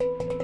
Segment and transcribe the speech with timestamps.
[0.00, 0.43] Música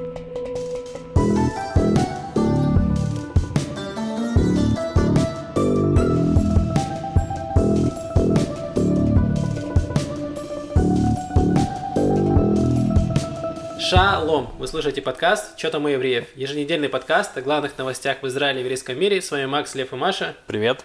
[13.90, 14.54] Шалом!
[14.56, 18.62] Вы слушаете подкаст «Чё там у евреев?» Еженедельный подкаст о главных новостях в Израиле и
[18.62, 19.20] еврейском мире.
[19.20, 20.36] С вами Макс, Лев и Маша.
[20.46, 20.84] Привет.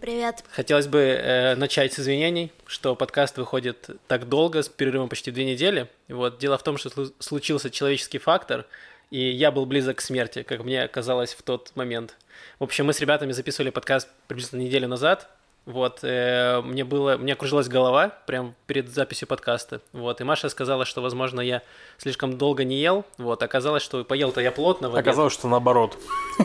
[0.00, 0.42] Привет.
[0.50, 5.44] Хотелось бы э, начать с извинений, что подкаст выходит так долго, с перерывом почти две
[5.44, 5.90] недели.
[6.08, 6.38] Вот.
[6.38, 8.64] Дело в том, что случился человеческий фактор,
[9.10, 12.16] и я был близок к смерти, как мне казалось в тот момент.
[12.58, 15.28] В общем, мы с ребятами записывали подкаст приблизительно неделю назад,
[15.66, 19.80] вот, э, мне было, мне кружилась голова прям перед записью подкаста.
[19.92, 21.62] Вот, и Маша сказала, что, возможно, я
[21.98, 23.04] слишком долго не ел.
[23.18, 25.06] Вот, оказалось, что поел-то я плотно в обед.
[25.06, 25.98] Оказалось, что наоборот.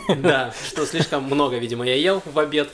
[0.17, 2.69] Да, что слишком много, видимо, я ел в обед.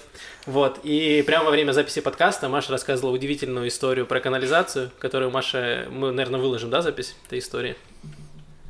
[0.46, 5.88] Вот, и прямо во время записи подкаста Маша рассказывала удивительную историю про канализацию, которую Маша,
[5.90, 7.76] мы, наверное, выложим, да, запись этой истории?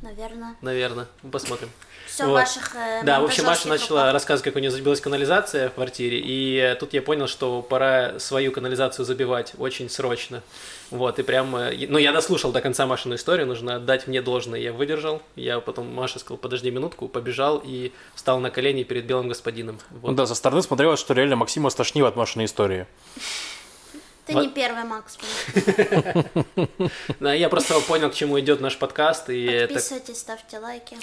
[0.02, 0.56] Наверное.
[0.60, 1.70] Наверное, посмотрим
[2.12, 2.34] все вот.
[2.34, 6.20] ваших э, Да, в общем, Маша начала рассказывать, как у нее забилась канализация в квартире,
[6.20, 10.42] и э, тут я понял, что пора свою канализацию забивать очень срочно.
[10.90, 14.60] Вот, и прям, э, ну, я дослушал до конца Машину историю, нужно отдать мне должное,
[14.60, 15.22] я выдержал.
[15.36, 19.78] Я потом, Маша сказал, подожди минутку, побежал и встал на колени перед белым господином.
[19.90, 20.10] Вот.
[20.10, 22.86] Ну да, со стороны смотрелось, что реально Максима стошнило от Машиной истории.
[24.26, 25.18] Ты не первый, Макс.
[27.20, 29.30] Да, я просто понял, к чему идет наш подкаст.
[29.30, 30.96] И Подписывайтесь, ставьте лайки.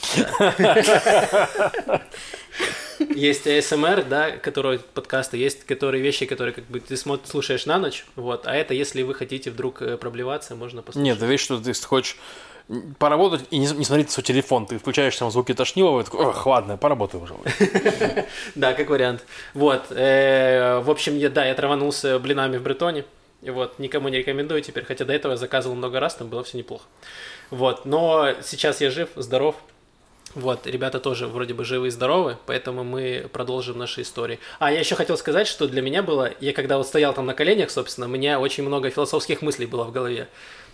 [3.16, 8.06] Есть ASMR, да, которые подкасты, есть которые вещи, которые как бы ты слушаешь на ночь,
[8.16, 11.06] вот, а это если вы хотите вдруг э, проблеваться, можно послушать.
[11.06, 12.17] Нет, ты видишь, что ты хочешь
[13.00, 14.66] поработать и не, не смотреть свой телефон.
[14.66, 17.34] Ты включаешь там звуки тошнилова и такой, ох, ладно, поработай уже.
[18.56, 19.25] Да, как вариант.
[19.53, 23.06] Вот, э, в общем, я, да, я траванулся блинами в Бретоне.
[23.42, 26.44] И вот, никому не рекомендую теперь, хотя до этого я заказывал много раз, там было
[26.44, 26.84] все неплохо.
[27.52, 29.56] Вот, но сейчас я жив, здоров,
[30.36, 34.40] вот, ребята тоже вроде бы живы и здоровы, поэтому мы продолжим наши истории.
[34.59, 37.34] А я еще хотел сказать, что для меня было, я когда вот стоял там на
[37.34, 40.28] коленях, собственно, у меня очень много философских мыслей было в голове.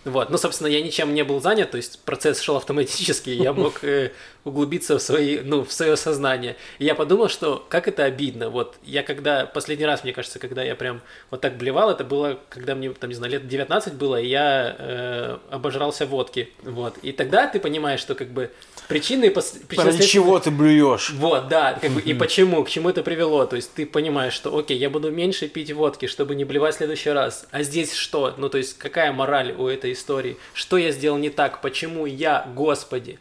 [0.06, 3.82] Вот, ну, собственно, я ничем не был занят, то есть процесс шел автоматически, я мог
[3.82, 4.12] э,
[4.46, 6.56] углубиться в свои, ну, в свое сознание.
[6.78, 8.48] И я подумал, что как это обидно.
[8.48, 12.38] Вот я когда, последний раз, мне кажется, когда я прям вот так блевал, это было,
[12.48, 16.48] когда мне, там, не знаю, лет 19 было, и я э, обожрался водки.
[16.62, 16.96] Вот.
[16.98, 18.52] И тогда ты понимаешь, что как бы
[18.86, 19.58] причины пос...
[19.76, 21.10] Ради чего ты блюешь?
[21.10, 23.46] Вот, да, как бы, и почему, к чему это привело.
[23.46, 26.78] То есть ты понимаешь, что, окей, я буду меньше пить водки, чтобы не блевать в
[26.78, 27.48] следующий раз.
[27.50, 28.32] А здесь что?
[28.36, 30.36] Ну, то есть какая мораль у этой истории?
[30.54, 31.60] Что я сделал не так?
[31.60, 33.18] Почему я, Господи?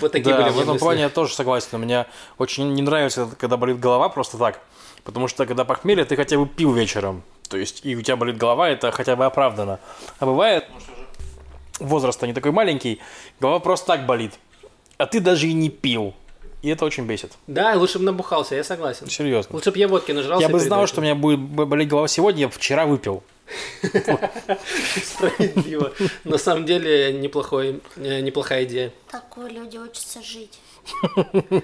[0.00, 0.84] Вот такие да, были в этом мысли.
[0.84, 1.78] плане я тоже согласен.
[1.78, 2.06] Мне
[2.38, 4.60] очень не нравится, когда болит голова просто так.
[5.04, 7.22] Потому что когда похмелье, ты хотя бы пил вечером.
[7.48, 9.80] То есть, и у тебя болит голова, это хотя бы оправдано.
[10.18, 10.66] А бывает,
[11.78, 13.00] возраст не такой маленький,
[13.40, 14.34] голова просто так болит.
[14.98, 16.14] А ты даже и не пил.
[16.60, 17.32] И это очень бесит.
[17.46, 19.08] Да, лучше бы набухался, я согласен.
[19.08, 19.54] Серьезно.
[19.54, 20.44] Лучше бы я водки нажрался.
[20.44, 23.22] Я бы знал, что у меня будет болеть голова сегодня, я вчера выпил.
[25.04, 25.92] Справедливо.
[26.24, 28.92] На самом деле неплохой, э, неплохая идея.
[29.10, 30.58] Такое люди учатся жить.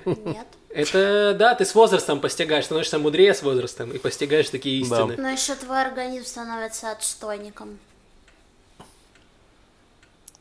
[0.06, 0.46] Нет.
[0.70, 5.16] Это да, ты с возрастом постигаешь, становишься мудрее с возрастом и постигаешь такие истины.
[5.16, 5.22] Да.
[5.22, 7.78] Но еще твой организм становится отстойником.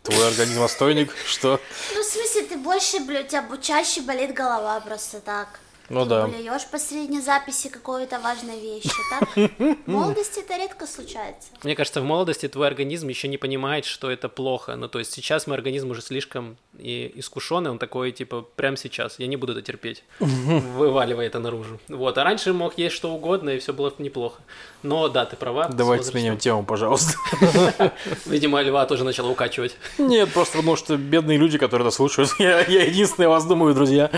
[0.01, 1.15] Твой организм отстойник?
[1.25, 1.61] Что?
[1.93, 5.59] Ну, в смысле, ты больше, у тебя чаще болит голова просто так.
[5.89, 6.27] Ну да.
[6.27, 9.29] Блюешь посредине записи какой-то важной вещи, так?
[9.85, 11.49] В молодости это редко случается.
[11.63, 14.75] Мне кажется, в молодости твой организм еще не понимает, что это плохо.
[14.75, 19.19] Ну, то есть сейчас мой организм уже слишком и искушенный, он такой, типа, прямо сейчас,
[19.19, 21.79] я не буду это терпеть, вываливая это наружу.
[21.87, 24.41] Вот, а раньше мог есть что угодно, и все было неплохо.
[24.81, 25.67] Но да, ты права.
[25.67, 27.13] Давайте сменим тему, пожалуйста.
[28.25, 29.77] Видимо, Льва тоже начала укачивать.
[29.97, 34.09] Нет, просто потому что бедные люди, которые нас слушают, я, я единственный вас думаю, друзья.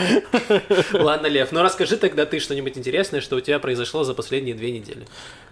[0.94, 4.72] Ладно, Лев, ну расскажи тогда ты что-нибудь интересное, что у тебя произошло за последние две
[4.72, 5.06] недели.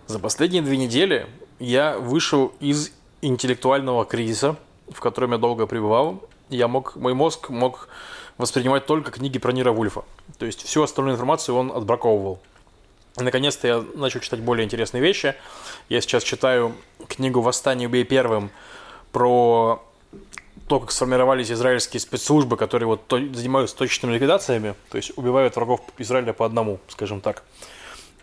[0.07, 1.27] За последние две недели
[1.59, 2.91] я вышел из
[3.21, 4.55] интеллектуального кризиса,
[4.89, 6.23] в котором я долго пребывал.
[6.49, 7.89] Я мог, мой мозг мог
[8.37, 10.03] воспринимать только книги про Нира Вульфа.
[10.37, 12.39] То есть всю остальную информацию он отбраковывал.
[13.17, 15.35] Наконец-то я начал читать более интересные вещи.
[15.89, 16.75] Я сейчас читаю
[17.07, 18.49] книгу «Восстание убей первым»
[19.11, 19.83] про
[20.67, 25.81] то, как сформировались израильские спецслужбы, которые вот то, занимаются точными ликвидациями, то есть убивают врагов
[25.97, 27.43] Израиля по одному, скажем так.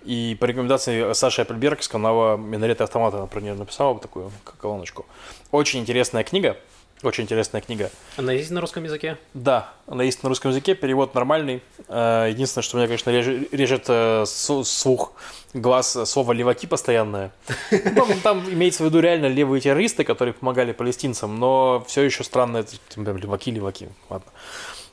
[0.04, 5.04] И по рекомендации Саши Апельберг с канала «Минарет автомата» про нее написала такую колоночку.
[5.50, 6.56] Очень интересная книга.
[7.02, 7.90] Очень интересная книга.
[8.18, 9.16] Она есть на русском языке?
[9.32, 11.62] Да, она есть на русском языке, перевод нормальный.
[11.88, 15.12] Э, Единственное, что меня, конечно, реже- режет э, слух,
[15.54, 17.32] глаз э, слово «леваки» постоянное.
[17.70, 22.22] Ну, Там, там имеется в виду реально левые террористы, которые помогали палестинцам, но все еще
[22.22, 24.30] странно, это леваки, леваки, ладно.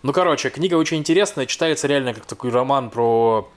[0.01, 3.49] Ну, короче, книга очень интересная, читается реально как такой роман про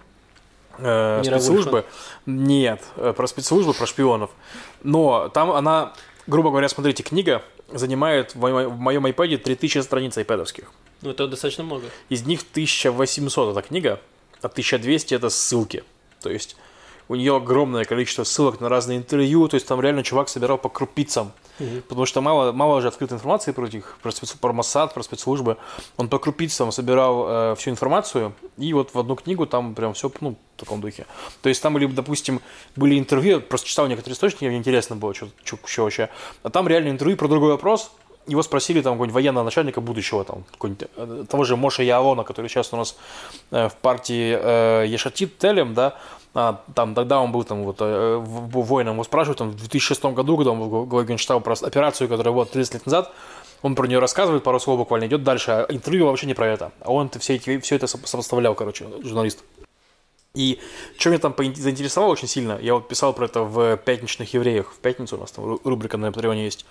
[0.79, 1.85] э, спецслужбы.
[2.27, 4.31] Нет, про спецслужбы, про шпионов.
[4.83, 5.93] Но там она,
[6.27, 10.71] грубо говоря, смотрите, книга занимает в моем, в моем iPad 3000 страниц айпэдовских.
[11.03, 11.87] Ну, это достаточно много.
[12.09, 14.01] Из них 1800 это книга,
[14.43, 15.85] а 1200 это ссылки.
[16.21, 16.57] То есть
[17.11, 20.69] у нее огромное количество ссылок на разные интервью, то есть там реально чувак собирал по
[20.69, 21.33] крупицам.
[21.89, 25.57] Потому что мало, мало же открытой информации про этих, про, спец, про Моссад, про спецслужбы.
[25.97, 30.11] Он по крупицам собирал э, всю информацию, и вот в одну книгу там прям все,
[30.21, 31.05] ну, в таком духе.
[31.43, 32.41] То есть там, были, допустим,
[32.77, 36.11] были интервью, просто читал некоторые источники, мне интересно было, что, что вообще.
[36.45, 37.91] А там реально интервью про другой вопрос,
[38.27, 40.45] его спросили там какого-нибудь военного начальника будущего, там,
[40.97, 42.97] э, того же Моша Яалона, который сейчас у нас
[43.51, 45.97] э, в партии э, Ешатит Телем, да,
[46.35, 50.37] а, там тогда он был там вот э, воином, его спрашивают, там, в 2006 году,
[50.37, 53.13] когда он главой генштаба про операцию, которая была 30 лет назад,
[53.63, 56.73] он про нее рассказывает, пару слов буквально идет дальше, а интервью вообще не про это.
[56.81, 59.45] А он все, эти, все это со- сопоставлял, короче, журналист.
[60.35, 60.61] И
[60.97, 64.79] что меня там заинтересовало очень сильно, я вот писал про это в «Пятничных евреях», в
[64.79, 66.65] пятницу у нас там ру- рубрика на Патреоне есть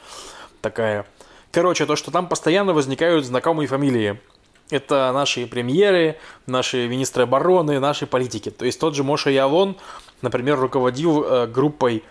[0.62, 1.06] такая.
[1.52, 4.20] Короче, то, что там постоянно возникают знакомые фамилии.
[4.70, 8.50] Это наши премьеры, наши министры обороны, наши политики.
[8.52, 9.76] То есть тот же Моша Ялон,
[10.22, 12.04] например, руководил э, группой,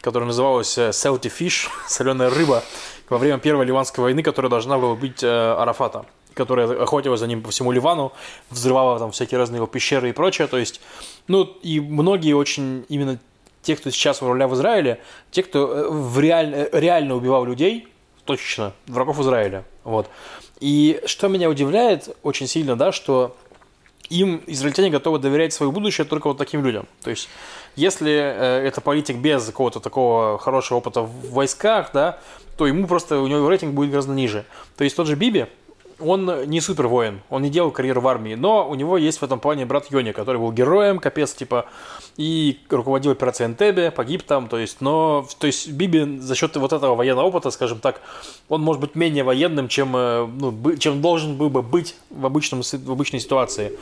[0.00, 2.62] которая называлась э, Salty Fish, соленая рыба,
[3.10, 7.42] во время Первой Ливанской войны, которая должна была убить э, Арафата, которая охотилась за ним
[7.42, 8.12] по всему Ливану,
[8.50, 10.46] взрывала там всякие разные его пещеры и прочее.
[10.46, 10.80] То есть,
[11.28, 13.18] ну, и многие очень именно
[13.62, 17.88] те, кто сейчас у руля в Израиле, те, кто в реаль- реально убивал людей,
[18.24, 19.64] точечно, врагов Израиля.
[19.84, 20.08] Вот.
[20.60, 23.36] И что меня удивляет очень сильно, да, что
[24.08, 26.86] им израильтяне готовы доверять свое будущее только вот таким людям.
[27.02, 27.28] То есть,
[27.74, 32.18] если э, это политик без какого-то такого хорошего опыта в войсках, да,
[32.56, 34.44] то ему просто, у него рейтинг будет гораздо ниже.
[34.76, 35.46] То есть, тот же Биби,
[35.98, 39.22] он не супер воин, он не делал карьеру в армии, но у него есть в
[39.22, 41.66] этом плане брат Йони, который был героем, капец, типа,
[42.16, 46.72] и руководил операцией Энтебе, погиб там, то есть, но, то есть, Биби за счет вот
[46.72, 48.00] этого военного опыта, скажем так,
[48.48, 52.62] он может быть менее военным, чем, э, ну, чем должен был бы быть в, обычном,
[52.62, 53.72] в обычной ситуации.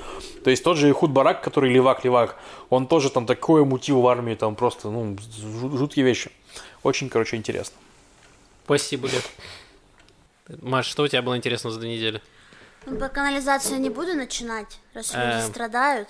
[0.45, 2.37] То есть, тот же Ихуд Барак, который левак-левак,
[2.71, 5.17] он тоже там такое мутил в армии, там просто, ну,
[5.61, 6.31] жут- жуткие вещи.
[6.83, 7.77] Очень, короче, интересно.
[8.65, 9.31] Спасибо, Лев.
[10.49, 12.21] Маш, что у тебя было интересно за две недели?
[12.87, 15.49] Ну, Про канализацию не буду начинать, раз люди Эм.
[15.49, 16.09] страдают.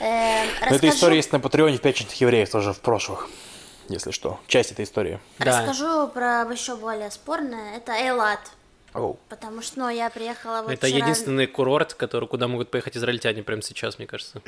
[0.00, 3.28] Эм, Но эта расскажу- история есть на Патреоне в пятничных евреев тоже в прошлых,
[3.88, 4.40] если что.
[4.48, 5.20] Часть этой истории.
[5.38, 5.60] Да.
[5.60, 7.76] Расскажу про еще более спорное.
[7.76, 8.40] Это Эйлат.
[8.92, 9.18] Оу.
[9.28, 13.44] Потому что, ну, я приехала вот Это вчера- единственный курорт, который, куда могут поехать израильтяне
[13.44, 14.42] прямо сейчас, мне кажется.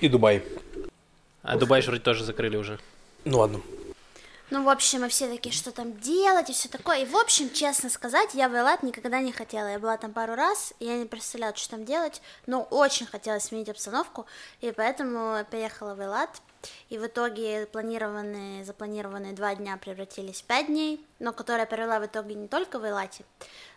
[0.00, 0.44] И Дубай.
[1.42, 2.78] А Дубай же вроде тоже закрыли уже.
[3.24, 3.60] Ну ладно.
[4.50, 7.00] Ну, в общем, мы все такие, что там делать и все такое.
[7.00, 9.66] И, в общем, честно сказать, я в Элат никогда не хотела.
[9.66, 13.38] Я была там пару раз, и я не представляла, что там делать, но очень хотела
[13.40, 14.24] сменить обстановку,
[14.62, 16.30] и поэтому приехала в Элат.
[16.88, 22.00] И в итоге планированные, запланированные два дня превратились в пять дней, но которые я провела
[22.00, 23.24] в итоге не только в Элате,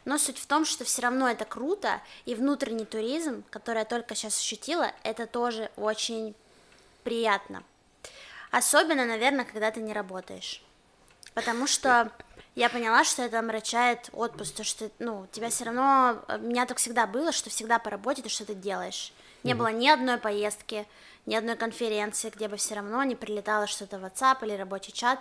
[0.03, 4.15] но суть в том, что все равно это круто, и внутренний туризм, который я только
[4.15, 6.33] сейчас ощутила, это тоже очень
[7.03, 7.61] приятно.
[8.51, 10.61] Особенно, наверное, когда ты не работаешь.
[11.33, 12.11] Потому что
[12.55, 16.77] я поняла, что это омрачает отпуск, то что, ну, тебя все равно, у меня так
[16.77, 19.13] всегда было, что всегда по работе ты что-то делаешь.
[19.43, 20.85] Не было ни одной поездки,
[21.25, 25.19] ни одной конференции, где бы все равно не прилетало что-то в WhatsApp или рабочий чат,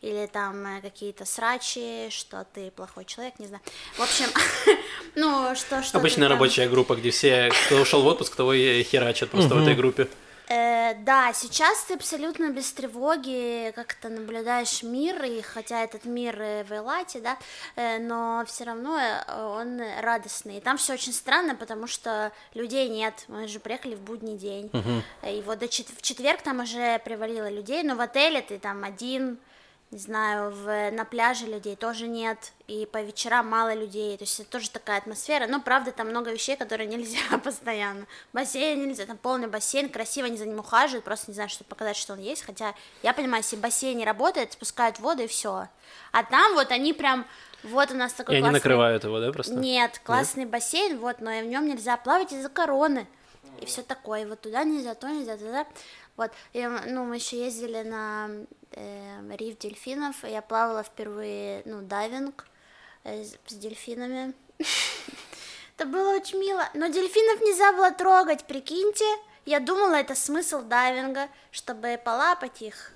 [0.00, 3.62] или там э, какие-то срачи, что ты плохой человек, не знаю.
[3.96, 4.26] В общем,
[5.14, 9.30] ну, что, что Обычная рабочая группа, где все, кто ушел в отпуск, того и херачат
[9.30, 10.08] просто в этой группе.
[10.52, 16.64] Э, да, сейчас ты абсолютно без тревоги как-то наблюдаешь мир, и хотя этот мир э,
[16.64, 17.38] в Элате, да,
[17.76, 20.56] э, но все равно э, он радостный.
[20.58, 23.14] И там все очень странно, потому что людей нет.
[23.28, 24.70] Мы же приехали в будний день.
[25.22, 28.58] Э, И вот до чет- в четверг там уже привалило людей, но в отеле ты
[28.58, 29.38] там один,
[29.90, 34.38] не знаю, в, на пляже людей тоже нет, и по вечерам мало людей, то есть
[34.38, 39.16] это тоже такая атмосфера, но правда там много вещей, которые нельзя постоянно, бассейн нельзя, там
[39.18, 42.42] полный бассейн, красиво они за ним ухаживают, просто не знаю, чтобы показать, что он есть,
[42.42, 45.66] хотя я понимаю, если бассейн не работает, спускают воду и все,
[46.12, 47.26] а там вот они прям,
[47.64, 49.54] вот у нас такой И они классный- накрывают его, да, просто?
[49.54, 53.08] нет, классный бассейн, вот, но в нем нельзя плавать из-за короны.
[53.60, 54.26] И все такое.
[54.26, 55.66] Вот туда нельзя, то нельзя, туда.
[56.20, 56.32] Вот.
[56.52, 58.28] И, ну, мы еще ездили на
[58.72, 60.22] э, риф дельфинов.
[60.22, 62.46] Я плавала впервые, ну, дайвинг.
[63.04, 64.34] э, с, дельфинами.
[65.78, 66.68] Это было очень мило.
[66.74, 69.06] Но дельфинов нельзя было трогать, прикиньте.
[69.46, 72.92] Я думала, это смысл дайвинга, чтобы полапать их.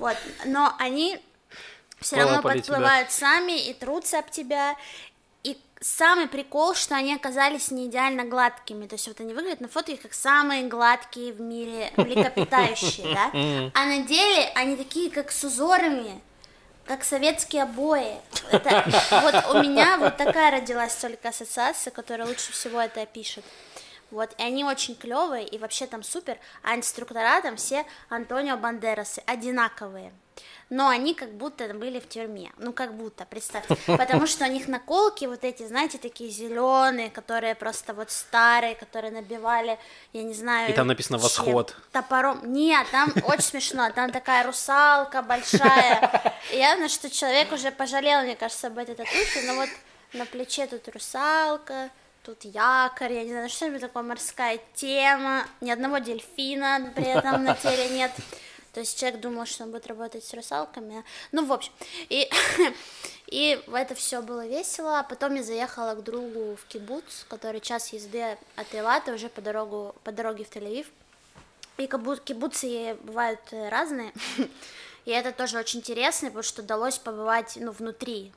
[0.00, 0.16] Вот.
[0.44, 1.24] Но они
[2.00, 4.74] все равно подплывают сами и трутся об тебя.
[5.80, 8.86] Самый прикол, что они оказались не идеально гладкими.
[8.86, 13.30] То есть вот они выглядят на фото их как самые гладкие в мире млекопитающие, да?
[13.74, 16.20] А на деле они такие, как с узорами,
[16.84, 18.16] как советские обои.
[18.50, 18.84] Это,
[19.22, 23.44] вот у меня вот такая родилась только ассоциация, которая лучше всего это опишет.
[24.10, 29.22] Вот, и они очень клевые, и вообще там супер, а инструктора там все Антонио Бандерасы,
[29.26, 30.12] одинаковые.
[30.70, 32.52] Но они как будто были в тюрьме.
[32.58, 33.76] Ну, как будто, представьте.
[33.86, 39.10] Потому что у них наколки вот эти, знаете, такие зеленые, которые просто вот старые, которые
[39.10, 39.78] набивали,
[40.12, 40.70] я не знаю.
[40.70, 41.18] И там написано.
[41.18, 41.74] «Восход».
[41.92, 42.52] Топором.
[42.52, 43.90] Нет, там очень смешно.
[43.94, 46.34] Там такая русалка большая.
[46.52, 49.42] Явно, что человек уже пожалел, мне кажется, об этой татухе.
[49.46, 49.70] Но вот
[50.12, 51.90] на плече тут русалка,
[52.24, 57.54] тут якорь, я не знаю, что-нибудь такое морская тема, ни одного дельфина при этом на
[57.54, 58.12] теле нет.
[58.78, 61.04] То есть человек думал, что он будет работать с русалками.
[61.32, 61.72] Ну, в общем,
[62.08, 62.30] и,
[63.26, 65.00] и это все было весело.
[65.00, 69.40] А потом я заехала к другу в кибуц, который час езды от Илата, уже по,
[69.40, 70.86] дорогу, по дороге в Тель-Авив.
[71.78, 74.12] И кибу- кибуцы бывают разные.
[75.04, 78.32] И это тоже очень интересно, потому что удалось побывать, ну, внутри.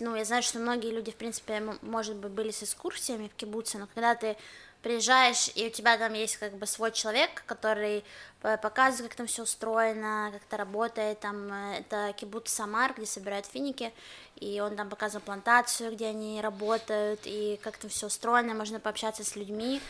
[0.00, 3.78] Ну, я знаю, что многие люди, в принципе, может быть, были с экскурсиями в кибуце,
[3.78, 4.36] но когда ты
[4.82, 8.04] приезжаешь, и у тебя там есть как бы свой человек, который
[8.40, 13.06] п- показывает, как там все устроено, как это работает, там э, это кибуц Самар, где
[13.06, 13.92] собирают финики,
[14.36, 19.24] и он там показывал плантацию, где они работают, и как там все устроено, можно пообщаться
[19.24, 19.80] с людьми,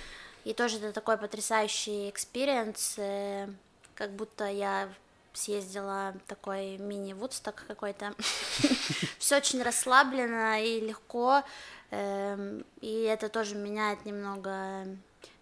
[0.45, 3.49] и тоже это такой потрясающий experience, э,
[3.95, 4.88] как будто я
[5.35, 8.14] съездила такой мини-вудсток какой-то.
[9.18, 11.42] Все очень расслабленно и легко,
[11.90, 14.85] и это тоже меняет немного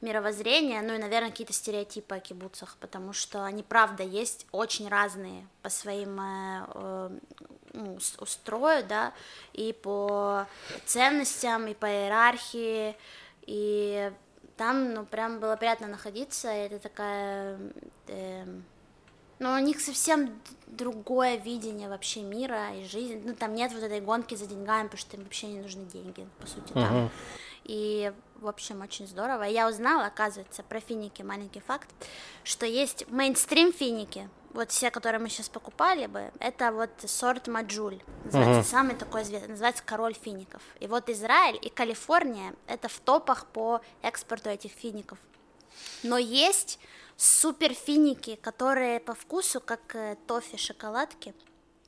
[0.01, 5.47] мировоззрение, ну и, наверное, какие-то стереотипы о кибуцах, потому что они, правда, есть очень разные
[5.63, 7.11] по своим э, э,
[7.73, 9.13] ну, устрою, да,
[9.53, 10.47] и по
[10.85, 12.97] ценностям, и по иерархии,
[13.43, 14.13] и
[14.57, 17.59] там, ну, прям было приятно находиться, и это такая...
[18.09, 18.65] эм,
[19.39, 23.23] но у них совсем другое видение вообще мира и жизни.
[23.25, 26.27] Ну, там нет вот этой гонки за деньгами, потому что им вообще не нужны деньги,
[26.41, 27.11] по сути, там.
[27.65, 29.43] И, в общем, очень здорово.
[29.43, 31.89] Я узнала, оказывается, про финики, маленький факт,
[32.45, 38.01] что есть мейнстрим финики, вот все, которые мы сейчас покупали бы, это вот сорт Маджуль,
[38.25, 40.63] называется, самый такой известный, называется король фиников.
[40.81, 45.19] И вот Израиль и Калифорния, это в топах по экспорту этих фиников.
[46.03, 46.79] Но есть
[47.17, 51.35] супер финики, которые по вкусу как э, тофи шоколадки.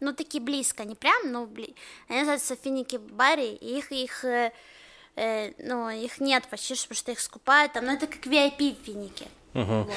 [0.00, 1.75] Ну, такие близко, не прям, но бли...
[2.08, 4.52] Они называются финики Барри, и их, их, э,
[5.16, 9.26] э, ну, их нет почти, потому что их скупают там, но это как VIP финики.
[9.54, 9.90] Вот.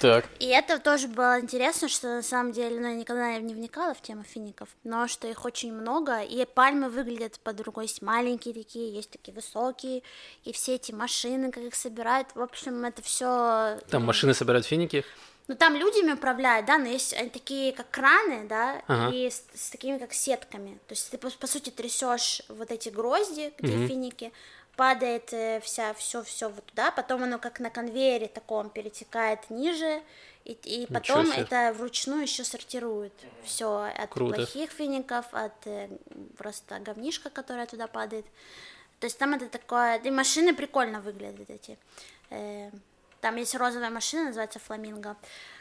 [0.00, 0.26] Так.
[0.38, 4.02] И это тоже было интересно, что на самом деле, ну, я никогда не вникала в
[4.02, 9.10] тему фиников, но что их очень много, и пальмы выглядят по-другому, есть маленькие такие, есть
[9.10, 10.02] такие высокие,
[10.44, 15.04] и все эти машины, как их собирают, в общем, это все Там машины собирают финики.
[15.48, 19.14] ну, там людьми управляют, да, но есть они такие, как краны, да, Ага.
[19.14, 20.78] и с, с такими, как сетками.
[20.88, 24.32] То есть ты, по, по сути, трясешь вот эти грозди, где финики,
[24.76, 30.02] падает э, вся, все, все вот туда, потом оно как на конвейере таком перетекает ниже,
[30.44, 34.34] и, и потом это вручную еще сортируют все от Круто.
[34.36, 35.88] плохих фиников, от э,
[36.36, 38.26] просто говнишка, которая туда падает.
[39.00, 41.78] То есть там это такое, и машины прикольно выглядят эти.
[42.30, 42.70] Э,
[43.20, 45.16] Там есть розовая машина, называется Фламинго,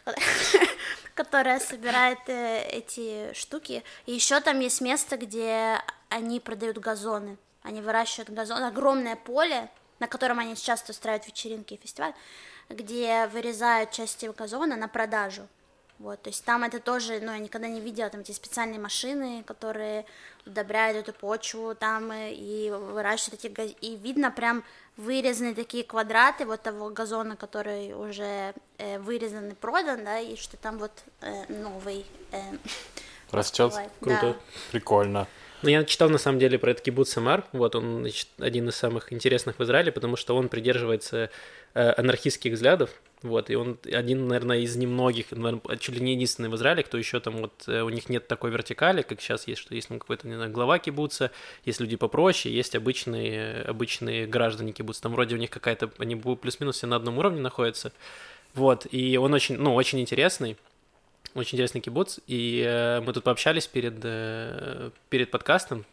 [1.15, 3.83] которая собирает эти штуки.
[4.05, 7.37] И еще там есть место, где они продают газоны.
[7.65, 9.69] Они выращивают газон, огромное поле,
[9.99, 12.13] на котором они часто устраивают вечеринки и фестиваль,
[12.69, 15.47] где вырезают части газона на продажу.
[15.97, 19.43] Вот, то есть там это тоже, ну, я никогда не видела, там эти специальные машины,
[19.47, 20.05] которые
[20.45, 23.71] удобряют эту почву там э, и выращивают эти газ...
[23.79, 24.65] и видно прям
[24.97, 30.57] вырезанные такие квадраты вот того газона, который уже э, вырезан и продан, да, и что
[30.57, 30.91] там вот
[31.21, 32.41] э, новый э,
[33.31, 33.73] Растет.
[34.01, 34.19] Круто.
[34.21, 34.35] Да.
[34.71, 35.27] Прикольно.
[35.61, 37.43] Ну, я читал, на самом деле, про этот кибуц Самар.
[37.51, 41.29] Вот он, значит, один из самых интересных в Израиле, потому что он придерживается
[41.73, 42.89] э, анархистских взглядов.
[43.25, 46.97] Вот, и он один, наверное, из немногих, наверное, чуть ли не единственный в Израиле, кто
[46.97, 49.97] еще там вот, э, у них нет такой вертикали, как сейчас есть, что есть ну,
[49.97, 51.31] какой-то, не знаю, глава кибуца,
[51.63, 55.01] есть люди попроще, есть обычные, обычные граждане кибуца.
[55.01, 57.91] Там вроде у них какая-то, они плюс-минус все на одном уровне находятся.
[58.53, 60.57] Вот, и он очень, ну, очень интересный.
[61.35, 65.85] Очень интересный кибуц, и э, мы тут пообщались перед, э, перед подкастом,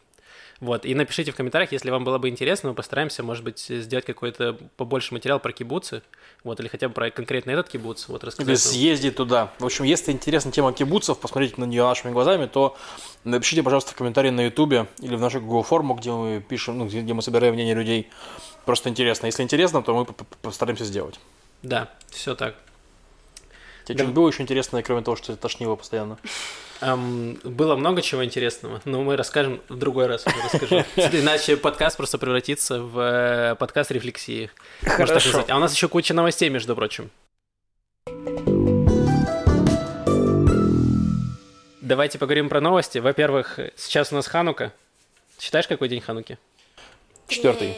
[0.61, 4.05] Вот, и напишите в комментариях, если вам было бы интересно, мы постараемся, может быть, сделать
[4.05, 6.01] какой-то побольше материал про кибуцы,
[6.45, 8.47] вот, или хотя бы про конкретно этот кибуц, вот, Или рассказать.
[8.47, 8.57] нам.
[8.57, 9.51] съездить туда.
[9.59, 12.77] В общем, если интересна тема кибуцев, посмотрите на нее нашими глазами, то
[13.25, 16.85] напишите, пожалуйста, в комментарии на Ютубе или в нашу Google форму, где мы пишем, ну,
[16.85, 18.09] где мы собираем мнение людей.
[18.63, 19.25] Просто интересно.
[19.25, 20.05] Если интересно, то мы
[20.41, 21.19] постараемся сделать.
[21.61, 22.55] Да, все так.
[23.85, 24.03] Тебе Да.
[24.03, 26.17] что-нибудь было еще интересное, кроме того, что ты тошнило постоянно?
[26.79, 30.25] Ам, было много чего интересного, но мы расскажем в другой раз.
[30.25, 30.83] расскажу.
[30.95, 34.49] Иначе подкаст просто превратится в э, подкаст рефлексии.
[34.83, 35.13] Хорошо.
[35.29, 35.49] назвать.
[35.49, 37.09] А у нас еще куча новостей, между прочим.
[41.81, 42.97] Давайте поговорим про новости.
[42.99, 44.73] Во-первых, сейчас у нас Ханука.
[45.39, 46.37] Считаешь, какой день Хануки?
[47.27, 47.67] Четвертый.
[47.67, 47.75] Мне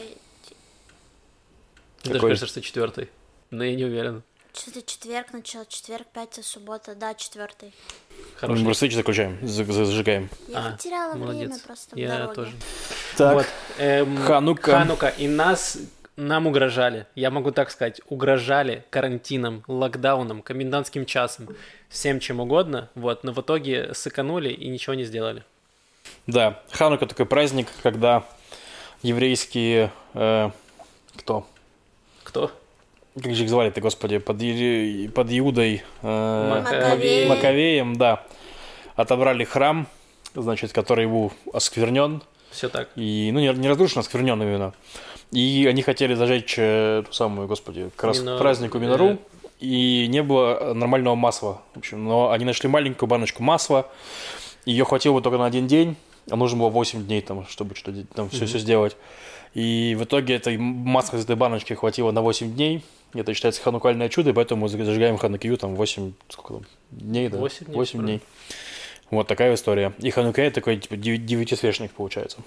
[2.04, 2.30] даже Какой?
[2.32, 3.10] кажется, что четвертый.
[3.50, 4.22] Но я не уверен.
[4.58, 7.74] Что-то четверг начал, четверг, пятница, суббота, да, четвертый.
[8.10, 8.64] Мы Хороший.
[8.64, 10.30] просто свечи заключаем, за- за- зажигаем.
[10.48, 11.48] Я А, потеряла молодец.
[11.50, 12.34] время просто в Я дороге.
[12.36, 12.52] тоже.
[13.18, 13.46] Так, Вот,
[13.80, 14.72] эм, Ханука.
[14.72, 15.08] Ханука.
[15.10, 15.78] И нас,
[16.16, 21.50] нам угрожали, я могу так сказать, угрожали карантином, локдауном, комендантским часом,
[21.90, 25.44] всем чем угодно, вот, но в итоге сыканули и ничего не сделали.
[26.28, 28.24] Да, Ханука такой праздник, когда
[29.02, 29.92] еврейские...
[30.14, 30.50] э,
[31.18, 31.46] кто?
[32.24, 32.52] Кто?
[33.22, 34.18] Как же их звали-то, господи?
[34.18, 35.84] Под, Ири- под Иудой...
[36.02, 37.28] э, Маковеи.
[37.28, 38.24] Маковеем, да.
[38.96, 39.88] Отобрали храм,
[40.36, 42.22] значит, который был осквернен.
[42.52, 42.90] Все так.
[42.96, 44.74] И, ну, не, не разрушен, а осквернен именно.
[45.32, 48.82] И они хотели зажечь э, ту самую, господи, как раз Мино- к празднику э.
[48.82, 49.18] Минору.
[49.62, 51.62] И не было нормального масла.
[51.74, 53.90] В общем, но они нашли маленькую баночку масла.
[54.66, 55.96] Ее хватило бы только на один день,
[56.30, 58.98] а нужно было 8 дней, там, чтобы что там все, все сделать.
[59.54, 62.84] И в итоге этой масла из этой баночки хватило на 8 дней.
[63.16, 67.38] Это считается ханукальное чудо, и поэтому мы зажигаем ханукию там 8, сколько там, дней, да?
[67.38, 68.14] Восемь дней, 8 вроде.
[68.14, 68.22] дней.
[69.12, 69.94] Вот такая история.
[70.00, 72.40] И ханукея такой, типа, девятисвечник получается.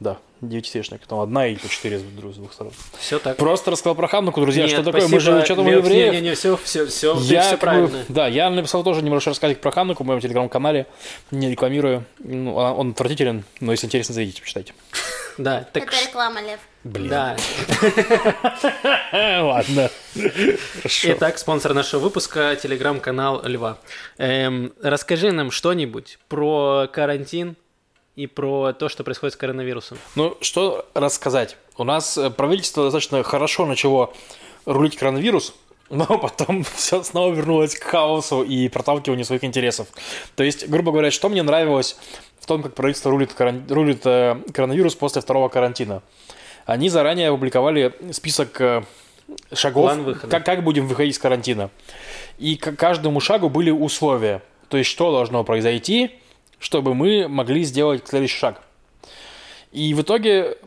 [0.00, 1.04] Да, девятисвечник.
[1.06, 2.72] Там одна и по четыре с двух, сторон.
[2.98, 3.36] Все так.
[3.36, 4.62] Просто рассказал про Хануку, друзья.
[4.62, 5.02] Нет, что такое?
[5.02, 6.14] Мы спасибо, же что-то мы Лев, евреев.
[6.14, 8.04] Не, не, все, все, все, Я, все как бы, правильно.
[8.08, 10.86] да, я написал тоже небольшой рассказик про Хануку в моем телеграм-канале.
[11.32, 12.04] Не рекламирую.
[12.20, 14.72] Ну, он он отвратителен, но если интересно, зайдите, почитайте.
[15.38, 16.60] Да, так Это реклама, Лев.
[16.84, 17.08] Блин.
[17.08, 17.36] Да.
[19.42, 19.90] Ладно.
[20.14, 21.12] Хорошо.
[21.12, 23.78] Итак, спонсор нашего выпуска– телеграм-канал Льва.
[24.18, 27.56] Эм, расскажи нам что-нибудь про карантин
[28.16, 29.98] и про то, что происходит с коронавирусом.
[30.16, 31.56] Ну, что рассказать?
[31.76, 34.12] У нас э, правительство достаточно хорошо начало
[34.66, 35.54] рулить коронавирус,
[35.90, 39.86] но потом все снова вернулось к хаосу и проталкиванию своих интересов.
[40.34, 41.96] То есть, грубо говоря, что мне нравилось
[42.40, 46.02] в том, как правительство рулит, корон- рулит э, коронавирус после второго карантина.
[46.66, 48.82] Они заранее опубликовали список э,
[49.52, 49.92] шагов,
[50.28, 51.70] как, как будем выходить из карантина.
[52.38, 54.42] И к каждому шагу были условия.
[54.68, 56.10] То есть, что должно произойти,
[56.58, 58.62] чтобы мы могли сделать следующий шаг.
[59.72, 60.58] И в итоге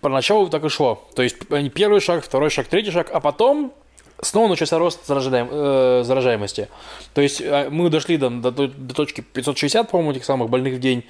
[0.00, 1.08] поначалу так и шло.
[1.14, 1.36] То есть
[1.74, 3.72] первый шаг, второй шаг, третий шаг, а потом
[4.22, 6.68] снова начался рост заражаем- э, заражаемости.
[7.14, 10.80] То есть э, мы дошли до, до, до точки 560, по-моему, этих самых больных в
[10.80, 11.04] день.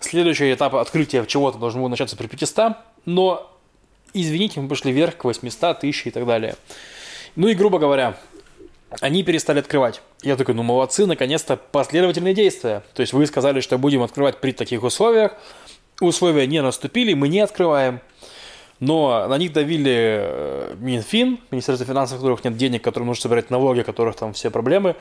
[0.00, 2.72] Следующий этап открытия чего-то должен был начаться при 500,
[3.04, 3.50] но,
[4.12, 6.56] извините, мы пошли вверх к 800, 1000 и так далее.
[7.34, 8.16] Ну и, грубо говоря,
[9.00, 10.00] они перестали открывать.
[10.22, 12.82] Я такой, ну молодцы, наконец-то последовательные действия.
[12.94, 15.32] То есть вы сказали, что будем открывать при таких условиях.
[16.00, 18.00] Условия не наступили, мы не открываем.
[18.78, 23.50] Но на них давили э, Минфин, Министерство финансов, у которых нет денег, которым нужно собирать
[23.50, 24.96] налоги, у которых там все проблемы,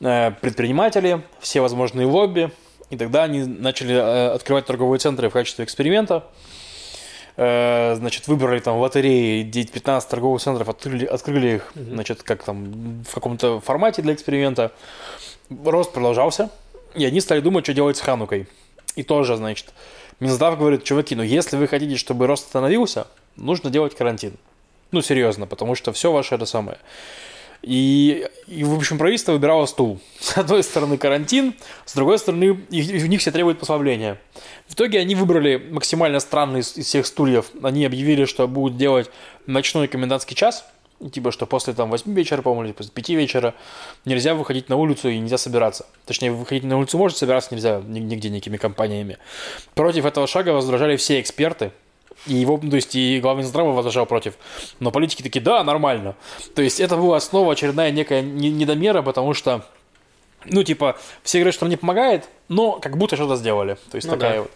[0.00, 2.50] э, предприниматели, все возможные лобби.
[2.90, 6.24] И тогда они начали э, открывать торговые центры в качестве эксперимента.
[7.38, 13.12] Значит, выбрали там в лотереи 15 торговых центров, открыли, открыли их, значит, как там, в
[13.12, 14.72] каком-то формате для эксперимента.
[15.62, 16.48] Рост продолжался,
[16.94, 18.48] и они стали думать, что делать с Ханукой.
[18.94, 19.74] И тоже, значит,
[20.20, 24.34] Минздрав говорит, чуваки, ну если вы хотите, чтобы рост остановился, нужно делать карантин.
[24.92, 26.78] Ну, серьезно, потому что все ваше это самое.
[27.62, 30.00] И, и, в общем, правительство выбирало стул.
[30.20, 34.20] С одной стороны карантин, с другой стороны их- у них все требуют послабления.
[34.68, 37.46] В итоге они выбрали максимально странный из, из всех стульев.
[37.62, 39.10] Они объявили, что будут делать
[39.46, 40.64] ночной комендантский час.
[41.12, 43.54] Типа, что после там 8 вечера, по-моему, или после 5 вечера
[44.06, 45.84] нельзя выходить на улицу и нельзя собираться.
[46.06, 49.18] Точнее, выходить на улицу можно, собираться нельзя ни- нигде никакими компаниями.
[49.74, 51.70] Против этого шага возражали все эксперты.
[52.26, 54.34] И его, то есть и глава Минздрава возражал против.
[54.80, 56.16] Но политики такие, да, нормально.
[56.54, 59.66] То есть это была снова очередная некая не- недомера, потому что,
[60.46, 63.76] ну, типа, все говорят, что нам не помогает, но как будто что-то сделали.
[63.90, 64.40] То есть Ну такая да.
[64.42, 64.50] вот.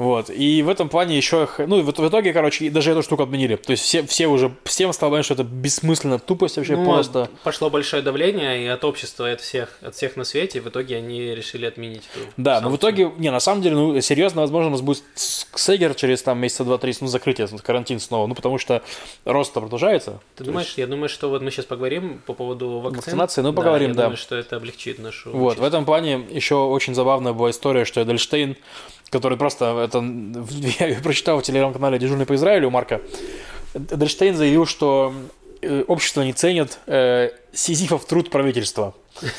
[0.00, 0.30] Вот.
[0.30, 3.56] И в этом плане еще, ну, в, в итоге, короче, даже эту штуку отменили.
[3.56, 7.28] То есть все, все уже, всем стало понятно, что это бессмысленно, тупость вообще Ну, просто.
[7.44, 10.68] Пошло большое давление и от общества, и от всех, от всех на свете, и в
[10.70, 12.90] итоге они решили отменить эту Да, но в санкцию.
[13.08, 16.64] итоге, не, на самом деле, ну, серьезно, возможно, у нас будет Сегер через там месяца
[16.64, 18.82] два-три, ну, закрытие, карантин снова, ну, потому что
[19.26, 20.20] рост продолжается.
[20.34, 23.00] Ты думаешь, я думаю, что вот мы сейчас поговорим по поводу вакцин.
[23.02, 23.42] Вакцинации?
[23.42, 24.02] Ну, поговорим, я да.
[24.04, 25.66] думаю, что это облегчит нашу Вот, в участь.
[25.68, 28.56] этом плане еще очень забавная была история, что Эдельштейн,
[29.10, 29.98] который просто, это,
[30.78, 33.00] я прочитал в телеграм-канале «Дежурный по Израилю» у Марка,
[33.74, 35.12] Эдельштейн заявил, что
[35.62, 38.94] э, общество не ценит э, сизифов труд правительства.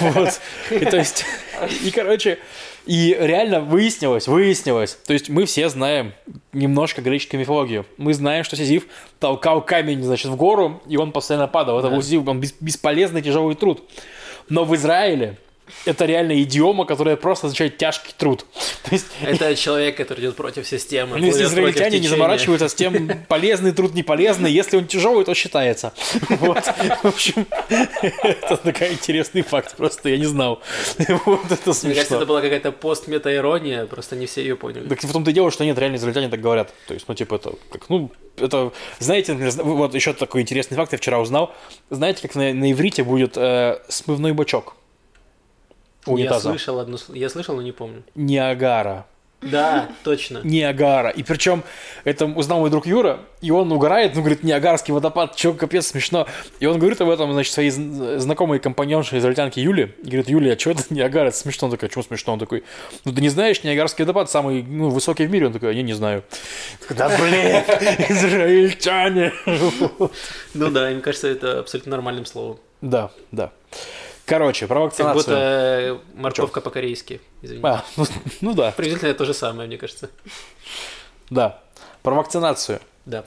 [0.00, 0.40] Вот.
[0.70, 1.24] И то есть,
[1.84, 2.38] и, короче,
[2.86, 6.14] и реально выяснилось, выяснилось, то есть мы все знаем
[6.52, 7.84] немножко греческую мифологию.
[7.98, 8.86] Мы знаем, что Сизиф
[9.18, 11.78] толкал камень, значит, в гору, и он постоянно падал.
[11.78, 13.82] Это был Сизиф, он бес- бесполезный тяжелый труд.
[14.48, 15.36] Но в Израиле
[15.84, 18.44] это реально идиома, которая просто означает тяжкий труд.
[18.84, 21.18] То есть Это человек, который идет против системы.
[21.18, 25.34] ну, если израильтяне не заморачиваются с тем, полезный труд, не полезный, если он тяжелый, то
[25.34, 25.92] считается.
[26.28, 26.64] Вот.
[27.02, 30.60] В общем, это такой интересный факт, просто я не знал.
[30.98, 32.26] Вот это Мне кажется, это смешно.
[32.26, 34.88] была какая-то пост-мета-ирония, просто не все ее поняли.
[34.88, 36.72] Так в том-то и дело, что нет, реально израильтяне так говорят.
[36.86, 40.98] То есть, ну, типа, это как, ну, это, знаете, вот еще такой интересный факт я
[40.98, 41.54] вчера узнал.
[41.90, 44.74] Знаете, как на, на иврите будет э, смывной бачок?
[46.08, 46.50] У Я унитаза?
[46.50, 48.02] слышал одну, я слышал, но не помню.
[48.14, 49.06] Ниагара.
[49.40, 50.40] Да, точно.
[50.42, 51.10] Ниагара.
[51.10, 51.62] И причем
[52.02, 56.26] это узнал мой друг Юра, и он угорает, ну, говорит, Ниагарский водопад, чё, капец, смешно.
[56.58, 59.94] И он говорит об этом, значит, своей зн- знакомой компаньонше израильтянке Юле.
[60.02, 61.28] И говорит, Юля, а что это Ниагара?
[61.28, 61.66] Это смешно.
[61.68, 62.32] Он такой, почему смешно?
[62.32, 62.64] Он такой,
[63.04, 65.46] ну, ты не знаешь, Ниагарский водопад самый ну, высокий в мире?
[65.46, 66.24] Он такой, я не знаю.
[66.90, 67.62] Да, блин,
[68.08, 69.32] израильтяне.
[70.54, 72.58] Ну да, мне кажется, это абсолютно нормальным словом.
[72.80, 73.52] Да, да.
[74.28, 75.14] Короче, про Как вакцинацию.
[75.16, 77.20] будто э, морковка по-корейски.
[77.42, 77.60] Извини.
[77.64, 78.04] А, ну,
[78.42, 80.10] ну да, Приблизительно то же самое, мне кажется.
[81.30, 81.60] да.
[82.02, 82.80] Про вакцинацию.
[83.06, 83.24] Да.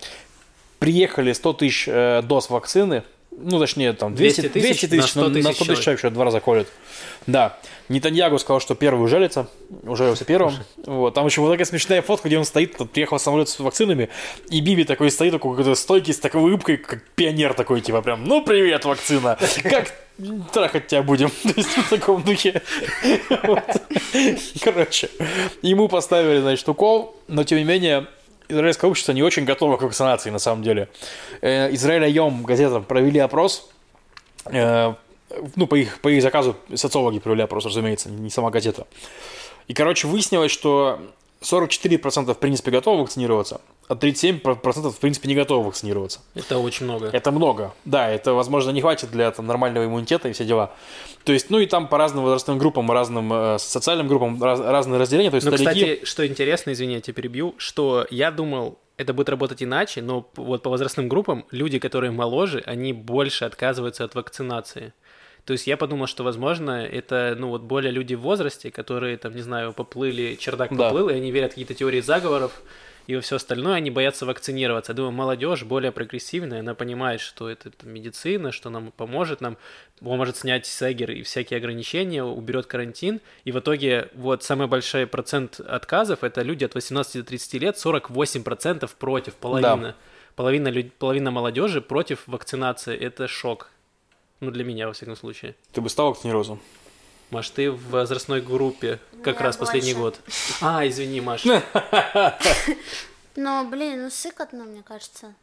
[0.80, 5.22] приехали 100 тысяч э, доз вакцины, ну, точнее, там, 200, 200 200 тысяч тысяч, на
[5.22, 6.67] 100 но на 100 тысяч тысяч человек еще два раза колят.
[7.28, 7.58] Да.
[7.89, 9.48] Нетаньягу сказал, что первый ужалится,
[9.84, 10.54] ужалился первым.
[10.86, 11.13] Вот.
[11.13, 14.10] Там еще вот такая смешная фотка, где он стоит, тут приехал самолет с вакцинами,
[14.50, 18.24] и Биби такой стоит, такой какой-то стойкий, с такой улыбкой, как пионер такой, типа прям,
[18.24, 19.94] ну, привет, вакцина, как
[20.54, 21.30] трахать тебя будем?
[21.44, 22.62] То есть в таком духе.
[24.62, 25.10] Короче,
[25.62, 28.08] ему поставили, значит, укол, но тем не менее
[28.52, 30.90] израильское общество не очень готово к вакцинации, на самом деле.
[31.42, 33.70] Э, Израиль Айом газета провели опрос,
[34.46, 34.94] э,
[35.56, 38.88] ну, по их, по их заказу социологи провели опрос, разумеется, не сама газета.
[39.68, 41.00] И, короче, выяснилось, что
[41.42, 46.22] 44% в принципе готовы вакцинироваться, а 37% в принципе не готовы вакцинироваться.
[46.36, 47.08] Это очень много.
[47.12, 47.74] Это много.
[47.84, 50.72] Да, это, возможно, не хватит для там, нормального иммунитета и все дела.
[51.24, 55.00] То есть, ну и там по разным возрастным группам, разным э, социальным группам раз- разные
[55.00, 55.32] разделения.
[55.32, 55.82] То есть, Ну, старики...
[55.82, 60.30] кстати, что интересно, извини, я тебя перебью, что я думал, это будет работать иначе, но
[60.36, 64.94] вот по возрастным группам люди, которые моложе, они больше отказываются от вакцинации.
[65.46, 69.36] То есть я подумал, что, возможно, это, ну, вот более люди в возрасте, которые, там,
[69.36, 70.86] не знаю, поплыли, чердак Да.
[70.90, 72.62] поплыл, и они верят в какие-то теории заговоров
[73.08, 74.92] и все остальное, они боятся вакцинироваться.
[74.92, 79.58] Я думаю, молодежь более прогрессивная, она понимает, что это там, медицина, что нам поможет, нам
[80.00, 83.20] поможет снять сегер и всякие ограничения, уберет карантин.
[83.44, 87.76] И в итоге вот самый большой процент отказов это люди от 18 до 30 лет,
[87.76, 89.96] 48% против, половина.
[90.36, 92.96] Половина, люд- половина молодежи против вакцинации.
[92.96, 93.70] Это шок.
[94.42, 95.56] Ну, для меня, во всяком случае.
[95.72, 96.58] Ты бы стал вакцинироваться?
[97.30, 100.20] Маш, ты в возрастной группе как Я раз последний больше.
[100.20, 100.34] год.
[100.62, 101.46] А, извини, Маш.
[103.36, 105.34] Но, блин, ну сыкотно, мне кажется.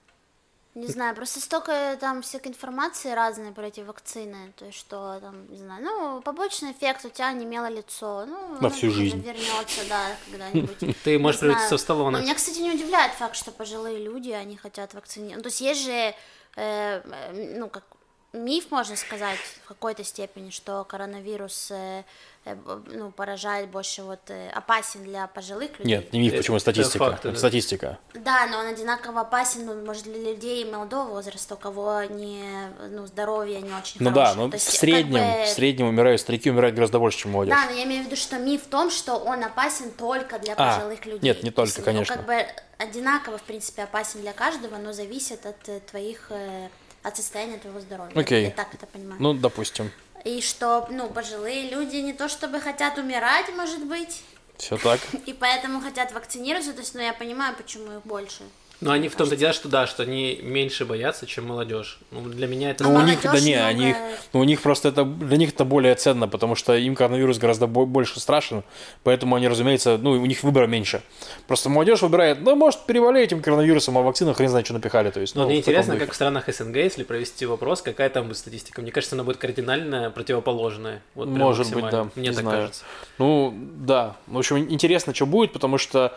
[0.74, 5.50] Не знаю, просто столько там всякой информации разной про эти вакцины, то есть что там,
[5.50, 9.18] не знаю, ну, побочный эффект у тебя немело лицо, ну, На всю жизнь.
[9.20, 10.96] вернется, да, когда-нибудь.
[11.04, 12.20] Ты можешь превратиться в Сталлоне.
[12.20, 15.38] Меня, кстати, не удивляет факт, что пожилые люди, они хотят вакцинировать.
[15.38, 16.14] Ну, то есть есть же, э,
[16.56, 17.84] э, ну, как
[18.32, 22.04] миф, можно сказать, в какой-то степени, что коронавирус, э,
[22.44, 25.96] э, ну, поражает больше, вот, э, опасен для пожилых людей.
[25.96, 26.98] Нет, не миф, Это- почему это статистика.
[26.98, 27.38] факты, да.
[27.38, 27.98] Статистика.
[28.12, 32.44] Да, но он одинаково опасен, ну, может, для людей молодого возраста, у кого не,
[32.90, 34.36] ну, здоровье не очень Ну да, хорошее.
[34.36, 37.30] но То в есть, среднем, как бы- в среднем умирают старики, умирают гораздо больше, чем
[37.32, 37.54] молодежь.
[37.56, 40.52] Да, но я имею в виду, что миф в том, что он опасен только для
[40.54, 41.20] А, пожилых людей.
[41.22, 42.14] нет, не То только, есть, конечно.
[42.14, 46.68] Он как бы одинаково, в принципе, опасен для каждого, но зависит от э, твоих, э,
[47.08, 48.12] от состояния твоего здоровья.
[48.14, 48.44] Окей.
[48.44, 49.20] Я так это понимаю.
[49.20, 49.90] Ну, допустим.
[50.24, 54.22] И что, ну, пожилые люди не то чтобы хотят умирать, может быть,
[54.56, 55.00] Все так.
[55.26, 58.42] и поэтому хотят вакцинироваться, то есть, ну, я понимаю, почему их больше.
[58.80, 61.98] Но они в том-то дело, что да, что они меньше боятся, чем молодежь.
[62.12, 62.84] Ну, для меня это...
[62.84, 63.94] Ну, у них, да не, много- они,
[64.32, 67.66] ну, у них просто это, для них это более ценно, потому что им коронавирус гораздо
[67.66, 68.62] бо- больше страшен,
[69.02, 71.02] поэтому они, разумеется, ну, у них выбора меньше.
[71.48, 75.20] Просто молодежь выбирает, ну, может, переболеть этим коронавирусом, а вакцину хрен знает, что напихали, то
[75.20, 76.04] есть, Но ну, мне интересно, духе.
[76.06, 78.80] как в странах СНГ, если провести вопрос, какая там будет статистика.
[78.80, 81.02] Мне кажется, она будет кардинально противоположная.
[81.14, 82.58] Вот Может быть, да, Мне не так знаю.
[82.58, 82.84] кажется.
[83.18, 84.16] Ну, да.
[84.28, 86.16] В общем, интересно, что будет, потому что,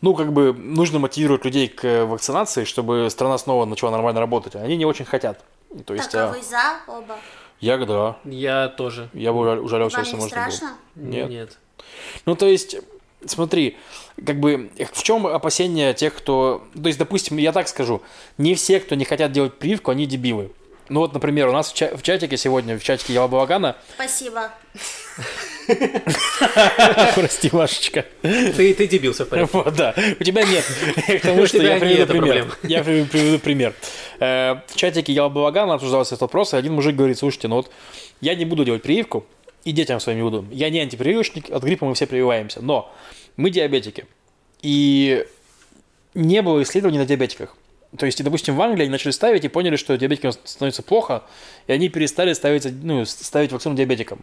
[0.00, 4.54] ну, как бы, нужно мотивировать людей к э, вакцинации, чтобы страна снова начала нормально работать.
[4.56, 5.44] Они не очень хотят.
[5.86, 7.16] То есть, Так, а а, вы за оба?
[7.60, 9.08] я, да, Я тоже.
[9.12, 10.50] я бы ужал- ужалился, Вам если не можно было.
[10.50, 10.76] страшно?
[10.96, 11.28] Нет.
[11.30, 11.58] Нет.
[12.26, 12.76] Ну, то есть,
[13.26, 13.76] смотри,
[14.26, 16.62] как бы, в чем опасения тех, кто...
[16.74, 18.02] То есть, допустим, я так скажу,
[18.38, 20.50] не все, кто не хотят делать прививку, они дебилы.
[20.90, 24.50] Ну вот, например, у нас в, ча- в чатике сегодня, в чатике Яла Балагана, Спасибо.
[27.14, 29.56] прости, Машечка, Ты, ты дебил, все в порядке.
[29.56, 29.94] Вот, да.
[30.18, 30.64] У тебя нет.
[31.06, 32.56] Я К тому, У что я приведу пример.
[32.62, 33.74] Я при- приведу пример.
[34.18, 37.70] Э, В чатике Яла Балагана обсуждался этот вопрос, и один мужик говорит, слушайте, ну вот
[38.20, 39.24] я не буду делать прививку,
[39.64, 40.44] и детям своим не буду.
[40.50, 42.92] Я не антипрививочник, от гриппа мы все прививаемся, но
[43.36, 44.06] мы диабетики.
[44.62, 45.24] И
[46.14, 47.54] не было исследований на диабетиках.
[47.96, 51.24] То есть, допустим, в Англии они начали ставить и поняли, что диабетикам становится плохо,
[51.66, 54.20] и они перестали ставить, ну, ставить вакцину диабетикам.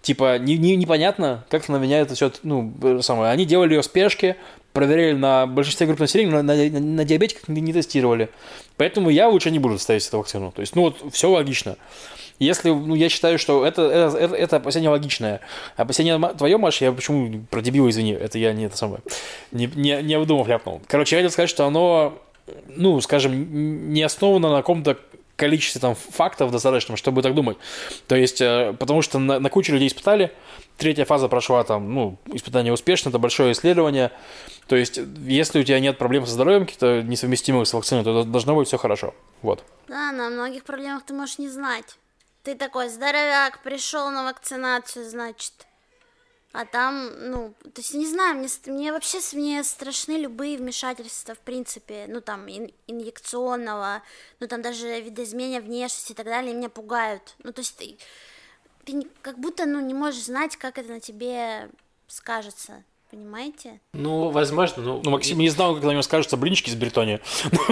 [0.00, 3.32] Типа, не, не- непонятно, как на меня это все, ну, самое.
[3.32, 4.36] Они делали ее в спешке,
[4.72, 8.28] проверяли на большинстве групп населения, но на, на- на диабетиках не, не тестировали.
[8.76, 10.52] Поэтому я лучше не буду ставить эту вакцину.
[10.52, 11.76] То есть, ну, вот, все логично.
[12.38, 15.40] Если, ну, я считаю, что это, это, это, это опасение логичное.
[15.76, 19.02] Опасение твое, Маша, я почему про дебила, извини, это я не это самое,
[19.52, 20.80] не, не, не обдумав ляпнул.
[20.86, 22.18] Короче, я хотел сказать, что оно,
[22.68, 24.98] ну, скажем, не основано на каком-то
[25.40, 27.56] количестве там фактов достаточном, чтобы так думать.
[28.06, 30.32] То есть, э, потому что на, на кучу людей испытали,
[30.76, 34.12] третья фаза прошла там, ну, испытание успешно, это большое исследование.
[34.68, 38.54] То есть, если у тебя нет проблем со здоровьем, каких-то несовместимых с вакциной, то должно
[38.54, 39.14] быть все хорошо.
[39.40, 39.64] Вот.
[39.88, 41.96] Да, на многих проблемах ты можешь не знать.
[42.42, 45.52] Ты такой здоровяк, пришел на вакцинацию, значит.
[46.52, 51.38] А там, ну, то есть, не знаю, мне, мне вообще мне страшны любые вмешательства, в
[51.38, 54.02] принципе, ну, там, ин- инъекционного,
[54.40, 57.36] ну, там, даже видоизменения внешности и так далее, меня пугают.
[57.44, 57.98] Ну, то есть, ты,
[58.84, 61.70] ты как будто, ну, не можешь знать, как это на тебе
[62.08, 63.80] скажется, понимаете?
[63.92, 65.02] Ну, возможно, ну...
[65.04, 67.20] Ну, Максим не знал, как на него скажутся блинчики с бретони.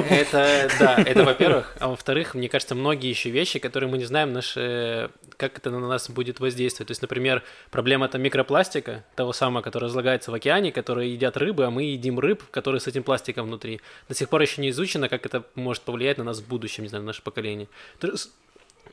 [0.09, 1.77] Это, да, это во-первых.
[1.79, 5.81] А во-вторых, мне кажется, многие еще вещи, которые мы не знаем, наши, как это на
[5.81, 6.89] нас будет воздействовать.
[6.89, 11.65] То есть, например, проблема там микропластика, того самого, который разлагается в океане, которые едят рыбы,
[11.65, 13.81] а мы едим рыб, которые с этим пластиком внутри.
[14.09, 16.89] До сих пор еще не изучено, как это может повлиять на нас в будущем, не
[16.89, 17.69] знаю, на наше поколение.
[18.01, 18.17] То, же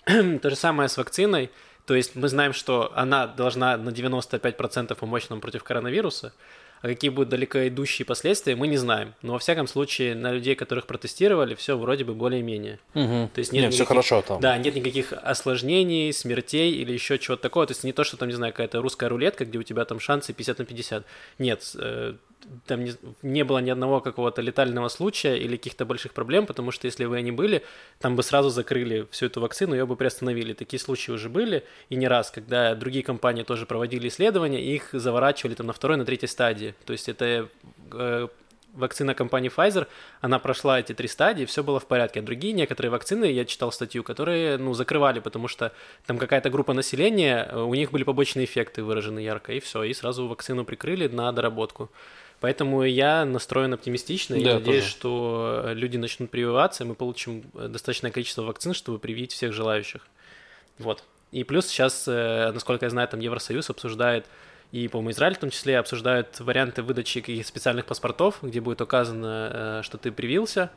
[0.40, 1.50] то же самое с вакциной.
[1.86, 6.34] То есть мы знаем, что она должна на 95% помочь нам против коронавируса,
[6.82, 9.14] а какие будут далеко идущие последствия, мы не знаем.
[9.22, 12.80] Но во всяком случае, на людей, которых протестировали, все вроде бы более-менее.
[12.94, 14.40] То есть нет, Нет, все никаких- хорошо там.
[14.42, 17.66] Да, нет никаких осложнений, смертей или еще чего-то такого.
[17.66, 20.00] То есть не то, что там, не знаю, какая-то русская рулетка, где у тебя там
[20.00, 21.06] шансы 50 на 50.
[21.40, 22.16] Нет, э,
[22.66, 26.88] там не, не было ни одного какого-то летального случая или каких-то больших проблем, потому что
[26.88, 27.64] если бы они были,
[28.00, 30.54] там бы сразу закрыли всю эту вакцину, ее бы приостановили.
[30.54, 35.56] Такие случаи уже были, и не раз, когда другие компании тоже проводили исследования, их заворачивали
[35.56, 36.76] там на второй, на третьей стадии.
[36.86, 37.50] То есть это
[37.92, 38.28] э,
[38.76, 39.88] вакцина компании Pfizer,
[40.22, 42.20] она прошла эти три стадии, все было в порядке.
[42.20, 45.72] А другие некоторые вакцины, я читал статью, которые, ну, закрывали, потому что
[46.06, 49.94] там какая-то группа населения, э, у них были побочные эффекты выражены ярко, и все, и
[49.94, 51.90] сразу вакцину прикрыли на доработку.
[52.46, 54.92] Поэтому я настроен оптимистично Да, надеюсь, тоже.
[54.92, 60.06] что люди начнут прививаться, и мы получим э, достаточное количество вакцин, чтобы привить всех желающих.
[60.78, 61.04] Вот.
[61.32, 64.28] И плюс сейчас, э, насколько я знаю, там Евросоюз обсуждает,
[64.72, 69.50] и, по-моему, Израиль в том числе обсуждают варианты выдачи каких-то специальных паспортов, где будет указано,
[69.52, 70.70] э, что ты привился,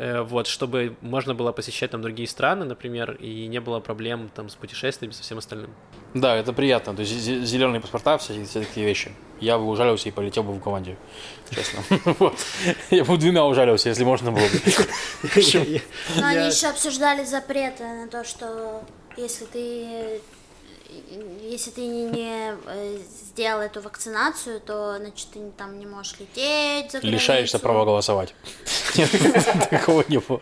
[0.00, 4.54] вот, чтобы можно было посещать там другие страны, например, и не было проблем там с
[4.54, 5.70] путешествиями, со всем остальным.
[6.14, 6.94] Да, это приятно.
[6.94, 9.12] То есть зеленые паспорта, все, все такие вещи.
[9.40, 10.96] Я бы ужалился и полетел бы в Голландию,
[11.50, 11.82] честно.
[12.18, 12.34] Вот.
[12.90, 14.60] Я бы двумя ужалился, если можно было бы.
[16.16, 18.82] Но они еще обсуждали запреты на то, что
[19.16, 20.20] если ты
[21.42, 26.92] если ты не, не, э, сделал эту вакцинацию, то значит ты там не можешь лететь
[26.92, 28.34] за Лишаешься права голосовать.
[28.96, 29.10] Нет,
[29.70, 30.40] такого не было.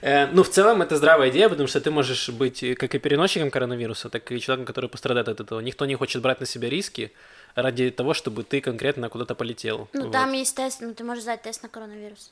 [0.00, 3.50] Э, Ну, в целом, это здравая идея, потому что ты можешь быть как и переносчиком
[3.50, 5.60] коронавируса, так и человеком, который пострадает от этого.
[5.60, 7.12] Никто не хочет брать на себя риски
[7.54, 9.88] ради того, чтобы ты конкретно куда-то полетел.
[9.92, 10.12] Ну Вот.
[10.12, 12.30] там есть тест, ну ты можешь сдать тест на коронавирус.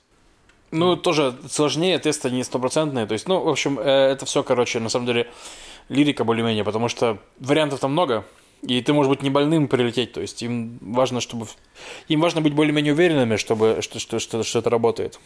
[0.73, 3.07] Ну, тоже сложнее, тесты не стопроцентные.
[3.07, 5.31] То есть, ну, в общем, э, это все, короче, на самом деле,
[5.89, 8.25] лирика более-менее, потому что вариантов там много,
[8.63, 10.13] и ты можешь быть не больным прилететь.
[10.13, 11.47] То есть им важно, чтобы...
[12.09, 15.21] Им важно быть более-менее уверенными, чтобы, что, что, что, что это работает.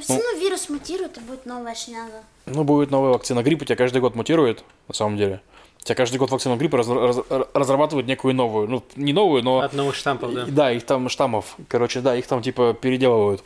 [0.00, 2.22] Все равно вирус мутирует, и будет новая шняга.
[2.46, 5.40] Ну, будет новая вакцина гриппа, у тебя каждый год мутирует, на самом деле.
[5.82, 8.68] Тебя каждый год вакцина гриппа раз- раз- разрабатывают некую новую.
[8.68, 9.60] Ну, не новую, но...
[9.60, 10.44] От новых штампов, да.
[10.46, 11.56] Да, их там штаммов.
[11.68, 13.42] Короче, да, их там типа переделывают.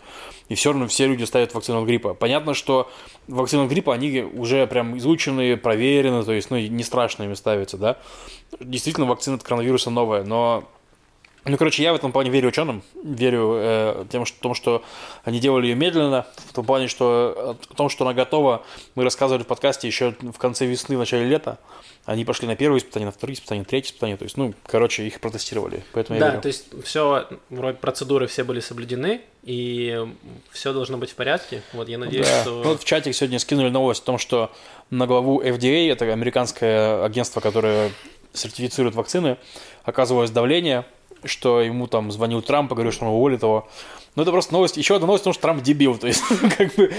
[0.48, 2.14] И все равно все люди ставят вакцину от гриппа.
[2.14, 2.90] Понятно, что
[3.28, 7.78] вакцины от гриппа, они уже прям изучены, проверены, то есть, ну, не страшно ими ставятся,
[7.78, 7.98] да.
[8.60, 10.64] Действительно, вакцина от коронавируса новая, но
[11.44, 14.82] ну, короче, я в этом плане верю ученым, верю э, тем, что, том, что
[15.24, 19.42] они делали ее медленно, в том плане, что о том, что она готова, мы рассказывали
[19.42, 21.58] в подкасте еще в конце весны, в начале лета.
[22.04, 24.16] Они пошли на первое испытание, на второе испытание, на третье испытание.
[24.16, 25.84] То есть, ну, короче, их протестировали.
[25.92, 26.42] Поэтому я Да, верю.
[26.42, 30.04] то есть все, вроде процедуры все были соблюдены, и
[30.50, 31.62] все должно быть в порядке.
[31.72, 32.42] Вот я надеюсь, Да.
[32.42, 32.50] что...
[32.62, 34.50] Ну, вот в чатик сегодня скинули новость о том, что
[34.90, 37.90] на главу FDA, это американское агентство, которое
[38.32, 39.36] сертифицирует вакцины,
[39.84, 40.84] оказывалось давление,
[41.24, 43.68] что ему там звонил Трамп и говорил, что он уволит его.
[44.14, 44.76] Ну, это просто новость.
[44.76, 45.96] Еще одна новость, потому что Трамп дебил.
[45.96, 46.22] То есть,
[46.58, 46.92] как бы...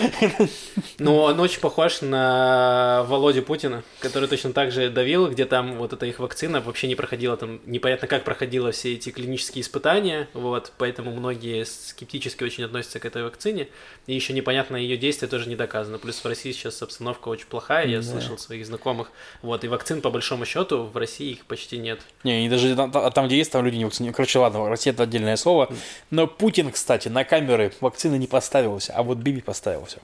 [0.97, 5.93] Ну, он очень похож на Володю Путина, который точно так же давил, где там вот
[5.93, 10.71] эта их вакцина вообще не проходила, там непонятно как проходила все эти клинические испытания, вот,
[10.78, 13.67] поэтому многие скептически очень относятся к этой вакцине,
[14.08, 15.99] и еще непонятно ее действие тоже не доказано.
[15.99, 18.04] Плюс в России сейчас обстановка очень плохая, я Да.
[18.04, 21.99] слышал своих знакомых, вот, и вакцин по большому счету в России их почти нет.
[22.23, 24.15] Не, и даже там, там, где есть, там люди не вакцинируют.
[24.15, 25.69] Короче, ладно, Россия это отдельное слово.
[26.10, 29.98] Но Путин, кстати, на камеры вакцины не поставился, а вот Биби поставился.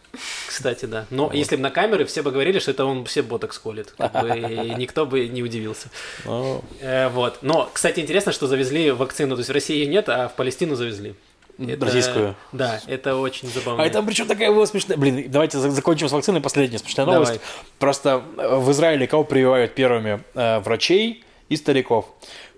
[0.48, 1.06] Кстати, да.
[1.10, 3.94] Но если бы на камеры, все бы говорили, что это он все ботокс колет.
[3.98, 5.90] Как бы, и никто бы не удивился.
[6.26, 7.40] Ну, Э, вот.
[7.42, 9.36] Но, кстати, интересно, что завезли вакцину.
[9.36, 11.16] То есть в России нет, а в Палестину завезли.
[11.58, 12.36] Это- Российскую.
[12.54, 13.84] Да, это очень забавно.
[13.84, 14.98] А там причем такая была смешная...
[14.98, 16.40] Блин, давайте за- закончим с вакциной.
[16.40, 17.20] Последняя смешная Давай.
[17.22, 17.42] новость.
[17.80, 20.24] Просто э, в Израиле кого прививают первыми?
[20.36, 22.06] Э, врачей и стариков.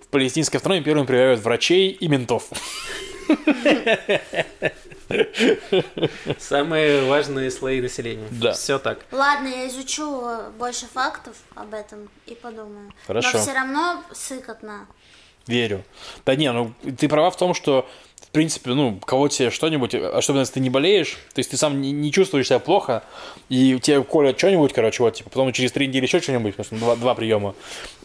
[0.04, 2.44] В палестинской автономии первыми прививают врачей и ментов.
[6.40, 8.28] Самые важные слои населения.
[8.32, 8.54] Да.
[8.54, 9.00] Все так.
[9.12, 10.24] Ладно, я изучу
[10.58, 12.92] больше фактов об этом и подумаю.
[13.08, 13.30] Хорошо.
[13.34, 14.88] Но все равно сыкотно.
[15.48, 15.84] Верю.
[16.26, 17.90] Да не, ну ты права в том, что
[18.22, 21.82] в принципе, ну, кого тебе что-нибудь, особенно если ты не болеешь, то есть ты сам
[21.82, 23.04] не, не чувствуешь себя плохо,
[23.50, 26.86] и тебе колят что-нибудь, короче, вот, типа, потом через три недели еще что-нибудь, потому что
[26.86, 27.56] два, два приема.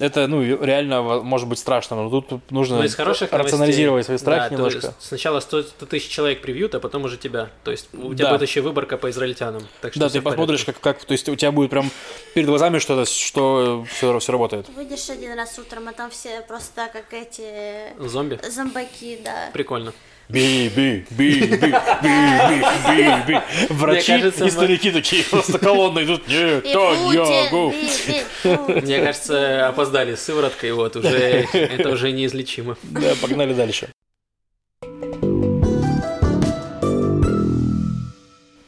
[0.01, 4.25] Это, ну, реально может быть страшно, но тут нужно Ну, из хороших рационализировать свои новостей,
[4.25, 4.87] страхи да, то немножко.
[4.89, 7.51] есть сначала 100 тысяч человек привьют, а потом уже тебя.
[7.63, 8.33] То есть у тебя Да.
[8.33, 9.63] будет еще выборка по израильтянам.
[9.81, 11.91] Так что Да, ты посмотришь, как, как, то есть у тебя будет прям
[12.35, 14.69] перед глазами что-то, что все, все работает.
[14.75, 18.41] Выйдешь один раз утром, а там все просто как эти Зомби?
[18.51, 19.51] зомбаки, да.
[19.53, 19.93] Прикольно.
[20.29, 23.41] Би, би, би, би, би, би, би, би.
[23.71, 26.27] Врачи кажется, и мы- старики такие просто колонны идут.
[26.29, 28.83] Нет, И то я Путин.
[28.83, 32.77] Мне кажется, опоздали с сывороткой, вот уже это уже неизлечимо.
[32.83, 33.89] Да, погнали дальше.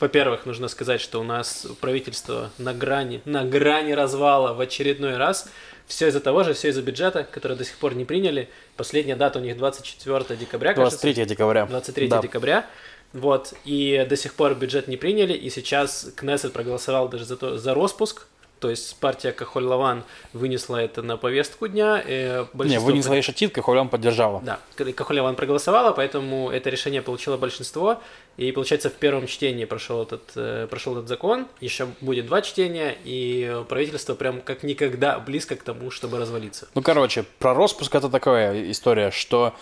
[0.01, 5.49] Во-первых, нужно сказать, что у нас правительство на грани, на грани развала в очередной раз.
[5.89, 8.49] Все из-за того же, все из-за бюджета, который до сих пор не приняли.
[8.77, 11.01] Последняя дата у них 24 декабря, кажется.
[11.03, 11.67] 23 декабря.
[11.67, 12.21] 23 Да.
[12.21, 12.67] декабря.
[13.15, 17.57] Вот, и до сих пор бюджет не приняли, и сейчас Кнессет проголосовал даже за, то,
[17.57, 18.27] за распуск,
[18.61, 22.03] то есть партия Кахоль-Лаван вынесла это на повестку дня.
[22.05, 24.41] э, Не, большинство не своей шатиткой, Хулян поддержала.
[24.41, 24.59] да,
[24.93, 28.01] Кахолеван проголосовала, поэтому это решение получило большинство.
[28.37, 31.47] И получается, в первом чтении прошел этот, э, прошел этот закон.
[31.61, 36.69] Еще будет два чтения, и правительство прям как никогда близко к тому, чтобы развалиться.
[36.75, 39.55] Ну, короче, про распуск это такая история, что,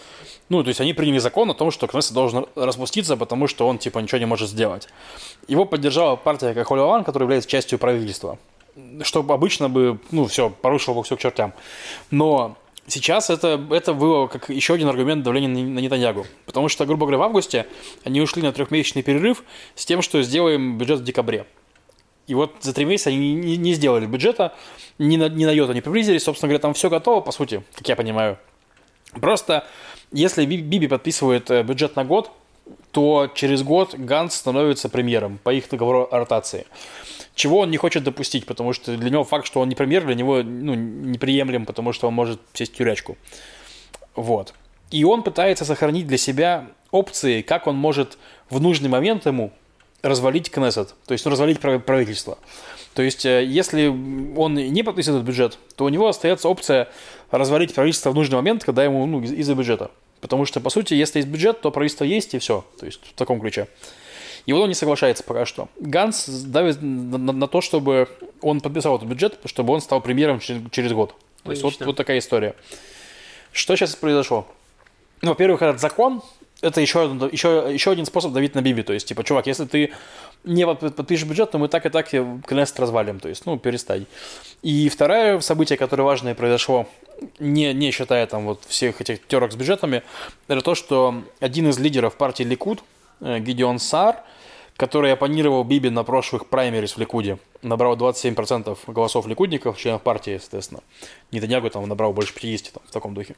[0.51, 3.79] ну, то есть они приняли закон о том, что Кнессет должен распуститься, потому что он,
[3.79, 4.89] типа, ничего не может сделать.
[5.49, 8.39] Его поддержала партия Кахолеван, которая является частью правительства.
[9.03, 11.53] Что обычно бы, ну, все, порушило бы все к чертям.
[12.11, 16.27] Но сейчас это, это было как еще один аргумент давления на Нетаньягу.
[16.45, 17.67] Потому что, грубо говоря, в августе
[18.05, 21.47] они ушли на трехмесячный перерыв с тем, что сделаем бюджет в декабре.
[22.27, 24.53] И вот за три месяца они не, не сделали бюджета,
[24.99, 26.25] ни на, ни на йоту не приблизились.
[26.25, 28.39] Собственно говоря, там все готово, по сути, как я понимаю.
[29.13, 29.67] Просто
[30.13, 32.31] если Би- Биби подписывает э, бюджет на год,
[32.91, 36.67] то через год Ганс становится премьером по их договору о ротации.
[37.37, 40.15] Чего он не хочет допустить, потому что для него факт, что он не премьер, для
[40.15, 43.17] него ну, неприемлем, потому что он может сесть в тюрячку.
[44.15, 44.55] Вот.
[44.91, 48.17] И он пытается сохранить для себя опции, как он может
[48.49, 49.53] в нужный момент ему
[50.01, 52.39] развалить Кнессет, то есть ну, развалить прав- правительство.
[52.95, 56.89] То есть, э, если он не подписывает этот бюджет, то у него остается опция
[57.31, 59.91] развалить правительство в нужный момент, когда ему ну, из- из-за бюджета.
[60.23, 62.65] Потому что, по сути, если есть бюджет, то правительство есть и все.
[62.81, 63.69] То есть, в таком ключе.
[64.47, 65.69] И вот он не соглашается пока что.
[65.81, 68.09] Ганс давит на, на- на то, чтобы
[68.41, 71.15] он подписал этот бюджет, чтобы он стал премьером через, через год.
[71.43, 72.55] То есть вот, вот такая история.
[73.53, 74.47] Что сейчас произошло?
[75.23, 76.23] Ну, во-первых, этот закон
[76.63, 78.83] это еще, один- еще, еще один способ давить на Биби.
[78.83, 79.93] То есть, типа, чувак, если ты
[80.45, 83.19] не под- подпишешь бюджет, то мы так и так тебе Кнессет развалим.
[83.21, 84.07] То есть, ну, перестань.
[84.63, 86.87] И второе событие, которое важное произошло,
[87.39, 90.03] не, не считая там вот всех этих терок с бюджетами,
[90.49, 92.83] это то, что один из лидеров партии Ликуд,
[93.21, 94.17] э, Гидеон Сар,
[94.77, 100.81] который оппонировал Биби на прошлых праймерис в Ликуде, набрал 27% голосов ликудников, членов партии, естественно.
[101.33, 103.37] Нетаньягу там набрал больше 50, там, в таком духе.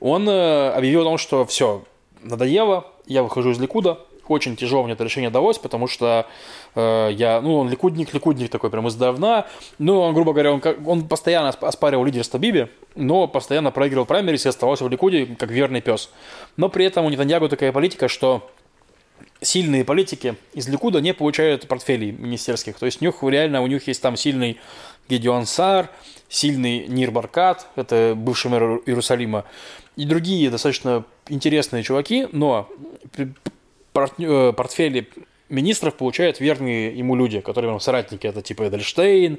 [0.00, 1.84] Он э, объявил о том, что все,
[2.22, 4.00] надоело, я выхожу из Ликуда.
[4.26, 6.26] Очень тяжело мне это решение далось, потому что
[6.74, 9.46] э, я, ну, он ликудник, ликудник такой прям издавна.
[9.78, 14.46] Ну, он, грубо говоря, он, он постоянно осп- оспаривал лидерство Биби, но постоянно проигрывал праймерис
[14.46, 16.10] и оставался в Ликуде как верный пес.
[16.56, 18.48] Но при этом у Нетаньягу такая политика, что
[19.40, 22.78] сильные политики из Ликуда не получают портфелей министерских.
[22.78, 24.58] То есть у них реально у них есть там сильный
[25.08, 25.90] Гедеон Сар,
[26.28, 29.44] сильный Нир Баркат, это бывший мэр Иерусалима,
[29.96, 32.68] и другие достаточно интересные чуваки, но
[33.16, 33.26] э,
[33.92, 35.08] портфели
[35.48, 38.26] министров получают верные ему люди, которые прям соратники.
[38.26, 39.38] Это типа Эдельштейн,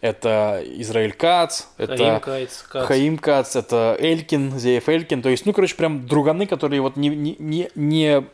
[0.00, 2.62] это Израиль Кац, это Хаим Кац.
[2.86, 5.22] Хаим Кац, это Элькин, Зеев Элькин.
[5.22, 8.24] То есть, ну, короче, прям друганы, которые вот не, не, не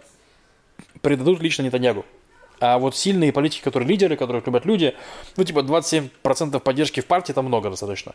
[1.03, 2.05] предадут лично Нетаньягу.
[2.61, 4.95] А вот сильные политики, которые лидеры, которых любят люди,
[5.37, 8.15] ну, типа 27% поддержки в партии, там много достаточно.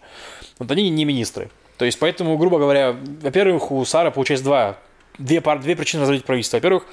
[0.57, 1.49] Вот они не министры.
[1.77, 4.77] То есть, поэтому, грубо говоря, во-первых, у Сара получается два,
[5.17, 6.57] две, пар, две причины развалить правительство.
[6.57, 6.85] Во-первых,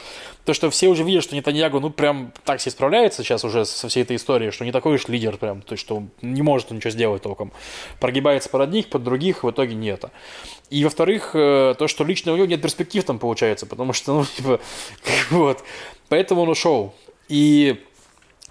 [0.44, 3.88] то, что все уже видят, что Нетаньягу, ну, прям так себе справляется сейчас уже со
[3.88, 6.90] всей этой историей, что не такой уж лидер прям, то есть, что не может ничего
[6.90, 7.52] сделать толком.
[8.00, 9.96] Прогибается под одних, под других, в итоге не.
[10.70, 14.24] И, во-вторых, э, то, что лично у него нет перспектив там получается, потому что, ну,
[14.36, 14.60] типа,
[15.30, 15.62] вот.
[16.08, 16.94] Поэтому он ушел.
[17.28, 17.82] И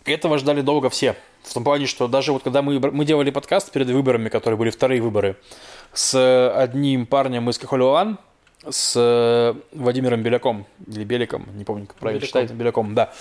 [0.06, 1.16] этого ждали долго все.
[1.44, 4.70] В том плане, что даже вот когда мы, мы делали подкаст перед выборами, которые были
[4.70, 5.36] вторые выборы,
[5.94, 8.18] с одним парнем из Кахолюан,
[8.70, 12.28] с э, Владимиром Беляком, или Беликом, не помню, как правильно Беляком.
[12.28, 13.14] читается, Беляком, да.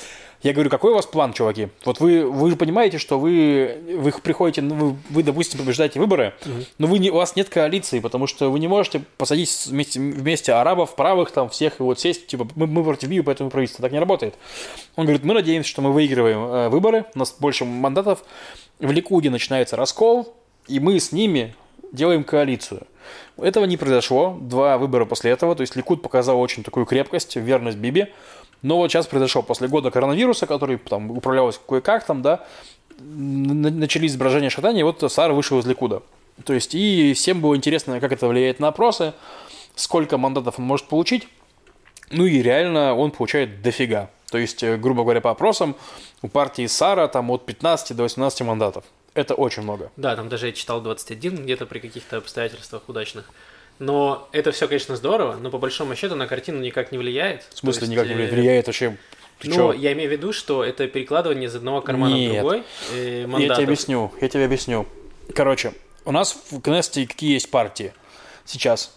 [0.42, 1.68] Я говорю, какой у вас план, чуваки?
[1.84, 6.34] Вот вы, вы же понимаете, что вы, вы приходите, ну, вы, вы, допустим, побеждаете выборы,
[6.78, 10.52] но вы не, у вас нет коалиции, потому что вы не можете посадить вместе, вместе
[10.52, 13.82] арабов, правых, там, всех, и вот сесть, типа, мы, мы против Биби, поэтому правительство.
[13.82, 14.34] Так не работает.
[14.96, 18.24] Он говорит, мы надеемся, что мы выигрываем э, выборы, у нас больше мандатов,
[18.80, 20.34] в Ликуде начинается раскол,
[20.66, 21.54] и мы с ними
[21.92, 22.86] делаем коалицию.
[23.36, 24.38] Этого не произошло.
[24.40, 25.54] Два выбора после этого.
[25.54, 28.08] То есть Ликуд показал очень такую крепкость, верность Биби.
[28.62, 32.44] Но вот сейчас произошло после года коронавируса, который там управлялся кое-как там, да,
[32.98, 36.02] начались изображения шатания, вот Сара вышел из Ликуда.
[36.44, 39.14] То есть и всем было интересно, как это влияет на опросы,
[39.74, 41.28] сколько мандатов он может получить.
[42.10, 44.10] Ну и реально он получает дофига.
[44.30, 45.76] То есть, э, грубо говоря, по опросам,
[46.22, 48.84] у партии Сара там от 15 до 18 мандатов.
[49.14, 49.90] Это очень много.
[49.96, 53.30] Да, там даже я читал 21 где-то при каких-то обстоятельствах удачных.
[53.78, 57.46] Но это все, конечно, здорово, но по большому счету на картину никак не влияет.
[57.50, 58.96] В смысле, есть, никак не э, влияет, влияет вообще.
[59.38, 59.72] Ты ну, чё?
[59.72, 62.30] я имею в виду, что это перекладывание из одного кармана Нет.
[62.30, 63.56] в другой э, Я мандатов.
[63.56, 64.86] тебе объясню, я тебе объясню.
[65.34, 65.72] Короче,
[66.04, 67.92] у нас в Кнессете какие есть партии
[68.44, 68.96] сейчас?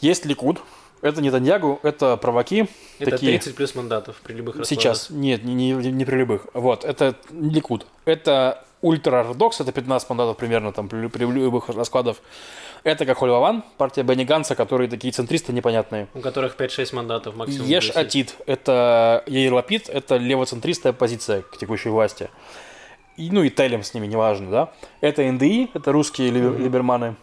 [0.00, 0.60] Есть Ликуд,
[1.02, 2.68] это Нетаньягу, это праваки.
[2.98, 3.32] Это такие.
[3.32, 4.82] 30 плюс мандатов при любых раскладах.
[4.82, 6.46] Сейчас, нет, не, не, не при любых.
[6.54, 7.86] Вот, это Ликуд.
[8.04, 12.16] Это ультра-ортодокс, это 15 мандатов примерно там при, при любых раскладах.
[12.84, 16.08] Это как Хольваван, партия Бенни Ганса, которые такие центристы непонятные.
[16.14, 17.66] У которых 5-6 мандатов максимум.
[17.68, 17.96] Еш 10.
[17.96, 22.28] Атит, это Яир Лапид, это левоцентристская оппозиция к текущей власти.
[23.16, 24.72] И, ну и Телем с ними, неважно, да.
[25.00, 27.14] Это НДИ, это русские либер- либерманы.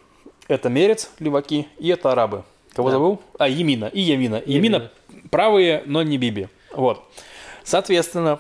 [0.48, 2.44] Это Мерец, леваки, и это арабы.
[2.74, 2.94] Кого Да.
[2.94, 3.20] забыл?
[3.38, 3.86] А, Емина.
[3.86, 4.42] И Емина.
[4.46, 4.92] Емина
[5.30, 6.48] правые, но не Биби.
[6.72, 7.04] Вот.
[7.64, 8.40] Соответственно,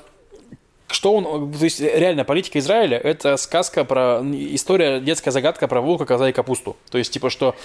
[0.92, 6.06] что он, то есть реально политика Израиля это сказка про история детская загадка про волка,
[6.06, 6.76] коза и капусту.
[6.90, 7.56] То есть типа что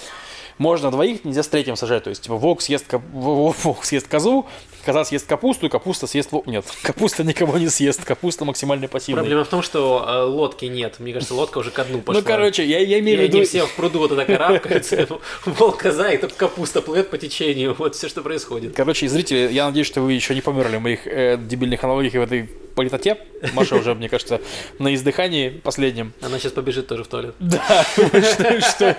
[0.57, 2.03] можно двоих, нельзя с третьим сажать.
[2.03, 4.45] То есть типа волк съест волк съест козу,
[4.85, 6.47] коза съест капусту, и капуста съест волк.
[6.47, 9.23] Нет, капуста никого не съест, капуста максимально пассивная.
[9.23, 10.95] Проблема в том, что э, лодки нет.
[10.99, 12.21] Мне кажется, лодка уже ко дну пошла.
[12.21, 13.37] Ну короче, я, я имею в виду.
[13.37, 15.07] они все в пруду вот это карабкаются,
[15.45, 17.75] волк, коза, и только капуста плывет по течению.
[17.77, 18.75] Вот все, что происходит.
[18.75, 22.17] Короче, зрители, я надеюсь, что вы еще не померли в моих э, дебильных аналогиях и
[22.19, 23.17] в этой политоте.
[23.53, 24.41] Маша уже, мне кажется,
[24.79, 26.13] на издыхании последнем.
[26.21, 27.35] Она сейчас побежит тоже в туалет.
[27.39, 27.85] Да,
[28.61, 28.97] что,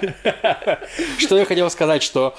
[1.18, 2.34] что я хотел сказать, что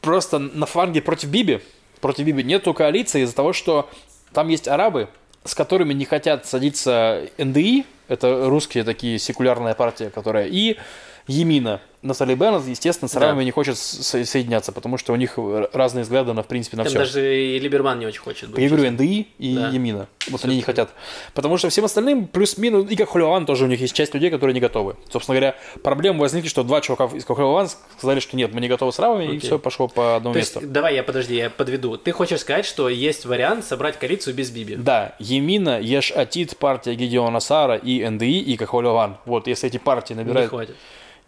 [0.00, 1.60] просто на фланге против Биби,
[2.00, 3.88] против Биби нету коалиции из-за того, что
[4.32, 5.08] там есть арабы,
[5.44, 10.78] с которыми не хотят садиться НДИ, это русские такие секулярная партия, которая, и
[11.26, 11.80] Емина.
[12.02, 15.34] Нафтали Беннет, естественно, с арабами не хочет со- соединяться, потому что у них
[15.74, 16.98] разные взгляды на, в принципе, на Там все.
[17.00, 18.58] даже и Либерман не очень хочет быть.
[18.58, 19.68] Я говорю, НДИ и Да.
[19.68, 20.08] Емина.
[20.30, 20.88] Вот Всё они не хотят.
[21.34, 24.54] Потому что всем остальным плюс-минус, и как Хуливан тоже у них есть часть людей, которые
[24.54, 24.96] не готовы.
[25.12, 27.68] Собственно говоря, проблема возникла, что два чувака из Хуливан
[27.98, 30.54] сказали, что нет, мы не готовы с арабами, и все пошло по одному То есть,
[30.56, 30.70] месту.
[30.70, 31.98] давай я, подожди, я подведу.
[31.98, 34.76] Ты хочешь сказать, что есть вариант собрать коалицию без Биби?
[34.76, 39.18] Да, Емина, Еш Атит, партия Гедеона Сара и НДИ и Кахоливан.
[39.26, 40.76] Вот, если эти партии Не набирают, хватит.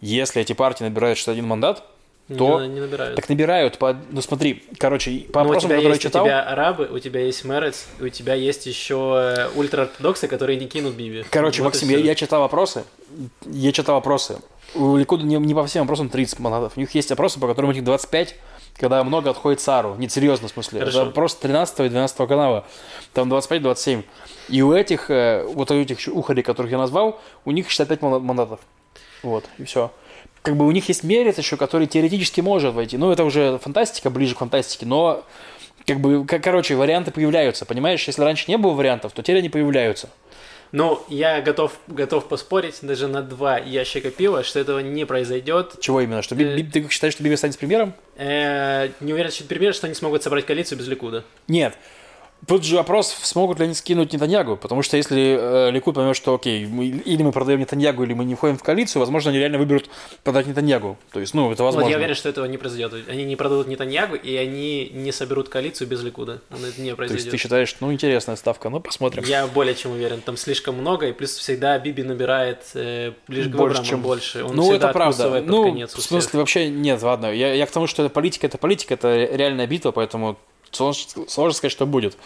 [0.02, 1.82] Если эти партии набирают 61 мандат,
[2.28, 3.16] то Не, не набирают.
[3.16, 6.42] так набирают по, ну смотри, короче, по Ну, у опросам, которые я читал, у тебя
[6.42, 11.24] арабы, у тебя есть Мерец, у тебя есть еще э, ультраортодоксы, которые не кинут Биби.
[11.30, 12.84] Короче, Вот Максим, я, я читал вопросы.
[13.46, 14.38] Я читал вопросы.
[14.74, 16.72] У Ликуда не, не по всем вопросам 30 мандатов.
[16.76, 18.36] У них есть опросы, по которым у них 25,
[18.78, 19.96] когда много отходит Сару.
[19.98, 20.78] Нет, серьезно, в смысле.
[20.78, 21.02] Хорошо.
[21.02, 22.64] Это просто 13 и 12 канала.
[23.12, 24.04] Там 25-27.
[24.48, 28.20] И у этих, э, вот у этих ухарей, которых я назвал, у них 65 манда-
[28.20, 28.60] мандатов.
[29.22, 29.92] Вот, и все.
[30.42, 32.96] Как бы у них есть мерец еще, который теоретически может войти.
[32.96, 35.24] Ну, это уже фантастика, ближе к фантастике, но
[35.86, 38.04] как бы, к- короче, варианты появляются, понимаешь?
[38.06, 40.10] Если раньше не было вариантов, то теперь они появляются.
[40.72, 45.74] Ну, я готов, готов поспорить даже на два ящика пива, что этого не произойдет.
[45.80, 46.22] Чего именно?
[46.22, 46.62] Что Э.
[46.64, 47.92] Ты считаешь, что Биби станет премьером?
[48.16, 51.24] Э, не уверен, что пример, что они смогут собрать коалицию без Ликуда.
[51.46, 51.76] Нет.
[52.46, 56.34] Тут же вопрос, смогут ли они скинуть Нетаньягу, потому что если э, Ликуд поймет, что
[56.34, 59.58] окей, мы- или мы продаем Нетаньягу, или мы не входим в коалицию, возможно, они реально
[59.58, 59.88] выберут
[60.24, 60.98] продать Нетаньягу.
[61.12, 61.84] То есть, ну, это возможно.
[61.84, 62.94] Вот я уверен, что этого не произойдет.
[63.08, 66.40] Они не продадут Нетаньягу, и они не соберут коалицию без Ликуда.
[66.50, 67.30] Это не То есть произойдет.
[67.30, 69.22] ты считаешь, ну, интересная ставка, ну, посмотрим.
[69.24, 73.84] Я более чем уверен, там слишком много, и плюс всегда Биби набирает э, к Больше,
[73.84, 74.42] чем- больше.
[74.44, 75.40] Он ну, это правда.
[75.46, 77.32] Ну, в смысле, вообще нет, ладно.
[77.32, 80.38] Я, я к тому, что это политика, это политика, это реальная битва, поэтому
[80.72, 82.16] сложно, сложно сказать, что будет.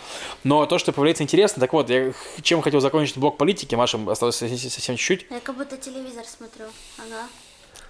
[0.44, 4.36] Но то, что появляется интересно, так вот, я чем хотел закончить блок политики, Маша, осталось
[4.36, 5.26] совсем чуть-чуть.
[5.30, 6.66] Я как будто телевизор смотрю.
[6.98, 7.28] Ага.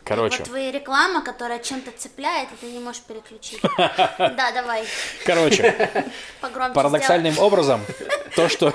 [0.05, 3.61] Короче, Вот твоя реклама, которая чем-то цепляет, и ты не можешь переключить.
[4.19, 4.85] Да, давай.
[5.25, 5.91] короче,
[6.41, 7.81] Погромче парадоксальным образом,
[8.37, 8.73] то, что...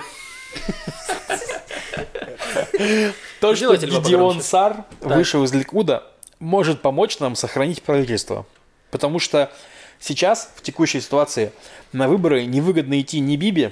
[3.40, 4.42] То, что погромче.
[4.42, 8.46] Сар вышел из Ликуда, может помочь нам сохранить правительство.
[8.90, 9.50] Потому что
[10.02, 11.54] сейчас, в текущей ситуации,
[11.94, 13.72] на выборы невыгодно идти ни Биби,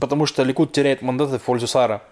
[0.00, 2.02] потому что Ликуд теряет мандаты в пользу Сара,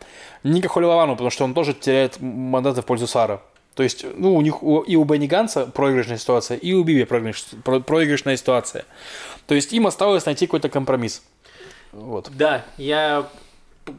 [0.43, 3.41] ни Кахолевану, потому что он тоже теряет мандаты в пользу Сара.
[3.75, 7.59] То есть, ну, у них и у Бенни Ганса проигрышная ситуация, и у Биби проигрыш-
[7.63, 8.85] про- проигрышная ситуация.
[9.47, 11.23] То есть им осталось найти какой-то компромисс.
[11.93, 12.31] Вот.
[12.35, 13.27] Да, я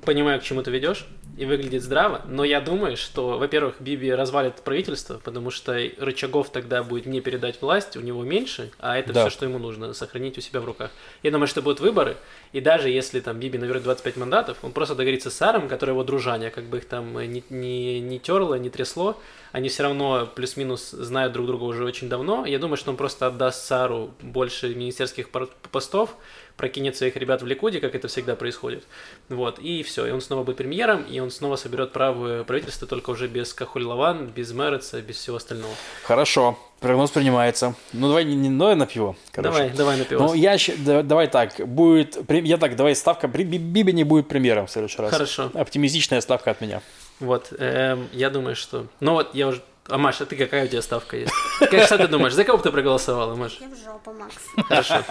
[0.05, 1.07] понимаю, к чему ты ведешь,
[1.37, 6.83] и выглядит здраво, но я думаю, что, во-первых, Биби развалит правительство, потому что рычагов тогда
[6.83, 9.21] будет не передать власть, у него меньше, а это Да.
[9.21, 10.91] все, что ему нужно, сохранить у себя в руках.
[11.23, 12.17] Я думаю, что будут выборы,
[12.51, 16.03] и даже если там Биби наберет 25 мандатов, он просто договорится с Саром, который его
[16.03, 19.19] дружаня, как бы их там э, не, не, не терло, не трясло,
[19.51, 22.45] они все равно плюс-минус знают друг друга уже очень давно.
[22.45, 25.29] Я думаю, что он просто отдаст Сару больше министерских
[25.71, 26.15] постов,
[26.57, 28.83] прокинет своих ребят в Ликуде, как это всегда происходит.
[29.29, 33.09] Вот, и все, и он снова будет премьером, и он снова соберет правое правительство, только
[33.09, 35.73] уже без Кахуль-Лаван, без Мереца, без всего остального.
[36.03, 37.75] Хорошо, прогноз принимается.
[37.91, 39.15] Ну, давай не, не давай на пиво.
[39.31, 39.51] Короче.
[39.51, 40.19] Давай, давай на пиво.
[40.23, 44.71] Ну, я да- давай так, будет, я так, давай ставка, Биби не будет премьером в
[44.71, 45.11] следующий раз.
[45.11, 45.51] Хорошо.
[45.53, 46.81] Оптимистичная ставка от меня.
[47.19, 48.87] Вот, эм, я думаю, что...
[48.99, 49.61] Ну вот, я уже...
[49.89, 51.33] А, Маша, ты какая у тебя ставка есть?
[51.59, 53.57] Как, что ты думаешь, за кого бы ты проголосовала, Маш?
[53.59, 54.35] Я в жопу, Макс.
[54.67, 55.03] Хорошо.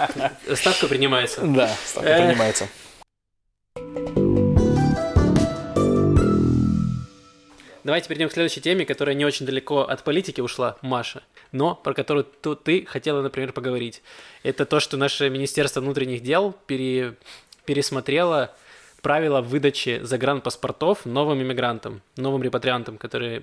[0.55, 1.43] Ставка принимается.
[1.47, 2.27] Да, ставка Э.
[2.27, 2.69] принимается.
[7.85, 11.95] Давайте перейдем к следующей теме, которая не очень далеко от политики ушла, Маша, но про
[11.95, 14.03] которую ту- ты хотела, например, поговорить.
[14.45, 17.17] Это то, что наше Министерство внутренних дел пере-
[17.65, 18.55] пересмотрело
[19.03, 23.43] правила выдачи загранпаспортов новым иммигрантам, новым репатриантам, которые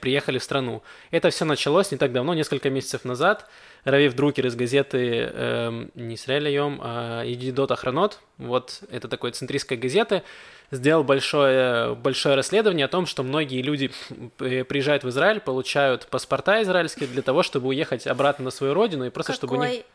[0.00, 0.82] приехали в страну.
[1.10, 3.48] Это все началось не так давно, несколько месяцев назад.
[3.84, 6.16] Равив Друкер из газеты эм, не
[6.52, 10.22] Йом, а Едидот Охранот, вот это такой центристской газеты,
[10.70, 13.92] сделал большое, большое расследование о том, что многие люди
[14.40, 19.06] э, приезжают в Израиль, получают паспорта израильские для того, чтобы уехать обратно на свою родину
[19.06, 19.86] и просто чтобы у них Какой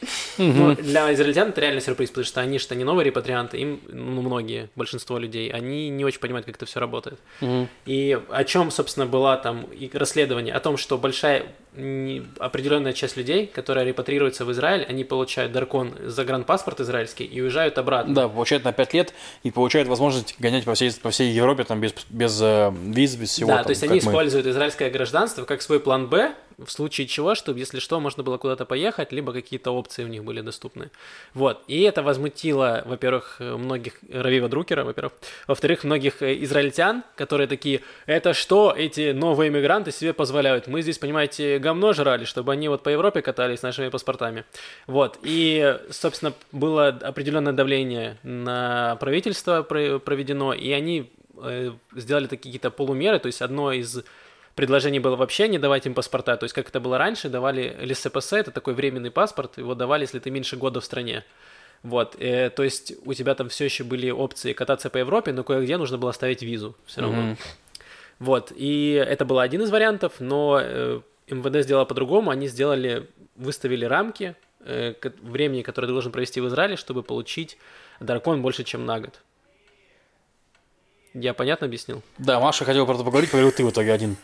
[0.00, 0.56] сюрприз.
[0.56, 4.22] ну, для израильтян это реально сюрприз, потому что они что не новые репатрианты, им, ну,
[4.22, 7.18] многие, большинство людей, они не очень понимают, как это все работает.
[7.86, 10.54] И о чем, собственно, была там и расследование?
[10.54, 11.46] О том, что большая
[12.38, 18.14] определенная часть людей, которая репатрируется в Израиль, они получают даркон, загранпаспорт израильский и уезжают обратно.
[18.14, 21.80] Да, получает на 5 лет и получает возможность гонять по всей, по всей Европе там
[21.80, 23.48] без, без э, виз, без всего.
[23.48, 23.98] да, там, то есть они мы.
[23.98, 28.36] используют израильское гражданство как свой план Б, в случае чего, чтобы, если что, можно было
[28.36, 30.90] куда-то поехать, либо какие-то опции у них были доступны.
[31.34, 31.62] Вот.
[31.68, 35.12] И это возмутило, во-первых, многих Равива Друкера, во-первых.
[35.46, 40.66] Во-вторых, многих э, израильтян, которые такие, это что эти новые иммигранты себе позволяют?
[40.66, 44.44] Мы здесь, понимаете, говно жрали, чтобы они вот по Европе катались с нашими паспортами.
[44.86, 45.18] Вот.
[45.22, 53.18] И, собственно, было определенное давление на правительство проведено, и они э, сделали такие какие-то полумеры,
[53.20, 54.02] то есть одно из
[54.58, 58.32] предложение было вообще не давать им паспорта, то есть как это было раньше, давали ЛСПС,
[58.32, 61.24] это такой временный паспорт, его давали, если ты меньше года в стране.
[61.84, 65.44] Вот, э, то есть у тебя там все еще были опции кататься по Европе, но
[65.44, 67.20] кое-где нужно было ставить визу все равно.
[67.22, 67.36] Mm-hmm.
[68.18, 73.06] Вот, и это был один из вариантов, но э, МВД сделало по-другому, они сделали,
[73.36, 74.34] выставили рамки
[74.64, 77.58] э, времени, которое ты должен провести в Израиле, чтобы получить
[78.00, 79.20] дракон больше, чем на год.
[81.20, 82.02] Я понятно объяснил?
[82.18, 84.16] Да, Маша хотела про это поговорить, поговорил ты в итоге один.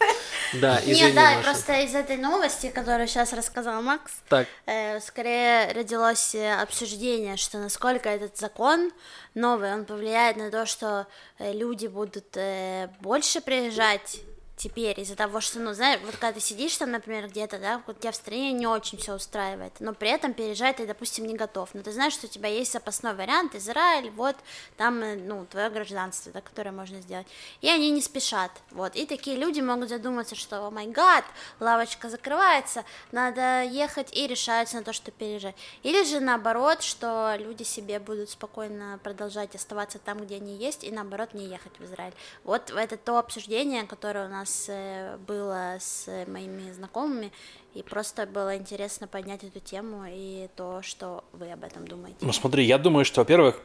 [0.61, 1.43] Да, извини, Нет, да, Маша.
[1.43, 4.47] просто из этой новости, которую сейчас рассказал Макс, так.
[4.67, 8.93] Э, скорее родилось э, обсуждение, что насколько этот закон
[9.35, 14.21] новый, он повлияет на то, что э, люди будут э, больше приезжать
[14.57, 18.01] теперь из-за того, что, ну, знаешь, вот когда ты сидишь там, например, где-то, да, вот
[18.01, 21.71] тебя в стране не очень все устраивает, но при этом переезжать ты, допустим, не готов,
[21.75, 24.37] но ты знаешь, что у тебя есть запасной вариант, Израиль, вот,
[24.77, 27.27] там, э, ну, твое гражданство, да, которое можно сделать,
[27.61, 31.25] и они не спешат, вот, и такие люди могут задуматься, что, о май гад,
[31.59, 37.65] лавочка закрывается, надо ехать, и решаются на то, что переезжать, или же наоборот, что люди
[37.65, 42.15] себе будут спокойно продолжать оставаться там, где они есть, и наоборот не ехать в Израиль,
[42.45, 47.33] вот это то обсуждение, которое у нас нас э, было с моими знакомыми,
[47.75, 52.19] и просто было интересно поднять эту тему и то, что вы об этом думаете.
[52.21, 53.63] Ну смотри, я думаю, что, во-первых,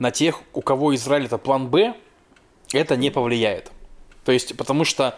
[0.00, 1.94] на тех, у кого Израиль это план Б,
[2.72, 3.70] это не повлияет.
[4.24, 5.16] То есть, потому что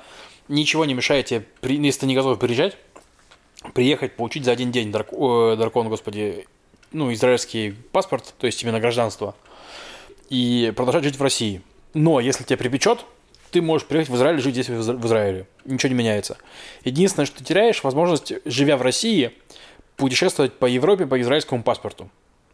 [0.48, 2.76] ничего не мешает тебе, если ты не готов приезжать,
[3.72, 6.46] приехать, получить за один день дракон, дракон господи,
[6.92, 9.34] ну, израильский паспорт, то есть именно гражданство,
[10.28, 11.62] и продолжать жить в России.
[11.94, 13.06] Но если тебя припечет,
[13.52, 15.46] ты можешь приехать в Израиль и жить здесь, в Израиле.
[15.64, 16.38] Ничего не меняется.
[16.84, 19.32] Единственное, что ты теряешь, возможность, живя в России,
[19.96, 22.08] путешествовать по Европе по израильскому паспорту.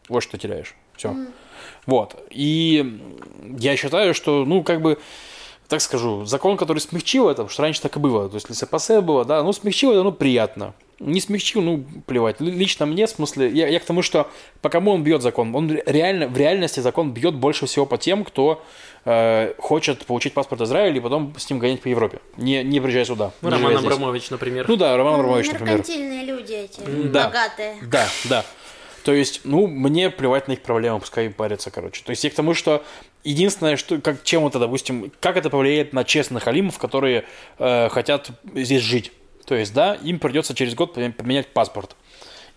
[0.09, 0.75] Вот что ты теряешь.
[0.97, 1.11] Все.
[1.11, 1.33] Mm.
[1.87, 2.17] Вот.
[2.31, 3.01] И
[3.59, 4.99] я считаю, что, ну, как бы,
[5.69, 8.29] так скажу, закон, который смягчил это, потому что раньше так и было.
[8.29, 12.41] То есть, СПС было, да, ну, смягчил это, ну, приятно не смягчил, ну, плевать.
[12.41, 14.29] Лично мне, в смысле, я, я к тому, что
[14.61, 15.55] по кому он бьет закон?
[15.55, 18.63] Он реально, в реальности закон бьет больше всего по тем, кто
[19.05, 23.05] э, хочет получить паспорт Израиля и потом с ним гонять по Европе, не, не приезжая
[23.05, 23.33] сюда.
[23.43, 24.67] Ну, Роман Абрамович, например.
[24.69, 25.79] Ну да, Роман Абрамович, например.
[25.79, 27.77] Меркантильные люди эти, да, богатые.
[27.83, 28.45] Да, да.
[29.05, 32.03] То есть, ну, мне плевать на их проблемы, пускай парятся, короче.
[32.05, 32.85] То есть, я к тому, что
[33.25, 37.25] единственное, что, как, чем это, допустим, как это повлияет на честных алимов, которые
[37.59, 39.13] э, хотят здесь жить.
[39.47, 41.97] То есть, да, им придется через год поменять паспорт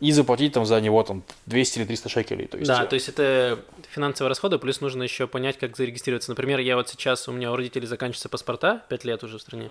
[0.01, 2.47] и заплатить там за него там 200 или 300 шекелей.
[2.47, 3.59] То есть, да, то есть это
[3.91, 6.31] финансовые расходы, плюс нужно еще понять, как зарегистрироваться.
[6.31, 9.69] Например, я вот сейчас, у меня у родителей заканчиваются паспорта, 5 лет уже в стране,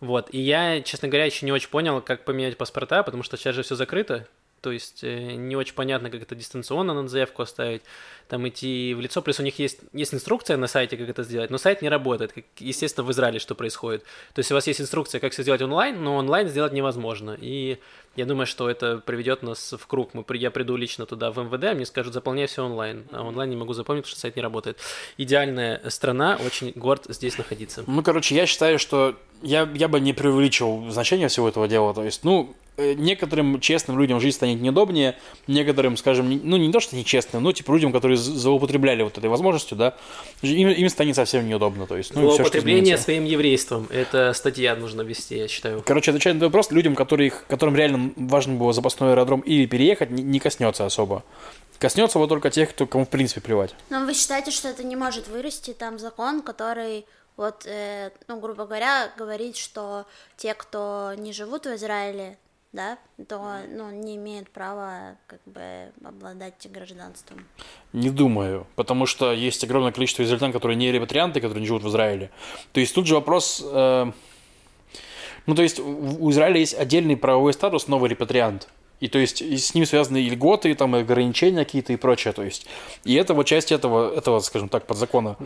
[0.00, 3.54] вот, и я, честно говоря, еще не очень понял, как поменять паспорта, потому что сейчас
[3.54, 4.28] же все закрыто,
[4.62, 7.82] то есть э, не очень понятно, как это дистанционно надо заявку оставить,
[8.28, 11.50] там идти в лицо, плюс у них есть, есть инструкция на сайте, как это сделать,
[11.50, 14.04] но сайт не работает, как, естественно, в Израиле что происходит.
[14.32, 17.78] То есть у вас есть инструкция, как все сделать онлайн, но онлайн сделать невозможно, и
[18.14, 20.12] я думаю, что это приведет нас в круг.
[20.12, 23.06] Мы, я приду лично туда в МВД, мне скажут, заполняй все онлайн.
[23.10, 24.78] А онлайн не могу запомнить, потому что сайт не работает.
[25.16, 27.84] Идеальная страна, очень горд здесь находиться.
[27.86, 31.94] Ну, короче, я считаю, что я, я бы не преувеличил значение всего этого дела.
[31.94, 35.16] То есть, ну, некоторым честным людям жизнь станет неудобнее,
[35.46, 39.28] некоторым, скажем, не, ну, не то, что нечестным, но, типа, людям, которые злоупотребляли вот этой
[39.28, 39.94] возможностью, да,
[40.42, 41.86] им, им станет совсем неудобно.
[41.86, 43.86] То есть, ну, Злоупотребление все, своим еврейством.
[43.90, 45.82] Это статья нужно вести, я считаю.
[45.84, 50.38] Короче, отвечая на вопрос, людям, которые, которым реально важно было запасной аэродром или переехать, не
[50.38, 51.24] коснется особо.
[51.78, 53.74] Коснется вот только тех, кто, кому в принципе плевать.
[53.90, 57.04] Но вы считаете, что это не может вырасти там закон, который
[57.36, 60.06] вот, э, ну, грубо говоря, говорит, что
[60.36, 62.38] те, кто не живут в Израиле,
[62.72, 62.98] да,
[63.28, 67.46] то ну, не имеют права как бы обладать гражданством.
[67.92, 71.88] Не думаю, потому что есть огромное количество израильтян, которые не репатрианты, которые не живут в
[71.88, 72.30] Израиле.
[72.72, 74.12] То есть тут же вопрос, э,
[75.46, 78.68] ну, то есть у Израиля есть отдельный правовой статус новый репатриант.
[79.02, 81.96] И то есть и с ним связаны и льготы, и там и ограничения какие-то и
[81.96, 82.32] прочее.
[82.32, 82.68] То есть.
[83.02, 85.36] И это вот часть этого, этого, скажем так, подзакона.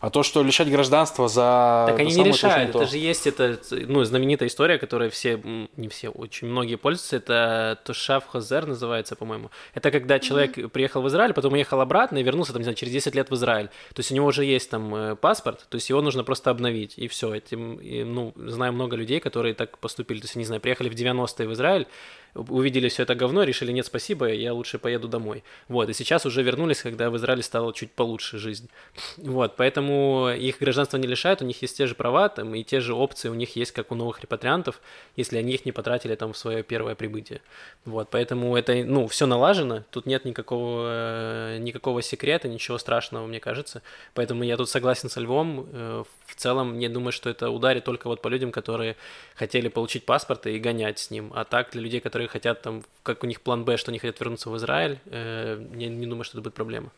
[0.00, 1.86] А то, что лишать гражданства за...
[1.88, 2.72] Так они не решают.
[2.72, 5.40] то, Это что же есть это, ну, знаменитая история, которой все,
[5.76, 7.14] не все, очень многие пользуются.
[7.14, 9.52] Это Тушав Хозер называется, по-моему.
[9.74, 12.92] Это когда человек приехал в Израиль, потом уехал обратно и вернулся там, не знаю, через
[12.94, 13.68] 10 лет в Израиль.
[13.94, 16.94] То есть у него уже есть там э, паспорт, то есть его нужно просто обновить,
[16.96, 17.32] и все.
[17.32, 20.18] Этим, и, ну, знаю много людей, которые так поступили.
[20.18, 21.86] То есть, не знаю, приехали в 90-е в Израиль,
[22.34, 25.44] увидели все это говно, решили, нет, спасибо, я лучше поеду домой.
[25.68, 28.68] Вот, и сейчас уже вернулись, когда в Израиле стала чуть получше жизнь.
[29.16, 32.80] Вот, поэтому их гражданство не лишают, у них есть те же права, там, и те
[32.80, 34.80] же опции у них есть, как у новых репатриантов,
[35.16, 37.40] если они их не потратили там в свое первое прибытие.
[37.84, 43.40] Вот, поэтому это, ну, все налажено, тут нет никакого, э, никакого секрета, ничего страшного, мне
[43.40, 43.82] кажется.
[44.14, 45.66] Поэтому я тут согласен со Львом.
[45.72, 48.96] э, В целом, не думаю, что это ударит только вот по людям, которые
[49.36, 51.32] хотели получить паспорт и гонять с ним.
[51.34, 54.18] А так, для людей, которые хотят там, как у них план Б, что они хотят
[54.20, 56.90] вернуться в Израиль, э, я не думаю, что это будет проблема.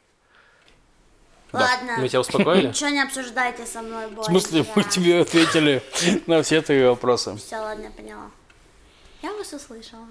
[1.53, 1.97] Ладно.
[1.99, 2.69] Мы тебя успокоили?
[2.69, 4.31] Ничего не обсуждайте со мной В больше.
[4.31, 5.83] смысле, мы тебе ответили
[6.27, 7.37] на все твои вопросы.
[7.37, 8.31] Все, ладно, я поняла.
[9.23, 10.07] Я вас услышала.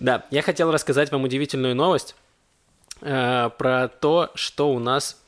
[0.00, 2.14] Да, я хотел рассказать вам удивительную новость
[3.02, 5.20] э, про то, что у нас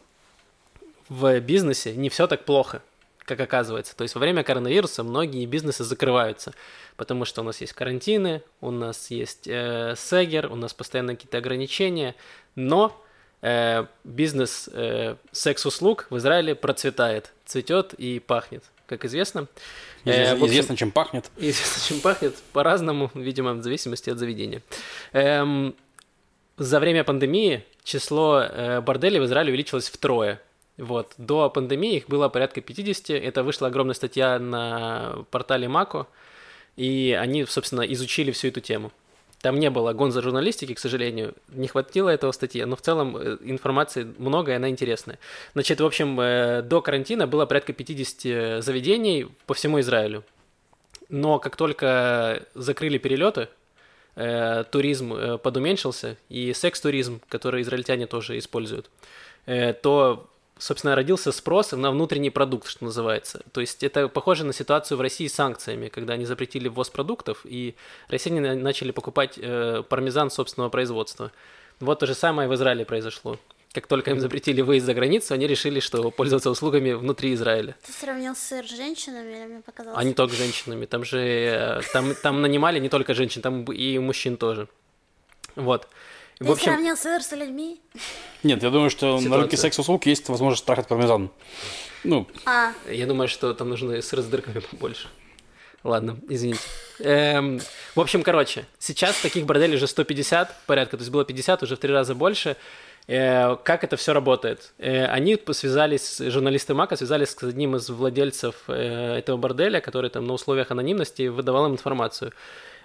[1.11, 2.83] в бизнесе не все так плохо,
[3.25, 3.97] как оказывается.
[3.97, 6.53] То есть во время коронавируса многие бизнесы закрываются,
[6.97, 11.39] потому что у нас есть карантины, у нас есть э, сегер, у нас постоянно какие-то
[11.39, 12.15] ограничения,
[12.55, 13.01] но
[13.41, 19.47] э, бизнес э, секс-услуг в Израиле процветает, цветет и пахнет, как известно.
[20.05, 21.31] Э, общем, Известно, чем пахнет.
[21.37, 24.63] Известно, чем пахнет по-разному, видимо, в зависимости от заведения.
[25.13, 25.75] Эм,
[26.57, 30.41] за время пандемии число э, борделей в Израиле увеличилось втрое.
[30.83, 31.15] Вот.
[31.17, 33.11] До пандемии их было порядка 50.
[33.11, 36.09] Это вышла огромная статья на портале Мако,
[36.77, 38.91] и они, собственно, изучили всю эту тему.
[39.43, 43.39] Там не было гонза журналистики, к сожалению, не хватило этого статьи, но в целом э,
[43.43, 45.21] информации много, и она интересная.
[45.53, 50.25] Значит, в общем, э, до карантина было порядка 50 заведений по всему Израилю.
[51.09, 53.49] Но как только закрыли перелеты,
[54.17, 58.91] э, туризм подуменьшился, и секс-туризм, который израильтяне тоже используют,
[59.47, 60.29] то,
[60.59, 63.43] собственно, родился спрос на внутренний продукт, что называется.
[63.53, 67.41] То есть это похоже на ситуацию в России с санкциями, когда они запретили ввоз продуктов,
[67.45, 67.75] и
[68.09, 71.33] россияне на- начали покупать э, пармезан собственного производства.
[71.81, 73.39] Вот то же самое в Израиле произошло.
[73.73, 77.75] Как только им запретили выезд за границу, они решили, что пользоваться услугами внутри Израиля.
[77.87, 79.99] Ты сравнил сыр с женщинами, или мне показалось?
[79.99, 80.85] А не только женщинами.
[80.85, 84.69] Там же э, там, там нанимали не только женщин, там и мужчин тоже.
[85.57, 85.89] Вот.
[86.43, 87.81] Ты В общем, сравнил сыр с людьми?
[88.43, 89.41] Нет, я думаю, что на Ситуация.
[89.41, 91.31] рынке секс-услуг есть возможность трахать пармезан.
[92.05, 95.09] Ну, А, я думаю, что там нужно сыр с дырками побольше.
[95.85, 96.61] Ладно, извините.
[97.01, 97.61] Эм,
[97.97, 101.79] в общем, короче, сейчас таких борделей уже 150 порядка, то есть было 50, уже в
[101.79, 102.57] три раза больше.
[103.09, 104.73] Э, как это все работает?
[104.79, 110.25] Э, они связались, журналисты Мака связались с одним из владельцев э, этого борделя, который там
[110.25, 112.33] на условиях анонимности выдавал им информацию.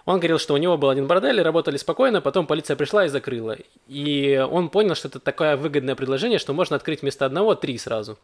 [0.08, 3.10] Он говорил, что у него был один бордель, и работали спокойно, потом полиция пришла и
[3.10, 3.58] закрыла.
[3.90, 8.18] И он понял, что это такое выгодное предложение, что можно открыть вместо одного три сразу.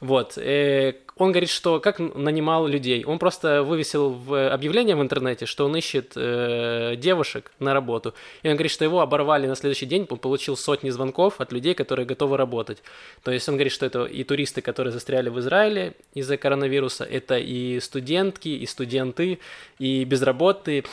[0.00, 0.36] Вот.
[0.36, 3.04] Э, Он говорит, что как нанимал людей.
[3.06, 8.12] Он просто вывесил в объявление в интернете, что он ищет э, девушек на работу.
[8.42, 11.72] И он говорит, что его оборвали на следующий день, он получил сотни звонков от людей,
[11.72, 12.82] которые готовы работать.
[13.22, 17.38] То есть он говорит, что это и туристы, которые застряли в Израиле из-за коронавируса, это
[17.38, 19.38] и студентки, и студенты,
[19.78, 20.84] и безработные,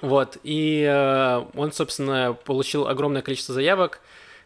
[0.00, 4.00] вот, и э, он, собственно, получил огромное количество заявок,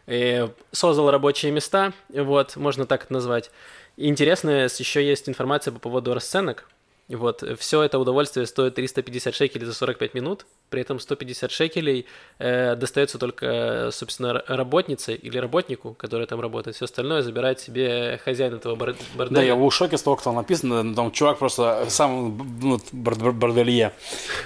[0.07, 3.51] э, создал рабочие места, вот, можно так это назвать.
[3.97, 4.49] И интересно,
[4.79, 6.69] еще есть информация по поводу расценок.
[7.09, 12.05] Вот, все это удовольствие стоит 350 шекелей за 45 минут, при этом 150 шекелей
[12.39, 16.75] э, достается только, собственно, р- работнице или работнику, который там работает.
[16.75, 19.35] Все остальное забирает себе хозяин этого бар- борделя.
[19.35, 20.95] да, я был в шоке с того, там написано.
[20.95, 23.91] Там чувак просто сам ну, бор- бор- борделье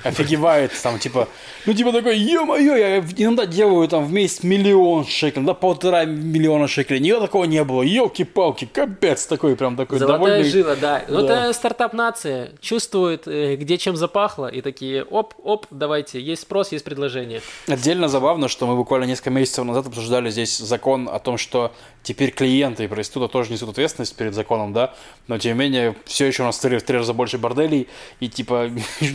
[0.03, 0.71] офигевает.
[0.83, 1.27] Там типа,
[1.65, 6.67] ну типа такой, ё-моё, я иногда делаю там в месяц миллион шекелей, да полтора миллиона
[6.67, 6.99] шекелей.
[6.99, 7.83] Никогда такого не было.
[7.83, 10.49] Ёлки-палки, капец такой прям такой Золотая довольный.
[10.49, 11.03] жила, да.
[11.07, 11.43] Ну, Да.
[11.45, 12.51] это стартап-нация.
[12.59, 17.41] Чувствует, э, где чем запахло, и такие, оп-оп, давайте есть спрос, есть предложение.
[17.67, 22.31] Отдельно забавно, что мы буквально несколько месяцев назад обсуждали здесь закон о том, что теперь
[22.31, 24.93] клиенты и проституты тоже несут ответственность перед законом, да,
[25.27, 27.87] но тем не менее все еще у нас в три, в три раза больше борделей,
[28.19, 28.69] и типа,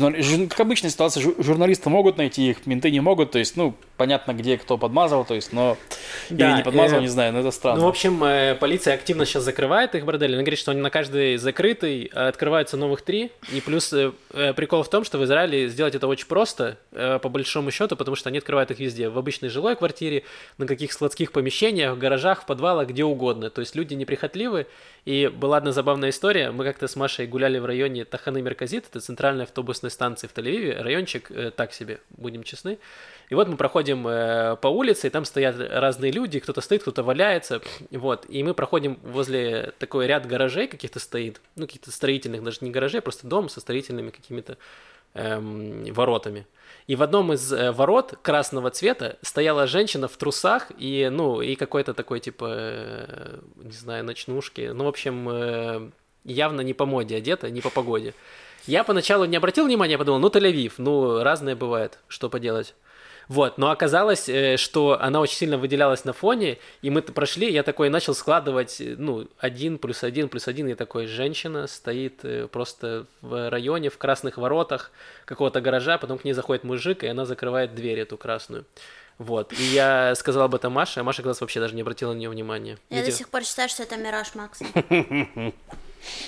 [0.50, 4.58] как обычная ситуация, журналисты могут найти их, менты не могут, то есть, ну, понятно, где
[4.58, 5.76] кто подмазывал, то есть, но...
[6.30, 7.80] Да, Или не подмазывал, э, не знаю, но это странно.
[7.80, 10.90] Ну, в общем, э, полиция активно сейчас закрывает их бордели, она говорит, что они на
[10.90, 15.68] каждый закрытый открываются новых три, и плюс э, э, прикол в том, что в Израиле
[15.68, 19.48] сделать это очень просто, по большому счету, потому что они открывают их везде, в обычной
[19.48, 20.24] жилой квартире,
[20.58, 23.50] на каких складских помещениях, в гаражах, в подвалах, где угодно.
[23.50, 24.66] То есть люди неприхотливы.
[25.04, 26.50] И была одна забавная история.
[26.50, 30.82] Мы как-то с Машей гуляли в районе Таханы Мерказит, это центральная автобусная станция в Тель-Авиве.
[30.82, 32.78] Райончик э, так себе, будем честны.
[33.30, 37.04] И вот мы проходим э, по улице, и там стоят разные люди, кто-то стоит, кто-то
[37.04, 37.62] валяется,
[37.92, 38.26] вот.
[38.28, 42.98] И мы проходим возле такой ряд гаражей каких-то стоит, ну, каких-то строительных, даже не гаражей,
[42.98, 44.58] а просто дом со строительными какими-то
[45.14, 46.44] эм, воротами.
[46.90, 51.54] И в одном из э, ворот красного цвета стояла женщина в трусах и, ну, и
[51.54, 54.72] какой-то такой, типа, э, не знаю, ночнушки.
[54.74, 55.90] Ну, в общем, э,
[56.24, 58.12] явно не по моде одета, не по погоде.
[58.66, 62.74] Я поначалу не обратил внимания, подумал, ну, Тель-Авив, ну, разное бывает, что поделать.
[63.28, 67.62] Вот, но оказалось, э, что она очень сильно выделялась на фоне, и мы прошли, я
[67.62, 72.48] такой начал складывать, э, ну, один плюс один плюс один, и такой, женщина стоит э,
[72.48, 74.90] просто в районе, в красных воротах
[75.24, 78.64] какого-то гаража, потом к ней заходит мужик, и она закрывает дверь эту красную.
[79.18, 79.52] Вот.
[79.52, 82.30] И я сказал об этом Маше, а Маша, как вообще даже не обратила на нее
[82.30, 82.78] внимания.
[82.88, 83.10] Я Видео...
[83.10, 84.64] до сих пор считаю, что это мираж Макса.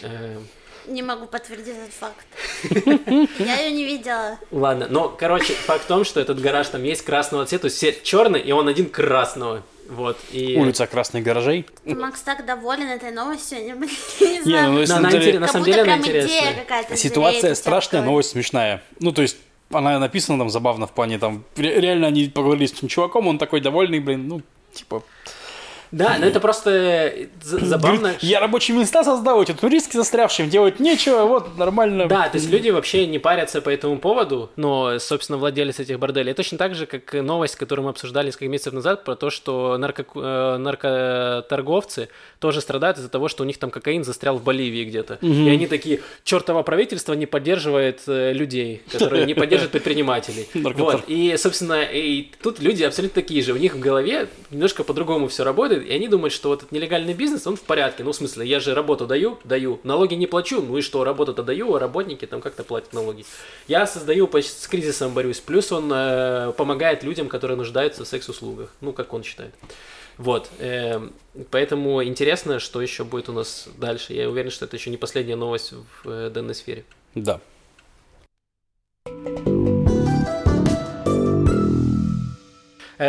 [0.86, 2.26] Не могу подтвердить этот факт.
[3.38, 4.38] Я ее не видела.
[4.50, 8.40] Ладно, но, короче, факт в том, что этот гараж там есть красного цвета, все черный,
[8.40, 9.62] и он один красного.
[9.88, 10.56] Вот, и...
[10.56, 11.66] Улица красных гаражей.
[11.84, 14.72] Макс так доволен этой новостью, я не знаю.
[14.72, 16.96] Не, ну, на, деле, на самом деле она интересная.
[16.96, 18.82] Ситуация страшная, новость смешная.
[19.00, 19.36] Ну, то есть,
[19.70, 23.60] она написана там забавно в плане, там, реально они поговорили с этим чуваком, он такой
[23.60, 25.02] довольный, блин, ну, типа,
[25.93, 28.14] да, но это просто э, забавно.
[28.20, 32.07] Я рабочие места создал, эти туристки застрявшим делать нечего, вот нормально.
[32.07, 36.32] Да, то есть люди вообще не парятся по этому поводу, но, собственно, владелец этих борделей.
[36.32, 40.05] Точно так же, как новость, которую мы обсуждали несколько месяцев назад, про то, что нарко...
[40.14, 45.18] Э, наркоторговцы тоже страдают из-за того, что у них там кокаин застрял в Боливии где-то.
[45.20, 45.32] Угу.
[45.32, 50.49] И они такие, чертово правительство не поддерживает э, людей, которые не поддерживают предпринимателей.
[50.82, 51.05] Вот.
[51.07, 53.53] И, собственно, и тут люди абсолютно такие же.
[53.53, 57.14] У них в голове немножко по-другому все работает, и они думают, что вот этот нелегальный
[57.14, 58.04] бизнес, он в порядке.
[58.04, 61.42] Ну, в смысле, я же работу даю, даю, налоги не плачу, ну и что, работу-то
[61.42, 63.24] даю, а работники там как-то платят налоги.
[63.68, 68.92] Я создаю, с кризисом борюсь, плюс он э, помогает людям, которые нуждаются в секс-услугах, ну,
[68.92, 69.54] как он считает.
[70.18, 71.00] Вот, э,
[71.50, 74.12] поэтому интересно, что еще будет у нас дальше.
[74.12, 76.84] Я уверен, что это еще не последняя новость в э, данной сфере.
[77.14, 77.40] Да.
[79.06, 79.81] Э,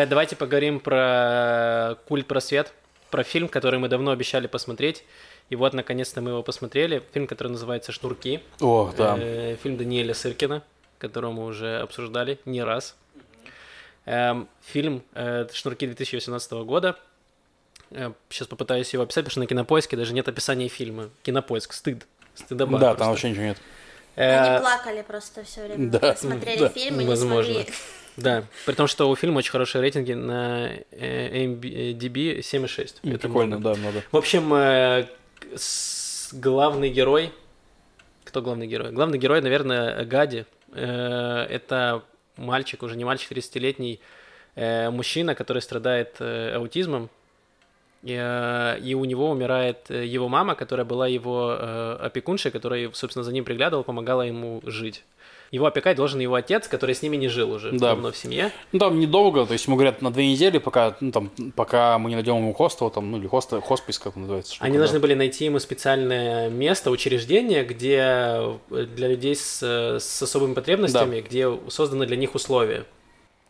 [0.08, 2.74] давайте поговорим про культ просвет,
[3.12, 5.04] про фильм, который мы давно обещали посмотреть.
[5.50, 7.04] И вот, наконец-то, мы его посмотрели.
[7.14, 8.42] Фильм, который называется «Шнурки».
[8.60, 9.16] О, да.
[9.20, 10.64] Э, фильм Даниэля Сыркина,
[10.98, 12.96] которого мы уже обсуждали не раз.
[14.06, 16.98] Эм, фильм э, «Шнурки» 2018 года.
[18.30, 21.10] Сейчас попытаюсь его описать, потому что на Кинопоиске даже нет описания фильма.
[21.22, 22.08] Кинопоиск, стыд.
[22.34, 22.98] Стыдоба Да, просто.
[23.00, 23.58] там вообще ничего нет.
[24.16, 25.90] Они плакали просто все время.
[25.92, 26.70] Да, смотрели да.
[26.70, 27.50] фильм и Возможно.
[27.50, 27.74] не смогли.
[28.18, 32.98] Да, при том, что у фильма очень хорошие рейтинги на MDB 7,6.
[33.04, 33.76] Это прикольно, много.
[33.76, 34.04] да, много.
[34.12, 35.08] В общем, э,
[36.34, 37.32] главный герой...
[38.24, 38.92] Кто главный герой?
[38.92, 40.46] Главный герой, наверное, Гади.
[40.74, 42.04] Э, это
[42.38, 44.00] мальчик, уже не мальчик, 30-летний
[44.56, 47.10] э, мужчина, который страдает аутизмом.
[48.04, 51.52] И у него умирает его мама, которая была его
[52.02, 55.06] опекуншей, которая, собственно, за ним приглядывала, помогала ему жить
[55.54, 57.90] его опекать должен его отец, который с ними не жил уже да.
[57.90, 58.52] давно в семье.
[58.72, 62.10] Ну, там недолго, то есть ему говорят на две недели, пока, ну, там, пока мы
[62.10, 64.56] не найдем ему хостел, там, ну, или хоста, хоспис, как он называется.
[64.56, 64.80] Штука, Они да.
[64.80, 71.28] должны были найти ему специальное место, учреждение, где для людей с, с особыми потребностями, да.
[71.28, 72.86] где созданы для них условия.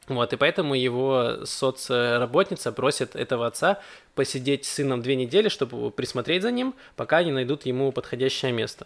[0.07, 3.79] Вот, и поэтому его соцработница просит этого отца
[4.15, 8.85] посидеть с сыном две недели, чтобы присмотреть за ним, пока они найдут ему подходящее место.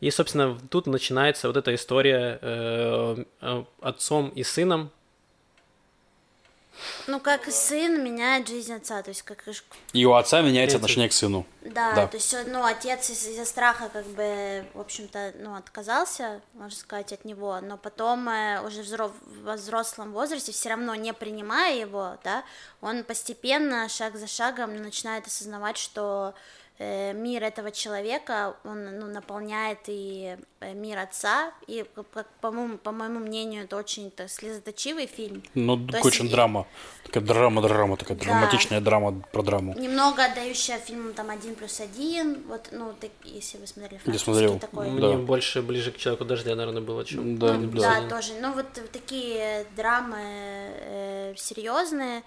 [0.00, 4.90] И, собственно, тут начинается вот эта история э, э, отцом и сыном,
[7.06, 9.44] ну, как сын меняет жизнь отца, то есть как...
[9.92, 11.46] И у отца меняется отношение к сыну.
[11.62, 12.06] Да, да.
[12.06, 17.12] то есть, ну, отец из- за страха как бы, в общем-то, ну, отказался, можно сказать,
[17.12, 22.16] от него, но потом э, уже взро- в взрослом возрасте, все равно не принимая его,
[22.24, 22.44] да,
[22.80, 26.34] он постепенно, шаг за шагом начинает осознавать, что
[26.80, 32.92] мир этого человека, он ну, наполняет и э, мир отца, и, как, по, моему, по
[32.92, 35.42] моему мнению, это очень так, слезоточивый фильм.
[35.54, 36.66] Ну, То такой очень и- драма.
[37.04, 38.24] Такая драма-драма, такая Да.
[38.24, 39.74] драматичная драма про драму.
[39.76, 44.24] Немного отдающая фильмам там один плюс один, вот, ну, так, если вы смотрели Я французский
[44.24, 44.58] смотрел.
[44.60, 44.86] такой.
[45.00, 45.06] Да.
[45.08, 47.38] Мне больше ближе к человеку дождя, наверное, было, чем.
[47.38, 48.00] Да, Ну, да.
[48.02, 48.34] да, тоже.
[48.40, 52.22] Ну, вот такие драмы э, серьезные.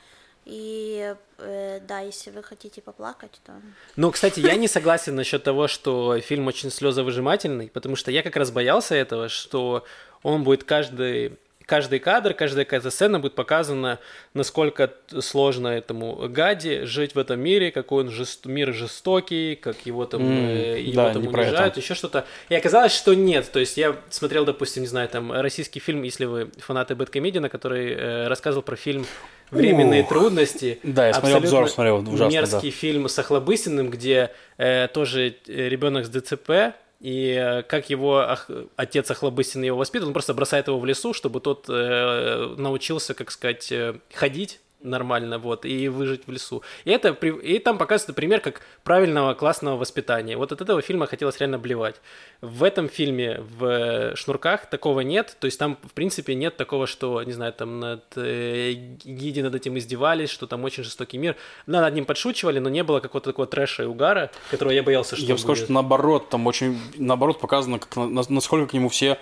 [0.45, 3.53] И э, да, если вы хотите поплакать, то.
[3.95, 8.35] Ну, кстати, я не согласен насчет того, что фильм очень слезовыжимательный, потому что я как
[8.35, 9.85] раз боялся этого, что
[10.23, 13.99] он будет каждый каждый кадр, каждая какая-то сцена будет показана,
[14.33, 20.05] насколько сложно этому Гади жить в этом мире, какой он жест- мир жестокий, как его
[20.05, 22.25] там, М, э, его да, там унижают, еще что-то.
[22.49, 23.51] И оказалось, что нет.
[23.51, 27.93] То есть я смотрел, допустим, не знаю, там российский фильм, если вы фанаты Бэткомедиана, который
[27.93, 29.05] э, рассказывал про фильм
[29.51, 30.09] «Временные Ух.
[30.09, 30.79] трудности».
[30.83, 36.09] Да, я смотрел обзор, смотрел, ужасно, мерзкий фильм с Охлобыстиным, где э, тоже ребенок с
[36.09, 40.85] ДЦП, и э, как его ох- отец Охлобыстин его воспитывает, он просто бросает его в
[40.85, 46.63] лесу, чтобы тот э, научился, как сказать, э, ходить нормально, вот, и выжить в лесу.
[46.85, 50.37] И это, и там показывается пример как правильного классного воспитания.
[50.37, 51.95] Вот от этого фильма хотелось реально блевать.
[52.41, 56.87] В этом фильме в э, «Шнурках» такого нет, то есть там, в принципе, нет такого,
[56.87, 61.35] что, не знаю, там над э, Гиди над этим издевались, что там очень жестокий мир.
[61.67, 65.15] Да, над ним подшучивали, но не было какого-то такого трэша и угара, которого я боялся,
[65.15, 65.63] что Я бы сказал, будет.
[65.65, 69.17] что наоборот, там очень, наоборот, показано, как, на- на- насколько к нему все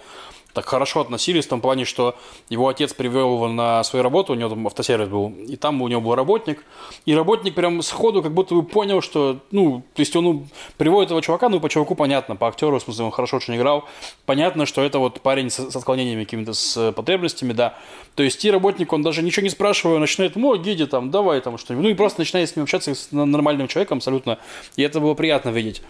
[0.54, 2.16] так хорошо относились, в том плане, что
[2.50, 5.88] его отец привел его на свою работу, у него там автосервис был, и там у
[5.88, 6.64] него был работник,
[7.06, 10.48] и работник прям сходу как будто бы понял, что, ну, то есть он ну,
[10.78, 13.86] приводит этого чувака, ну, по чуваку понятно, по актеру, в смысле, он хорошо очень играл,
[14.26, 17.78] понятно, что это вот парень с, с отклонениями какими-то, с потребностями, да,
[18.16, 21.58] то есть и работник, он даже ничего не спрашивая, начинает, ну, Гиди, там, давай там
[21.58, 24.40] что-нибудь, ну, и просто начинает с ним общаться с нормальным человеком абсолютно,
[24.76, 25.82] и это было приятно видеть.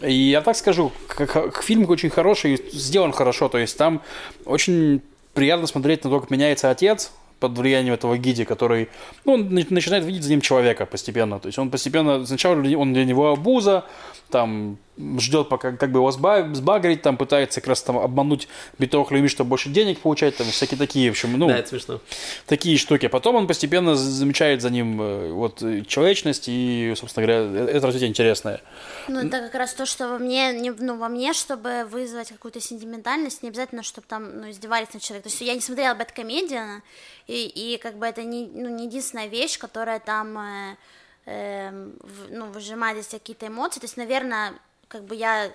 [0.00, 4.02] И я так скажу, как, как фильм очень хороший, сделан хорошо, то есть там
[4.44, 5.00] очень
[5.32, 8.88] приятно смотреть на то, как меняется отец под влиянием этого гиди, который,
[9.24, 11.40] ну, он на- начинает видеть за ним человека постепенно.
[11.40, 13.84] То есть он постепенно, сначала он для него обуза,
[14.30, 14.78] там,
[15.18, 18.46] ждет, пока как бы его сба- сбагрить, там, пытается как раз там обмануть
[18.78, 22.00] битовых людей, чтобы больше денег получать, там, всякие такие, в общем, ну, Да, это смешно.
[22.46, 23.08] такие штуки.
[23.08, 27.86] Потом он постепенно замечает за ним э, вот э, человечность и, собственно говоря, э- это
[27.86, 28.60] развитие интересное.
[29.08, 32.60] Ну, это как раз то, что во мне, не, ну, во мне, чтобы вызвать какую-то
[32.60, 35.30] сентиментальность, не обязательно, чтобы там, ну, издевались над человеком.
[35.30, 36.82] То есть я не смотрела Бэткомедиана,
[37.26, 41.70] и, и как бы это не, ну, не единственная вещь, которая там, э,
[42.00, 43.80] в- ну, выжимает себя какие-то эмоции.
[43.80, 44.52] То есть, наверное,
[44.88, 45.50] как бы я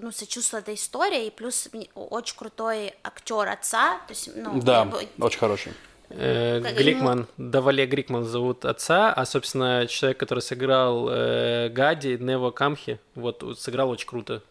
[0.00, 5.08] ну, сочувствовала этой истории, и плюс очень крутой актер отца, то есть, ну, Да, бы-
[5.18, 5.72] очень хороший.
[6.10, 12.50] Э, Как Гликман, Давале Грикман зовут отца, а, собственно, человек, который сыграл э, Гади, Нево
[12.50, 14.42] Камхи, вот, сыграл очень круто.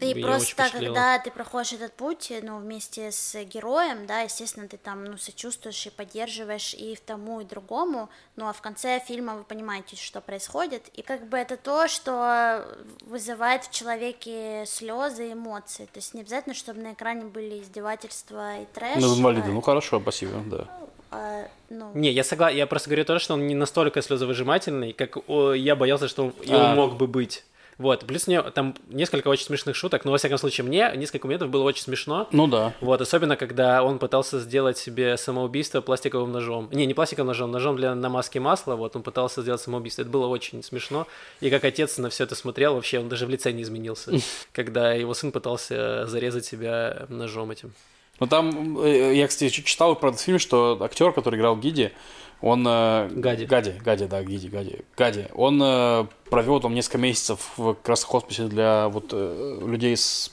[0.00, 4.68] И Меня просто, очень когда ты проходишь этот путь, ну, вместе с героем, да, естественно,
[4.68, 9.00] ты там, ну, сочувствуешь и поддерживаешь и в тому, и другому, ну, а в конце
[9.00, 12.66] фильма вы понимаете, что происходит, и как бы это то, что
[13.02, 18.60] вызывает в человеке слезы и эмоции, то есть не обязательно, чтобы на экране были издевательства
[18.60, 20.66] и трэш, Ну, инвалиды, а- ну хорошо, спасибо, да.
[21.10, 25.16] а, ну, Не, я согласен, я просто говорю то, что он не настолько слезовыжимательный, как
[25.28, 26.74] о, я боялся, что он А.
[26.74, 27.44] мог бы быть.
[27.78, 31.26] Вот, плюс у него там несколько очень смешных шуток, но, во всяком случае, мне несколько
[31.26, 32.26] моментов было очень смешно.
[32.32, 32.72] Ну да.
[32.80, 36.68] Вот, особенно, когда он пытался сделать себе самоубийство пластиковым ножом.
[36.72, 40.02] Не, не пластиковым ножом, ножом для намазки масла, вот, он пытался сделать самоубийство.
[40.02, 41.06] Это было очень смешно.
[41.40, 44.12] И как отец на все это смотрел, вообще он даже в лице не изменился,
[44.52, 47.74] когда его сын пытался зарезать себя ножом этим.
[48.18, 51.92] Ну там, э, я, кстати, читал про этот фильм, что актер, который играл Гиди,
[52.40, 52.66] он...
[52.66, 53.44] э, Гади.
[53.44, 54.80] Гади, Гади, да, Гиди, Гади.
[54.96, 55.26] Гади.
[55.34, 60.32] Он э, провел там несколько месяцев в как раз хосписе для вот э, людей с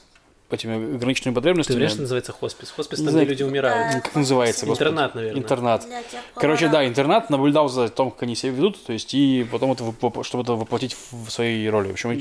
[0.54, 1.76] этими ограниченными Ты потребностями.
[1.78, 2.72] знаешь, что называется хоспис?
[2.72, 3.94] Хоспис, там, знаю, где люди умирают.
[3.96, 4.00] Да.
[4.02, 4.84] Как называется, господи?
[4.90, 5.42] Интернат, наверное.
[5.42, 5.88] Интернат.
[6.36, 9.84] Короче, да, интернат наблюдал за тем, как они себя ведут, то есть, и потом это,
[10.24, 11.90] чтобы это воплотить в своей роли.
[11.90, 12.16] В общем, Он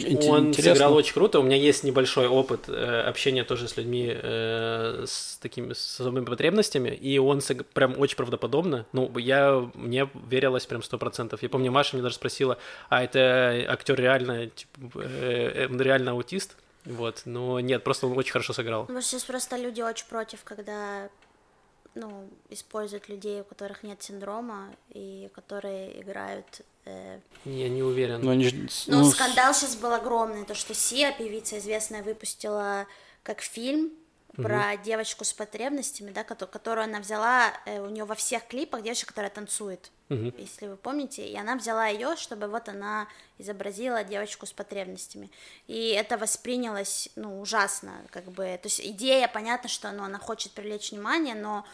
[0.48, 0.74] интересно.
[0.74, 1.40] сыграл очень круто.
[1.40, 6.24] У меня есть небольшой опыт э, общения тоже с людьми э, с такими с особыми
[6.24, 8.86] потребностями, и он сыг- прям очень правдоподобно.
[8.92, 11.42] Ну, я мне верилось прям сто процентов.
[11.42, 12.58] Я помню, Маша мне даже спросила,
[12.88, 16.56] а это актер реально, типа, э, реально аутист?
[16.84, 18.86] Вот, но нет, просто он очень хорошо сыграл.
[18.88, 21.08] Ну, сейчас просто люди очень против, когда
[21.94, 26.62] ну, используют людей, у которых нет синдрома, и которые играют...
[26.86, 28.20] э, Я не уверен.
[28.22, 28.50] Ну, они
[28.86, 32.86] Ну, ну, скандал сейчас был огромный, то, что Сия, певица известная, выпустила
[33.22, 33.92] как фильм
[34.36, 38.82] про девочку с потребностями, да, кото- которую она взяла, э, у нее во всех клипах
[38.82, 39.90] девочка, которая танцует,
[40.38, 43.08] если вы помните, и она взяла ее, чтобы вот она
[43.38, 45.30] изобразила девочку с потребностями,
[45.66, 50.52] и это воспринялось, ну, ужасно, как бы, то есть идея, понятно, что, ну, она хочет
[50.52, 51.64] привлечь внимание, но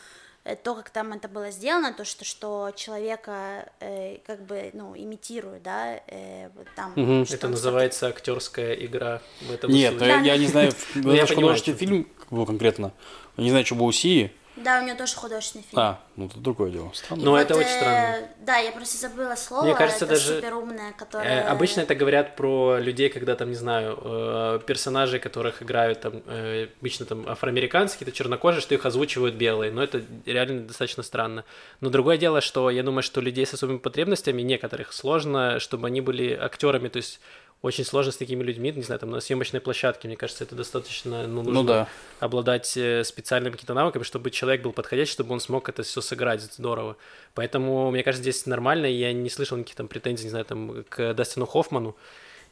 [0.56, 5.62] то, как там это было сделано, то, что, что человека э, как бы, ну, имитируют,
[5.62, 7.24] да, э, там.
[7.24, 11.78] что Это называется актерская игра в этом Нет, я, не знаю, Ну, я понимаю, художественный
[11.78, 12.92] фильм был конкретно.
[13.36, 14.32] Я не знаю, что было у Сии.
[14.64, 15.80] Да, у нее тоже художественный фильм.
[15.80, 16.90] А, ну это другое дело.
[16.94, 17.24] Странно.
[17.24, 18.28] Ну, Вот, это очень э, странно.
[18.40, 19.64] Да, я просто забыла слово.
[19.64, 21.48] Мне кажется, это даже, суперумное, Э, которое...
[21.48, 26.68] Обычно это говорят про людей, когда там, не знаю, э, персонажей, которых играют там, э,
[26.80, 31.44] обычно там афроамериканские, это чернокожие, что их озвучивают белые, но это реально достаточно странно.
[31.80, 36.00] Но другое дело, что я думаю, что людей с особыми потребностями, некоторых, сложно, чтобы они
[36.00, 37.20] были актерами, то есть
[37.60, 41.26] очень сложно с такими людьми, не знаю, там на съемочной площадке, мне кажется, это достаточно,
[41.26, 41.88] ну, нужно Ну да.
[42.20, 46.40] обладать э, специальными какими-то навыками, чтобы человек был подходящий, чтобы он смог это все сыграть
[46.40, 46.96] здорово.
[47.34, 50.84] Поэтому, мне кажется, здесь нормально, и я не слышал никаких там претензий, не знаю, там,
[50.88, 51.96] к Дастину Хоффману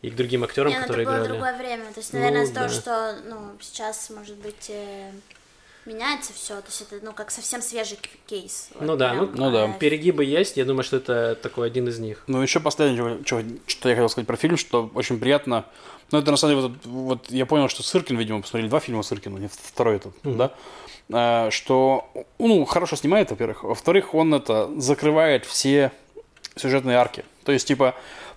[0.03, 1.29] и к другим актерам, Не, ну, это которые было играли.
[1.29, 1.85] другое время.
[1.93, 2.73] То есть, Ну, наверное, из-за того, да.
[2.75, 5.13] что, ну, сейчас, может быть, э,
[5.87, 6.57] меняется все.
[6.57, 8.69] То есть это, ну, как совсем свежий кейс.
[8.75, 9.73] Вот Ну да, прям, ну, Ну да.
[9.79, 12.23] Перегибы есть, я думаю, что это такой один из них.
[12.27, 15.65] Ну, еще последнее, что, что я хотел сказать про фильм, что очень приятно.
[16.11, 19.03] Ну, это на самом деле, вот, вот я понял, что Сыркин, видимо, посмотрели два фильма
[19.03, 20.53] Сыркина, не второй этот, да,
[21.13, 25.93] А, что, ну, хорошо снимает, во-первых, во-вторых, он это закрывает все
[26.57, 27.25] сюжетные арки.
[27.45, 27.95] То есть, типа,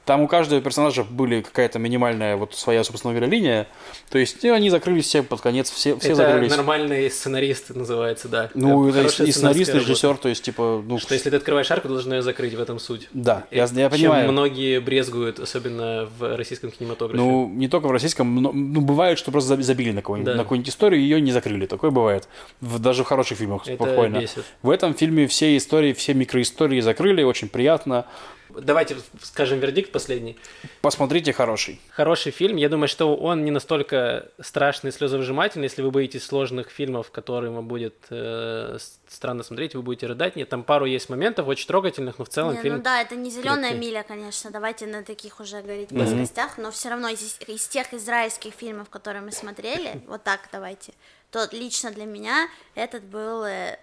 [0.09, 3.67] там у каждого персонажа были какая-то минимальная вот своя, собственно говоря, линия.
[4.09, 6.49] То есть, и они закрылись все под конец, все, все это закрылись.
[6.49, 8.49] нормальный сценарист называется, да.
[8.55, 11.69] Ну, это и, и сценарист, и режиссер, то есть, типа, ну, Что если ты открываешь
[11.69, 13.07] арку, ты должен ее закрыть, в этом суть.
[13.13, 14.31] да, я, я Чем понимаю.
[14.31, 17.21] многие брезгуют, особенно в российском кинематографе.
[17.23, 20.37] Ну, не только в российском, но ну, бывает, что просто заб- забили на, кого-нибудь, Да.
[20.37, 21.67] на какую-нибудь историю, и ее не закрыли.
[21.67, 22.27] Такое бывает.
[22.61, 24.21] В- даже в хороших фильмах Это спокойно.
[24.21, 24.43] бесит.
[24.63, 28.07] В этом фильме все истории, все микроистории закрыли, очень приятно.
[28.49, 30.37] Давайте скажем вердикт последний.
[30.81, 31.79] Посмотрите хороший.
[31.89, 32.57] Хороший фильм.
[32.57, 35.65] Я думаю, что он не настолько страшный и слезовыжимательный.
[35.65, 38.77] Если вы боитесь сложных фильмов, которые вам будет э,
[39.07, 40.35] странно смотреть, вы будете рыдать.
[40.35, 42.77] Нет, там пару есть моментов очень трогательных, но в целом Не, фильм...
[42.77, 43.87] ну да, это не зеленая крепкий.
[43.87, 44.51] миля, конечно.
[44.51, 49.21] Давайте на таких уже говорить плоскостях, но все равно из, из тех израильских фильмов, которые
[49.21, 50.93] мы смотрели, вот так давайте,
[51.31, 53.77] то лично для меня этот был э,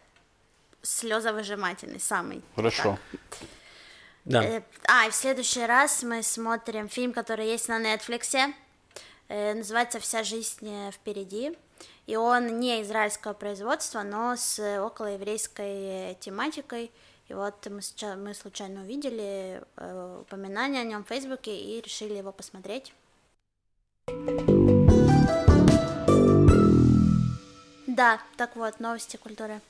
[0.83, 2.43] слезовыжимательный самый.
[2.55, 2.99] Хорошо.
[4.27, 4.45] Да.
[4.45, 8.53] Э, А, и в следующий раз мы смотрим фильм, который есть на Netflix.
[9.29, 11.57] Э, Называется «Вся жизнь э, впереди».
[12.07, 16.91] И он не израильского производства, но с околоеврейской тематикой.
[17.29, 22.15] И вот мы, сейчас, мы случайно увидели э, упоминание о нем в Фейсбуке и решили
[22.15, 22.93] его посмотреть.
[27.87, 29.61] Да, так вот, новости культуры.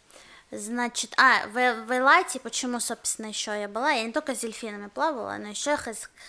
[0.57, 4.89] Значит, а, в, в Элате, почему, собственно, еще я была, я не только с дельфинами
[4.89, 5.77] плавала, но еще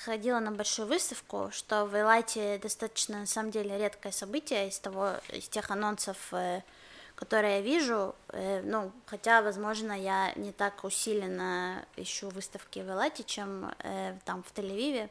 [0.03, 5.11] ходила на большую выставку, что в Элате достаточно, на самом деле, редкое событие из того,
[5.31, 6.61] из тех анонсов, э,
[7.15, 13.23] которые я вижу, э, ну, хотя, возможно, я не так усиленно ищу выставки в Элате,
[13.23, 15.09] чем э, там в Тель-Авиве,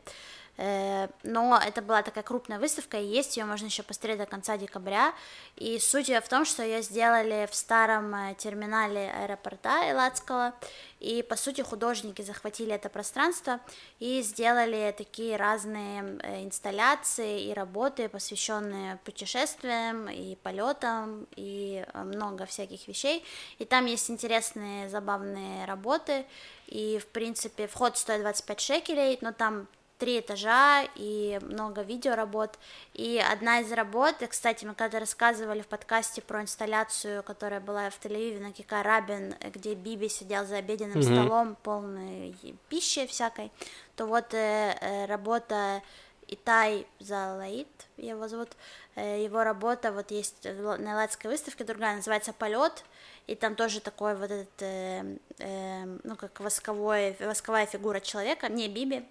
[0.58, 5.14] но это была такая крупная выставка, и есть ее можно еще посмотреть до конца декабря.
[5.56, 10.54] И суть ее в том, что ее сделали в старом э, терминале аэропорта Элладского,
[11.00, 13.60] и по сути художники захватили это пространство
[13.98, 22.46] и сделали такие разные э, инсталляции и работы, посвященные путешествиям и полетам и э, много
[22.46, 23.24] всяких вещей.
[23.58, 26.24] И там есть интересные, забавные работы,
[26.66, 29.68] и в принципе вход стоит 25 шекелей, но там
[29.98, 32.58] три этажа и много видеоработ.
[32.94, 37.90] И одна из работ, и, кстати, мы когда рассказывали в подкасте про инсталляцию, которая была
[37.90, 42.34] в Тель-Авиве на Кика Рабин, где Биби сидел за обеденным столом, полный
[42.68, 43.50] пищи всякой,
[43.96, 45.82] то вот э, э, работа
[46.28, 48.50] Итай Залаид, его зовут,
[48.96, 52.84] э, его работа вот есть на Ладской выставке, другая называется «Полет»,
[53.26, 58.68] и там тоже такой вот этот, э, э, ну, как восковой, восковая фигура человека, не
[58.68, 59.04] Биби,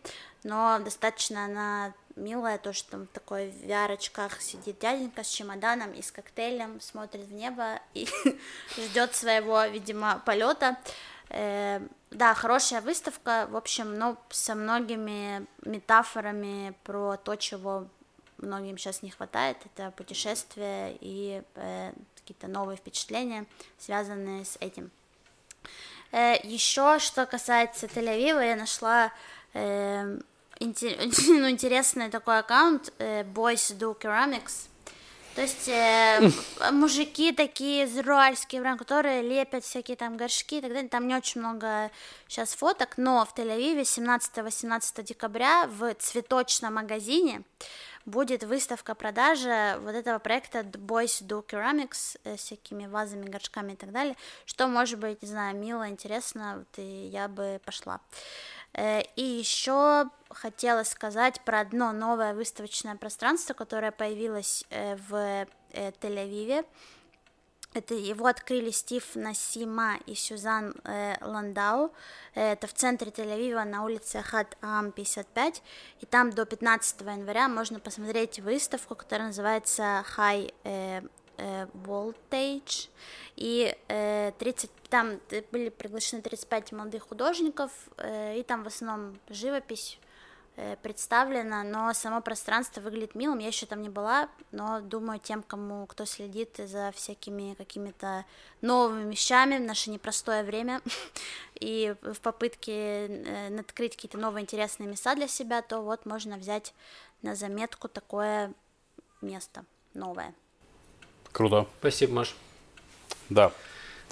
[0.43, 6.11] но достаточно она милая, тоже там в такой VR-очках сидит дяденька с чемоданом и с
[6.11, 8.07] коктейлем, смотрит в небо и
[8.77, 10.77] ждет своего, видимо, полета.
[11.29, 17.87] Э, да, хорошая выставка, в общем, но со многими метафорами про то, чего
[18.37, 21.91] многим сейчас не хватает, это путешествия и э,
[22.25, 23.45] какие-то новые впечатления,
[23.77, 24.89] связанные с этим.
[26.11, 29.11] еще, что касается Тель-Авива, я нашла
[29.53, 30.17] э,
[30.59, 30.97] инте-
[31.27, 34.67] ну, интересный такой аккаунт э, Boys Do Ceramics,
[35.35, 36.31] То есть э,
[36.71, 40.89] мужики такие израильские, прям, которые лепят всякие там горшки и так далее.
[40.89, 41.91] Там не очень много
[42.27, 47.43] сейчас фоток, но в Тель-Авиве 17-18 декабря в цветочном магазине
[48.05, 53.75] будет выставка продажи вот этого проекта Boys Do Ceramics э, с всякими вазами, горшками и
[53.75, 57.99] так далее, что может быть, не знаю, мило, интересно, вот и я бы пошла.
[58.73, 66.65] Э, и еще хотела сказать про одно новое выставочное пространство, которое появилось э, в Тель-Авиве.
[67.75, 71.91] Это его открыли Стив Насима и Сюзан э, Ландау.
[72.33, 75.61] Это в центре Тель-Авива на улице Хат Ам 55.
[75.99, 81.01] И там до 15 января можно посмотреть выставку, которая называется High э,
[81.35, 82.87] э, Voltage.
[83.35, 85.19] И э, 30, там
[85.51, 90.04] были приглашены 35 молодых художников, э, и там в основном живопись, Э,
[90.81, 93.39] представлено, но само пространство выглядит милым.
[93.39, 98.25] Я еще там не была, но думаю, тем, кому кто следит за всякими какими-то
[98.61, 100.81] новыми вещами в наше непростое время
[101.59, 106.73] и в попытке э, открыть какие-то новые интересные места для себя, то вот можно взять
[107.21, 108.53] на заметку такое
[109.21, 110.33] место новое.
[111.31, 111.67] Круто.
[111.79, 112.35] Спасибо, Маш.
[113.29, 113.51] Да.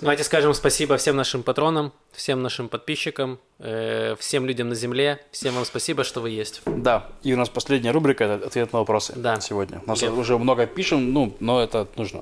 [0.03, 5.25] Давайте скажем спасибо всем нашим патронам, всем нашим подписчикам, э, всем людям на земле.
[5.31, 6.61] Всем вам спасибо, что вы есть.
[6.65, 9.39] Да, и у нас последняя рубрика это ответ на вопросы Да.
[9.39, 9.81] сегодня.
[9.85, 10.11] У нас Лев.
[10.17, 12.19] уже много пишем, ну, но это нужно.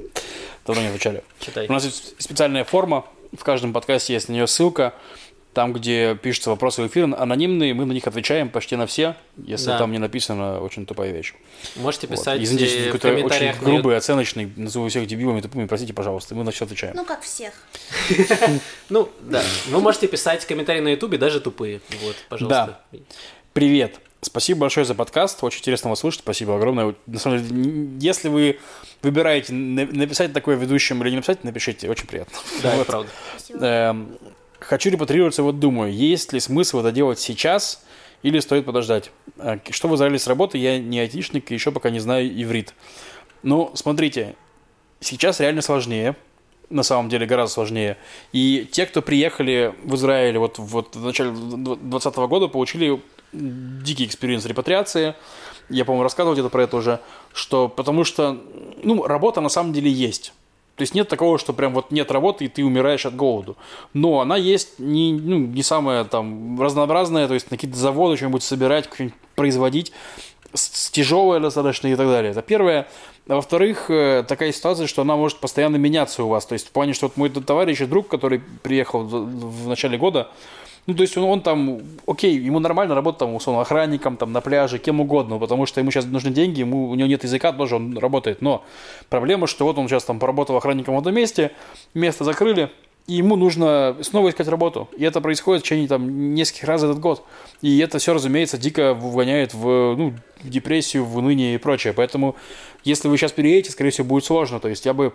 [0.67, 1.23] Давно не отвечали.
[1.39, 1.65] Читай.
[1.67, 3.03] У нас есть специальная форма,
[3.35, 4.93] в каждом подкасте есть на нее ссылка.
[5.53, 9.67] Там, где пишутся вопросы в эфир, анонимные, мы на них отвечаем почти на все, если
[9.67, 9.79] Да.
[9.79, 11.33] там не написано очень тупая вещь.
[11.75, 12.17] Можете Вот.
[12.17, 13.61] писать Извините, э, если какой-то очень комментариях.
[13.61, 16.95] на грубый, оценочный, назову всех дебилами, тупыми, простите, пожалуйста, мы на все отвечаем.
[16.95, 17.53] Ну, как всех.
[18.89, 19.41] Ну, да.
[19.67, 21.81] Вы можете писать комментарии на Ютубе, даже тупые.
[22.01, 22.79] Вот, пожалуйста.
[23.53, 23.99] Привет.
[24.21, 25.43] Спасибо большое за подкаст.
[25.43, 26.21] Очень интересно вас слушать.
[26.21, 26.95] Спасибо огромное.
[27.07, 28.59] На самом деле, если вы
[29.01, 31.89] выбираете на- написать такое ведущим или не написать, напишите.
[31.89, 32.37] Очень приятно.
[32.63, 32.87] Да, Вот.
[32.87, 33.09] правда.
[33.37, 33.65] Спасибо.
[33.65, 34.17] Эм,
[34.61, 37.83] Хочу репатрироваться, вот думаю, есть ли смысл это делать сейчас
[38.21, 39.11] или стоит подождать?
[39.38, 40.59] Э, Что в Израиле с работой?
[40.59, 42.75] Я не айтишник и еще пока не знаю иврит.
[43.41, 44.35] Ну, смотрите,
[44.99, 46.15] сейчас реально сложнее,
[46.69, 47.97] на самом деле гораздо сложнее.
[48.33, 53.01] И те, кто приехали в Израиль вот, вот в начале 2020 года, получили
[53.33, 55.15] дикий experience репатриации.
[55.69, 56.99] Я, по-моему, рассказывал где-то про это уже,
[57.33, 58.39] что потому что,
[58.83, 60.33] ну, работа на самом деле есть.
[60.81, 63.55] То есть нет такого, что прям вот нет работы, и ты умираешь от голоду.
[63.93, 68.41] Но она есть не, ну, не самая там разнообразная, то есть на какие-то заводы что-нибудь
[68.41, 69.91] собирать, что-нибудь производить,
[70.91, 72.31] тяжелая достаточно и так далее.
[72.31, 72.87] Это первое.
[73.27, 76.47] А во-вторых, э, такая ситуация, что она может постоянно меняться у вас.
[76.47, 80.31] То есть в плане, что вот мой товарищ и друг, который приехал в начале года,
[80.87, 84.41] ну, то есть он, он там, окей, ему нормально работать там, условно, охранником, там, на
[84.41, 87.75] пляже, кем угодно, потому что ему сейчас нужны деньги, ему, у него нет языка, тоже
[87.75, 88.41] он работает.
[88.41, 88.63] Но
[89.09, 91.51] проблема, что вот он сейчас там поработал охранником в одном месте,
[91.93, 92.71] место закрыли,
[93.07, 94.89] и ему нужно снова искать работу.
[94.97, 97.25] И это происходит в течение там нескольких раз этот год.
[97.61, 101.93] И это все, разумеется, дико вгоняет в, ну, в депрессию, в уныние и прочее.
[101.93, 102.35] Поэтому,
[102.83, 104.59] если вы сейчас переедете, скорее всего, будет сложно.
[104.59, 105.13] То есть я бы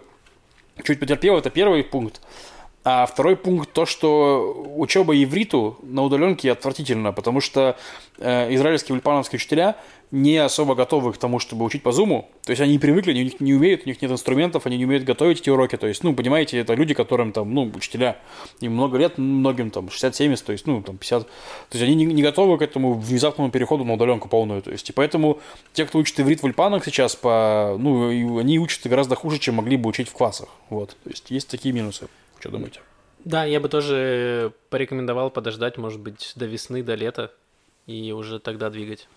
[0.85, 2.21] чуть потерпел, это первый пункт.
[2.89, 7.77] А второй пункт то, что учеба ивриту на удаленке отвратительно, потому что
[8.17, 9.75] э, израильские ульпановские учителя
[10.13, 12.31] не особо готовы к тому, чтобы учить по зуму.
[12.45, 15.03] То есть они не привыкли, они не умеют, у них нет инструментов, они не умеют
[15.03, 15.77] готовить эти уроки.
[15.77, 18.19] То есть, ну, понимаете, это люди, которым там, ну, учителя,
[18.61, 21.27] им много лет, многим там 60-70, то есть, ну, там 50.
[21.27, 21.33] То
[21.73, 24.63] есть они не, не готовы к этому внезапному переходу на удаленку полную.
[24.63, 25.41] То есть, и поэтому
[25.73, 29.77] те, кто учит иврит в ульпанах сейчас, по, ну, они учат гораздо хуже, чем могли
[29.77, 30.51] бы учить в классах.
[30.71, 30.91] Вот.
[31.03, 32.07] То есть есть такие минусы.
[32.49, 32.81] Что думаете?
[33.25, 37.33] Да, я бы тоже порекомендовал подождать, может быть, до весны, до лета,
[37.87, 39.09] и уже тогда двигать.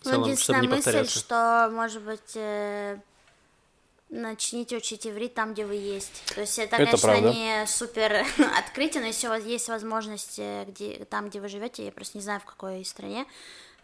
[0.00, 1.18] В Ну, целом, чтобы единственная не мысль, повторяться.
[1.18, 2.98] что, может быть, э,
[4.10, 6.22] начните учить иврит там, где вы есть.
[6.34, 7.30] То есть это, Это конечно, правда.
[7.32, 8.24] не супер
[8.58, 12.18] открытие, но если у вас есть возможность э, где, там, где вы живете, я просто
[12.18, 13.26] не знаю, в какой стране,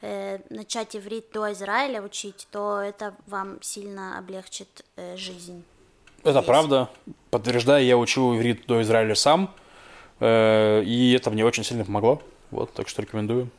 [0.00, 5.64] э, начать иврит до Израиля учить, то это вам сильно облегчит э, жизнь.
[6.24, 6.46] Это Есть.
[6.46, 6.90] правда.
[7.30, 9.54] Подтверждаю, я учил иврит до Израиля сам,
[10.20, 12.22] э, и это мне очень сильно помогло.
[12.50, 13.50] Вот, так что рекомендую.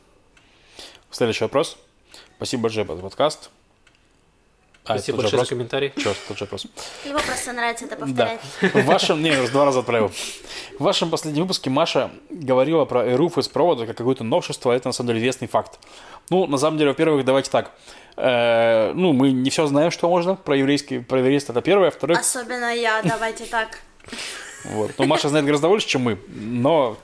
[1.10, 1.78] Следующий вопрос.
[2.36, 3.50] Спасибо большое за подкаст.
[4.88, 5.48] А, Спасибо тот же большое за вопрос?
[5.48, 5.92] комментарий.
[5.96, 6.66] Чё, тот же вопрос.
[7.04, 8.06] Его просто нравится это Да.
[8.06, 8.40] повторять.
[8.74, 9.22] В вашем...
[9.22, 10.12] Не, я уже два раза отправил.
[10.78, 14.88] В вашем последнем выпуске Маша говорила про эруф из провода как какое-то новшество, а это
[14.88, 15.78] на самом деле известный факт.
[16.30, 17.72] Ну, на самом деле, во-первых, давайте так.
[18.16, 21.86] Э, ну, мы не все знаем, что можно про еврейский, про еврейство, это первое.
[21.86, 23.80] Во-вторых, Особенно я, давайте так.
[24.66, 24.92] Вот.
[24.98, 26.96] Ну, Маша знает гораздо больше, чем мы, но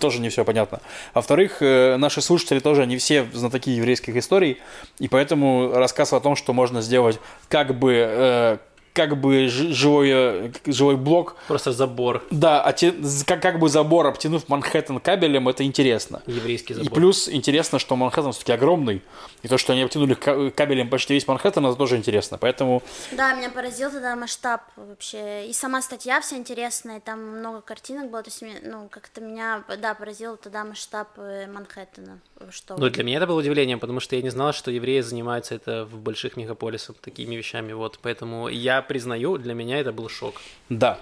[0.00, 0.80] тоже не все понятно.
[1.12, 4.58] А во-вторых, э, наши слушатели тоже не все знатоки еврейских историй,
[4.98, 7.18] и поэтому рассказ о том, что можно сделать
[7.48, 8.58] как бы э,
[8.92, 11.36] как бы жи- живой, э, живой блок.
[11.48, 12.94] Просто забор, Да, оте-
[13.26, 16.22] как, как бы забор, обтянув Манхэттен кабелем, это интересно.
[16.26, 16.92] еврейский И забор.
[16.92, 19.02] плюс интересно, что Манхэттен все-таки огромный,
[19.42, 22.38] и то, что они обтянули ка- кабелем почти весь Манхэттен, это тоже интересно.
[22.38, 22.82] Поэтому
[23.12, 25.46] Да, меня поразил тогда масштаб вообще.
[25.48, 28.22] И сама статья вся интересная, там много картинок было.
[28.22, 32.18] То есть, ну, как-то меня, да, поразил тогда масштаб э, Манхэттена.
[32.50, 35.54] Что Ну, для меня это было удивлением, потому что я не знал, что евреи занимаются
[35.54, 37.72] это в больших мегаполисах такими вещами.
[37.72, 40.40] Вот, поэтому я признаю, для меня это был шок.
[40.68, 40.98] Да.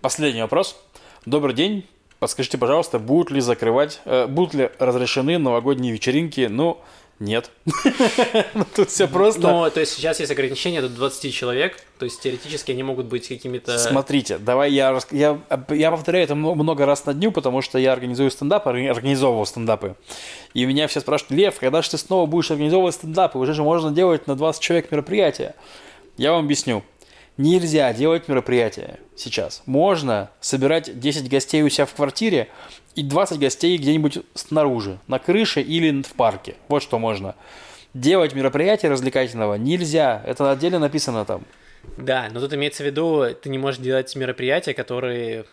[0.00, 0.76] Последний вопрос.
[1.24, 1.86] Добрый день.
[2.18, 6.46] Подскажите, пожалуйста, будут ли закрывать, э, будут ли разрешены новогодние вечеринки?
[6.50, 6.78] Ну,
[7.18, 7.50] нет.
[8.54, 9.40] Ну, Тут все просто.
[9.40, 13.28] Но, то есть сейчас есть ограничение до 20 человек, то есть теоретически они могут быть
[13.28, 13.78] какими-то...
[13.78, 15.40] Смотрите, давай я, я,
[15.70, 19.94] я повторяю это много, раз на дню, потому что я организую стендап, орг- организовывал стендапы.
[20.54, 23.38] И меня все спрашивают, Лев, когда же ты снова будешь организовывать стендапы?
[23.38, 25.54] Уже же можно делать на 20 человек мероприятия.
[26.16, 26.82] Я вам объясню.
[27.38, 29.62] Нельзя делать мероприятия сейчас.
[29.64, 32.48] Можно собирать 10 гостей у себя в квартире
[32.94, 36.56] и 20 гостей где-нибудь снаружи, на крыше или в парке.
[36.68, 37.34] Вот что можно.
[37.94, 40.22] Делать мероприятие развлекательного нельзя.
[40.26, 41.44] Это отдельно написано там.
[41.96, 45.46] Да, но тут имеется в виду, ты не можешь делать мероприятия, которые...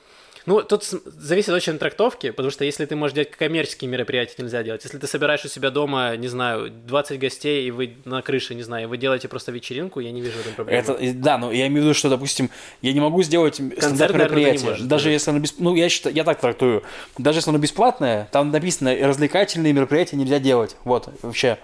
[0.46, 4.64] Ну, тут зависит очень от трактовки, потому что если ты можешь делать коммерческие мероприятия, нельзя
[4.64, 4.84] делать.
[4.84, 8.64] Если ты собираешь у себя дома, не знаю, 20 гостей, и вы на крыше, не
[8.64, 10.82] знаю, и вы делаете просто вечеринку, я не вижу в этом проблемы.
[10.82, 12.50] Это, да, но я имею в виду, что, допустим,
[12.82, 16.24] я не могу сделать не мероприятие, можешь даже если оно бесп- ну я считаю, я
[16.24, 16.84] так трактую,
[17.18, 21.58] даже если оно бесплатное, там написано развлекательные мероприятия нельзя делать, вот вообще.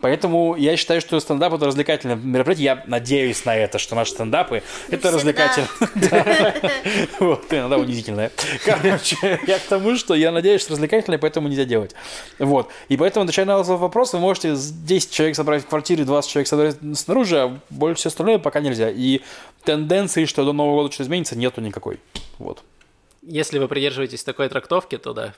[0.00, 2.64] Поэтому я считаю, что стендап это развлекательное мероприятие.
[2.64, 5.10] Я надеюсь на это, что наши стендапы это всегда.
[5.10, 5.68] развлекательно.
[5.94, 6.54] Да.
[7.18, 8.30] Вот, иногда унизительное.
[8.64, 11.94] Короче, я к тому, что я надеюсь, что развлекательное, поэтому нельзя делать.
[12.38, 12.70] Вот.
[12.88, 16.48] И поэтому, отвечая на вопрос, вы можете с 10 человек собрать в квартире, 20 человек
[16.48, 18.90] собрать снаружи, а больше все остальное пока нельзя.
[18.90, 19.22] И
[19.64, 21.98] тенденции, что до Нового года что изменится, нету никакой.
[22.38, 22.62] Вот.
[23.22, 25.34] Если вы придерживаетесь такой трактовки, то да.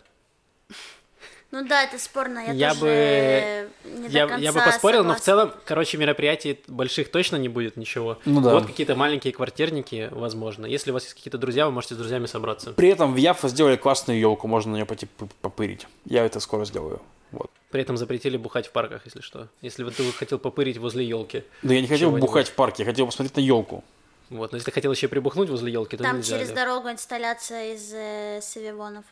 [1.51, 2.41] Ну да, это спорно.
[2.41, 5.25] Я, Я тоже бы- не до Я, конца я бы поспорил, но в согласна.
[5.25, 8.19] целом, короче, мероприятий больших точно не будет ничего.
[8.27, 8.53] Ну да.
[8.53, 10.67] Вот какие-то маленькие квартирники, возможно.
[10.67, 12.73] Если у вас есть какие-то друзья, вы можете с друзьями собраться.
[12.73, 15.07] При этом в Яфа сделали классную елку, можно на нее пойти
[15.41, 15.87] попырить.
[16.05, 17.01] Я это скоро сделаю.
[17.33, 17.51] Вот.
[17.71, 19.49] При этом запретили бухать в парках, если что.
[19.63, 21.45] Если вот ты хотел попырить возле елки.
[21.63, 23.85] Да я не хотел бухать в парке, я хотел посмотреть на елку.
[24.29, 24.53] Вот.
[24.53, 26.37] Но если ты хотел еще прибухнуть возле елки, то Там нельзя.
[26.37, 26.57] через да.
[26.67, 29.05] дорогу инсталляция из э, савивонов.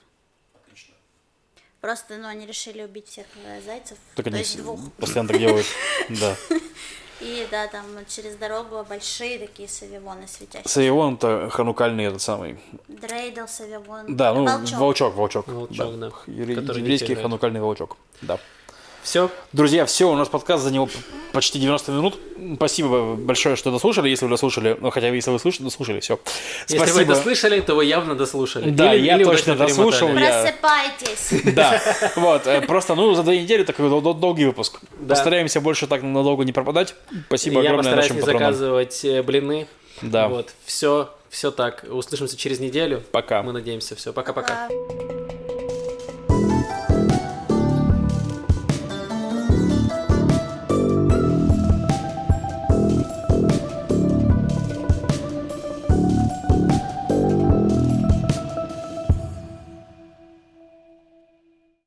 [1.87, 3.27] Просто, ну, они решили убить всех
[3.65, 4.81] зайцев, Так то они есть двух.
[4.95, 5.67] постоянно так делают.
[6.09, 6.35] Да.
[7.21, 10.69] И да, там через дорогу большие такие савивоны светящие.
[10.69, 12.59] Савион это ханукальный этот самый.
[12.89, 14.17] Дрейдл, савивон.
[14.17, 14.79] Да, ну, волчок.
[14.79, 15.47] волчок, волчок.
[15.47, 16.11] Волчок, да.
[16.11, 17.97] Который Еврейский ханукальный волчок.
[18.21, 18.41] Да.
[19.07, 19.31] Все.
[19.53, 20.91] Друзья, все, у нас подкаст занял
[21.31, 22.19] почти 90 минут.
[22.57, 24.77] Спасибо большое, что дослушали, если вы дослушали.
[24.81, 26.19] Ну, хотя бы если вы слушали, дослушали, все.
[26.67, 27.15] Если вы Спасибо.
[27.15, 28.69] дослышали, то вы явно дослушали.
[28.69, 30.09] Да, Или- я или точно дослушал.
[30.09, 31.55] я- Просыпайтесь!
[31.55, 31.81] Да,
[32.17, 34.81] вот, э, просто, ну, за две недели такой дол- дол- долгий выпуск.
[34.99, 35.15] Да.
[35.15, 36.97] Постараемся больше так надолго не пропадать.
[37.29, 38.55] Спасибо Я огромное постараюсь нашим не патронам.
[38.55, 39.69] заказывать э, блины.
[40.03, 40.27] Да.
[40.27, 40.49] Вот.
[40.65, 41.85] Все, все так.
[41.89, 43.05] Услышимся через неделю.
[43.13, 43.45] Пока.
[43.45, 43.95] Мы надеемся.
[43.95, 44.13] Все.
[44.13, 44.69] Пока-пока.
[44.69, 45.46] Пока.